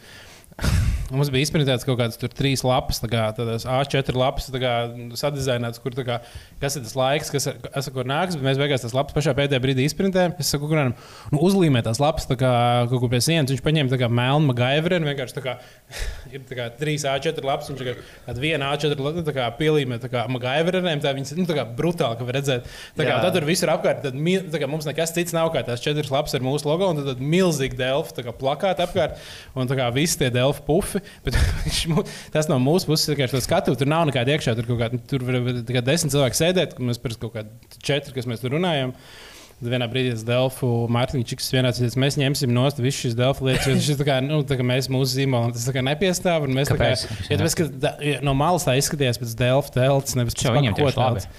[1.12, 4.72] Mums bija izprintēts kaut kādas tur trīs lapas, tā kā tādas A4 lapas, tā kā
[5.20, 6.20] sadizainētas, kur tā kā,
[6.62, 8.38] kas ir tas laiks, kas ir, kas ir kur nāks.
[8.38, 10.38] Bet mēs beigās tās lapas pašā pēdējā brīdī izprintējām.
[10.40, 10.94] Es saku, kurām
[11.34, 12.52] nu, uzlīmē tās lapas tā kā
[12.88, 13.52] kaut kur pie sienas.
[13.52, 15.58] Viņš paņēma tā kā melnu gaiveri un vienkārši tā kā
[16.32, 17.74] ir tā kā trīs A4 lapas.
[17.74, 18.00] Viņš
[18.30, 21.04] tādu vienu A4 lapu tā kā pielīmē tā kā magaiveriem.
[21.04, 22.72] Tā viņas nu, tā kā brutāli, ka var redzēt.
[22.96, 25.84] Tā kā, tad tur visur apkārt, tad tā kā mums nekas cits nav kā tās
[25.84, 26.94] četras lapas ar mūsu logo.
[26.94, 29.20] Un tad, tad milzīgi delfi tā kā plakāti apkārt.
[29.60, 31.02] Un tā kā visi tie delfi pufi.
[31.66, 33.76] Viņš mu- tas no mūsu puses vienkārši to skatu.
[33.80, 34.56] Tur nav nekāda iekšā.
[34.60, 36.78] Tur, kaut kā, tur var tikai desmit cilvēki sēdēt.
[36.80, 38.96] un Mēs pirms kaut kāda četri, kas mēs tur runājam.
[39.62, 43.76] Vienā brīdī tas Delfu Mārtiņš Čiks ka mēs ņemsim nost visas šīs Delfu lietas, jo
[43.78, 46.48] šis tā kā, nu, tā kā mēs mūsu zīmolam tas tā kā nepiestāv.
[46.48, 47.28] un Mēs tā kā, Kāpēc?
[47.30, 50.80] ja tāpēc, ka da, ja no malas tā izskatījās pēc Delfu telts, nevis pēc viņiem
[50.80, 51.30] ko telts.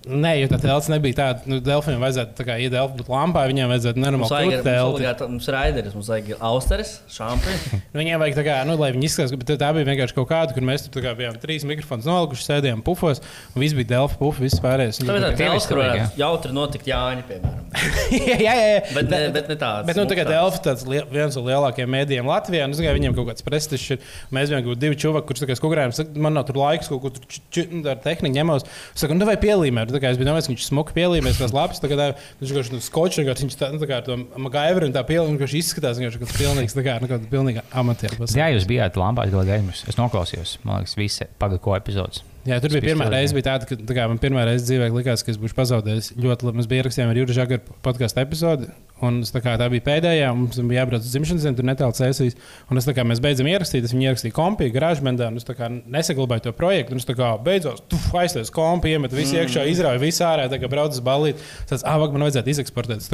[0.00, 3.68] Nē, jo tā telts nebija tāda, nu, Delfiem vajadzētu, tā kā, Delfu būtu lampā, viņiem
[3.68, 7.80] vajadzētu Mums nenormāli vajag, krūt mums, ir raideris, mums vajag austeres, šampūnu.
[7.90, 10.54] Nu, viņiem vajag tā kā, nu, lai viņi izskatās, bet tā bija vienkārši kaut kāda,
[10.54, 13.20] kur mēs tur tā kā bijām trīs mikrofonus nolikuši, sēdējām pufos,
[13.50, 15.02] un viss bija Delfu pufi, viss pārējais.
[15.02, 17.60] Nu, Tā ir tā tā līnija, kur jautri notikt Jāņa, piemēram.
[18.30, 18.78] jā, jā, jā.
[18.94, 19.86] Bet ne, bet ne tāds.
[19.88, 20.40] Bet nu, tagad smuks tāds.
[20.40, 22.66] Elfa tāds liel, viens no lielākajiem mēdījiem Latvijā.
[22.70, 24.08] Nu, zināmā, viņiem kaut kāds prestižs ir.
[24.34, 27.12] Mēs bijām kaut divi čūvaki, kurš kaut kādā veidā man nav tur laiks, kaut ko
[27.14, 28.66] tur nu, tehniku ņemos.
[28.98, 29.89] Saku, nu, vai pielīmēt.
[29.94, 31.82] Tā kā es biju domājis, ka viņš smuki pielīmēs tās lapas.
[31.82, 34.96] Tagad viņš vienkārši nu, skočs, vienkārši viņš tā, nu, tā kā ar to magaiveru un
[34.96, 38.36] tā pielīmē, viņš izskatās, vienkārši kaut kāds pilnīgs, tā kā, nu, pilnīgi amatieris.
[38.38, 39.84] Jā, jūs bijāt Lampās gala gaismas.
[39.90, 42.24] Es noklausījos, man liekas, visi pagako epizodes.
[42.48, 45.20] Jā, tur bija pirmā reize, bija tāda, ka tā kā, man pirmā reize dzīvē likās,
[45.20, 46.56] ka es būšu pazaudējis ļoti labi.
[46.56, 48.68] Mēs bijām ierakstījām ar Juriju Zagaru podkāstu epizodi,
[49.04, 50.30] un es tā, kā, tā bija pēdējā.
[50.38, 52.38] Mums bija jābrauc uz dzimšanas dienu, tur netālu cēsīs.
[52.72, 55.52] Un es tā kā mēs beidzam ierakstīt, es viņu ierakstīju kompī, garāžmendā, un es tā
[55.58, 56.96] kā nesaglabāju to projektu.
[56.96, 60.72] Un es tā kā beidzot aizstāju kompī, iemet visu iekšā, izrauju visu ārā, tā kā
[60.72, 61.44] braucu uz balīti.
[61.68, 63.04] Tas, ah, vāk, man vajadzētu izeksportēt.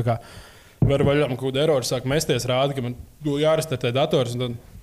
[0.87, 2.95] Varu vaļā, man kaut kāda erora sāk mesties, rāda, ka man
[3.27, 4.37] jārastē dators.
[4.39, 4.76] un tad-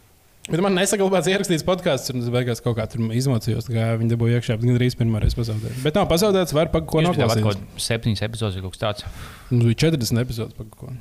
[0.43, 3.69] Bet man nesaglabāts ierakstīts podkāsts, un es beigās kaut kā tur izmocījos.
[3.71, 5.77] Kā viņi dabūja iekšā, bet gandrīz pirmā reize pazaudēja.
[5.85, 7.61] Bet nav pazaudēts, var par ko bijāt kaut noklausīties.
[7.63, 9.05] kādā septiņas epizodes vai kaut kas tāds.
[9.53, 10.91] Mums bija 40 epizodes par ko.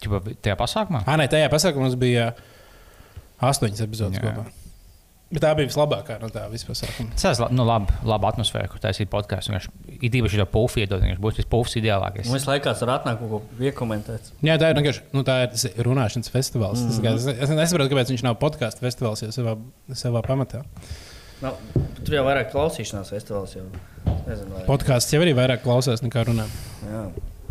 [0.00, 1.02] Čipa, tajā pasākumā?
[1.04, 2.30] Ah, nē, tajā pasākumā mums bija
[3.44, 4.24] 8 epizodes Jā.
[4.24, 4.46] kopā.
[5.30, 6.74] Bet tā bija vislabākā no tā vispār.
[7.14, 9.54] Tas ir nu, labi, laba atmosfēra, kur taisīt podkāstu.
[10.00, 12.26] Ir īpaši šo pufu iedot, viņš būs pufs ideālākais.
[12.26, 14.32] Mums laikā var atnākt kaut ko iekomentēt.
[14.42, 16.82] Jā, tā ir vienkārši nu, tā ir tas runāšanas festivāls.
[16.82, 17.14] Mm -hmm.
[17.14, 19.54] Es, es nesaprotu, kāpēc viņš nav podkāstu festivāls jau savā,
[19.94, 20.64] savā pamatā.
[21.40, 21.54] Nu,
[22.04, 23.54] tur jau vairāk klausīšanās festivāls.
[23.54, 23.68] Jau.
[24.26, 24.64] Nezinu, vai.
[24.66, 26.46] Podkāsts jau arī vairāk klausās nekā runā.
[26.90, 27.06] Jā.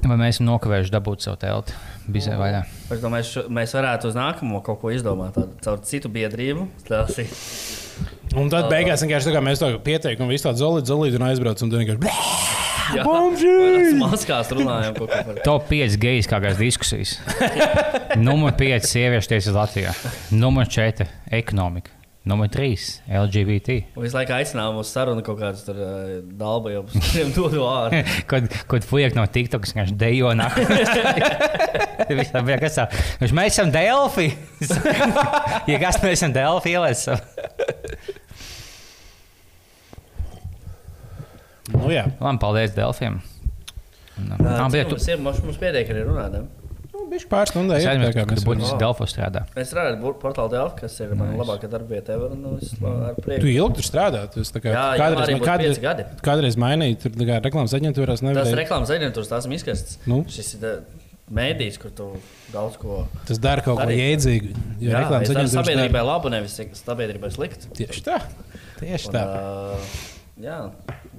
[0.08, 1.74] Vai mēs esam nokavējuši dabūt savu telti?
[2.10, 2.62] Bija vaļā.
[2.95, 5.36] Es domāju, šo- mēs varētu uz nākamo kaut ko izdomāt.
[5.36, 6.68] Tādu, caur citu biedrību.
[6.86, 7.34] Stāstīt.
[8.39, 11.70] Un tad beigās vienkārši tā kā mēs to pieteikām, visu tādu zolītu, zolītu un aizbraucam.
[11.70, 11.86] Un
[12.89, 13.04] Jā,
[14.00, 17.18] maskās runājam kaut ko par Top 5 gejiskākās diskusijas.
[18.18, 19.93] Numur 5 sieviešu tiesas Latvijā.
[20.32, 21.91] Numur 4 ekonomika.
[22.28, 23.76] Numur 3 LGBT.
[23.95, 26.09] Visu laiku aicinām uz sarunu kaut kādas tur uh,
[26.39, 28.01] dalba jau kuriem dodu ārā.
[28.28, 30.59] Kad, kad fuck no TikTok, kas vienkārši dejo nāk.
[32.20, 32.89] Visā bija kas tā.
[33.24, 34.28] Viņš mēs esam Delfi.
[35.72, 37.07] ja kas mēs esam Delfi ielēs.
[41.72, 43.22] Nu, jā, Labi, paldies Delfiem.
[44.20, 44.89] Un, um, bija
[45.24, 46.36] mums, mums pietiek arī runāt.
[46.36, 46.59] ne?
[47.00, 47.80] Nu, bija pāris stundas.
[47.82, 48.80] Es aizmirsu, ka varam.
[48.84, 49.41] Delfos strādā.
[49.56, 51.41] Es strādāju pie portāla Delfa, kas ir mana Nice.
[51.41, 52.20] labākā darba vieta.
[52.20, 53.50] ar Tu prieku.
[53.56, 54.24] ilgi tur strādā.
[54.34, 56.04] Tu tā kā, Jā, kādreiz, man- kādreiz, gadi.
[56.22, 58.20] kādreiz mainīja tur tā kā reklāmas aģentūrās.
[58.20, 58.58] Tas Nevarēja.
[58.64, 59.97] reklāmas aģentūras tās ir izkasts.
[60.06, 60.24] Nu?
[60.28, 60.60] Šis ir.
[60.62, 60.80] da-
[61.30, 62.06] mēdīs, kur tu
[62.52, 64.18] daudz ko Tas dara kaut ko Darīt.
[64.18, 64.50] jēdzīgu.
[64.82, 67.70] Jo Jā, reklāmas aģentūras sabiedrībai labu, nevis sabiedrībai sliktu.
[67.78, 68.22] Tieši tā.
[68.80, 69.26] Tieši Un, tā.
[70.44, 70.58] Jā,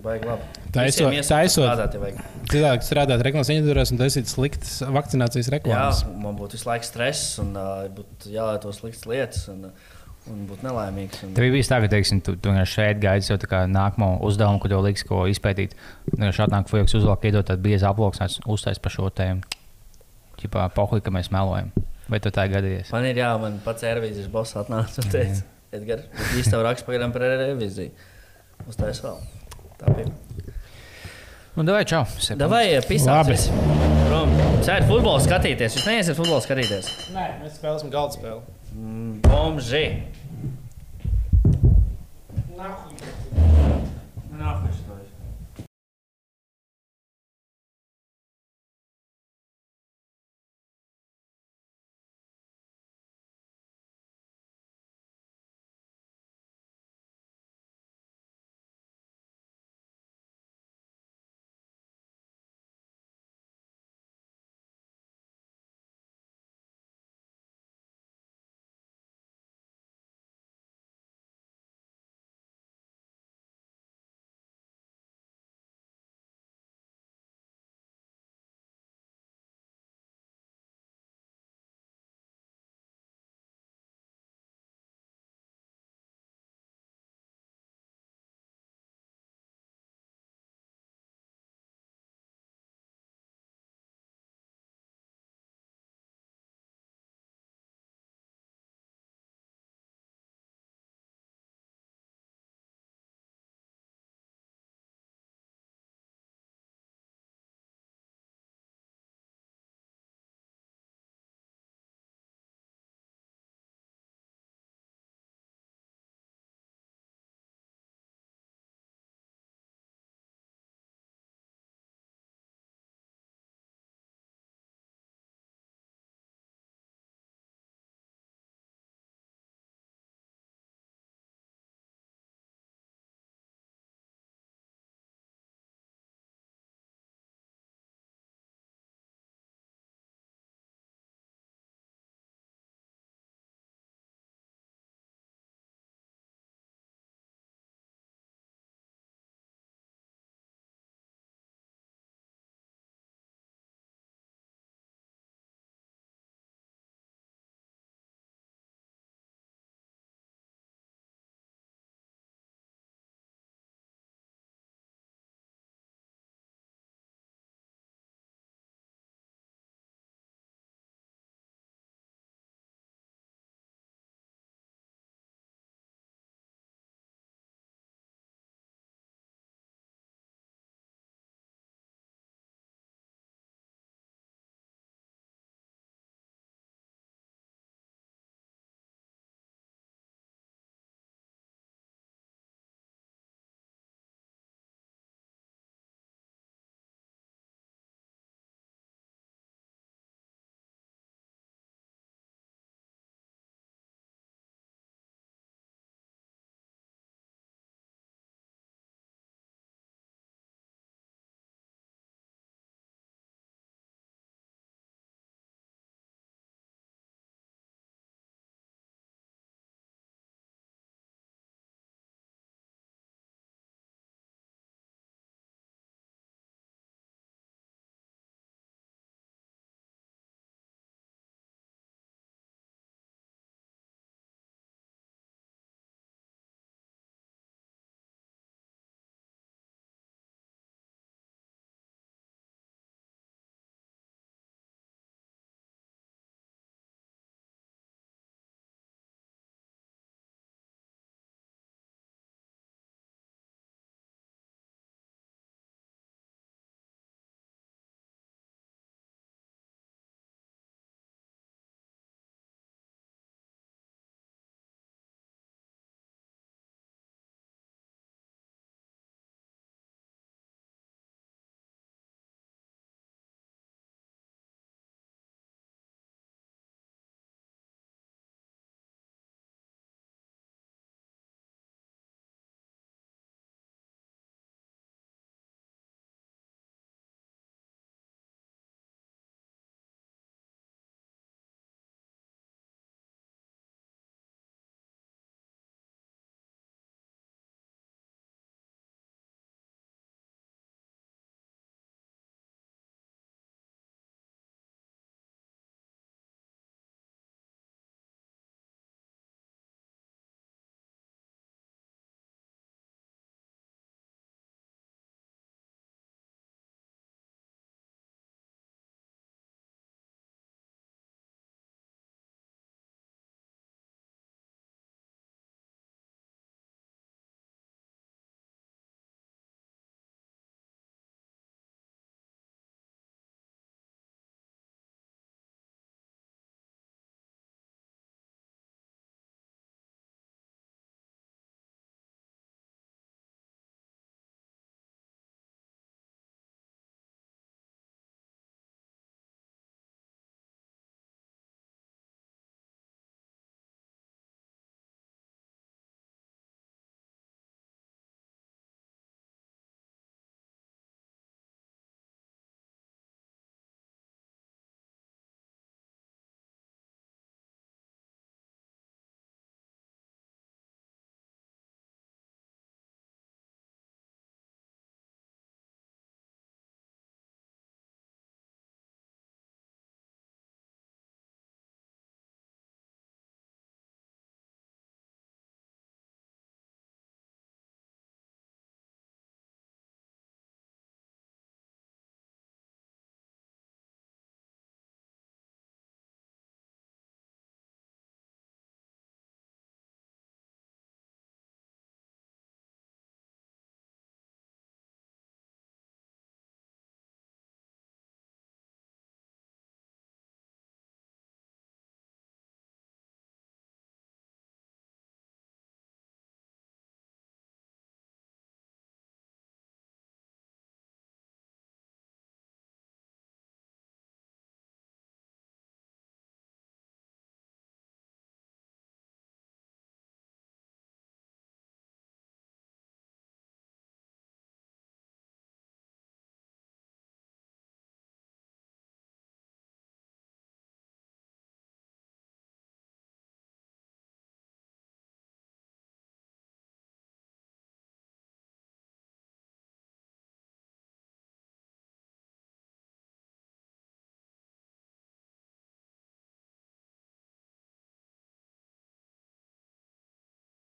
[0.05, 0.49] vajag labi.
[0.75, 1.69] Taisot- taisot.
[1.69, 2.21] strādāt.
[2.51, 6.03] Cilvēki strādā reklāmas aģentūrās un taisīt sliktas vakcinācijas Jā, reklāmas.
[6.17, 9.71] man būtu visu laiku stress un uh, būtu jālieto sliktas lietas un,
[10.31, 11.23] un būt nelaimīgs.
[11.27, 11.35] Un...
[11.37, 13.39] Tev bija tā, ka, teiksim, tu, tu vienkārši šeit gaidi jau
[13.71, 15.77] nākamo uzdevumu, ko tev liks, ko izpētīt.
[16.15, 19.45] Vienkārši atnāk fujaks uzvalk, iedot tādu biezu aploksnēs, uztais par šo tēmu.
[20.41, 21.69] Ķipā, pohli, ka mēs melojam.
[22.11, 22.89] Vai tu tā gadījies?
[22.91, 26.09] Man ir jā, man pats revīzijas boss atnāca un teica, Edgars,
[26.51, 27.93] tev raksts pagaidām par revīziju.
[28.69, 29.17] Uz tā es vēl.
[29.81, 30.11] Tā bija.
[31.57, 32.05] Nu, davai, čau.
[32.39, 32.87] Davai, Labi.
[32.89, 33.49] pisāts.
[34.07, 34.31] Prom.
[34.67, 35.77] Sēd futbolu skatīties.
[35.79, 36.91] Jūs neiesiet futbolu skatīties.
[37.15, 38.41] Nē, mēs spēlēsim galda spēli.
[38.77, 39.85] Mm, Bomži.
[42.61, 43.11] Nākamā.
[44.41, 44.79] Nākamais.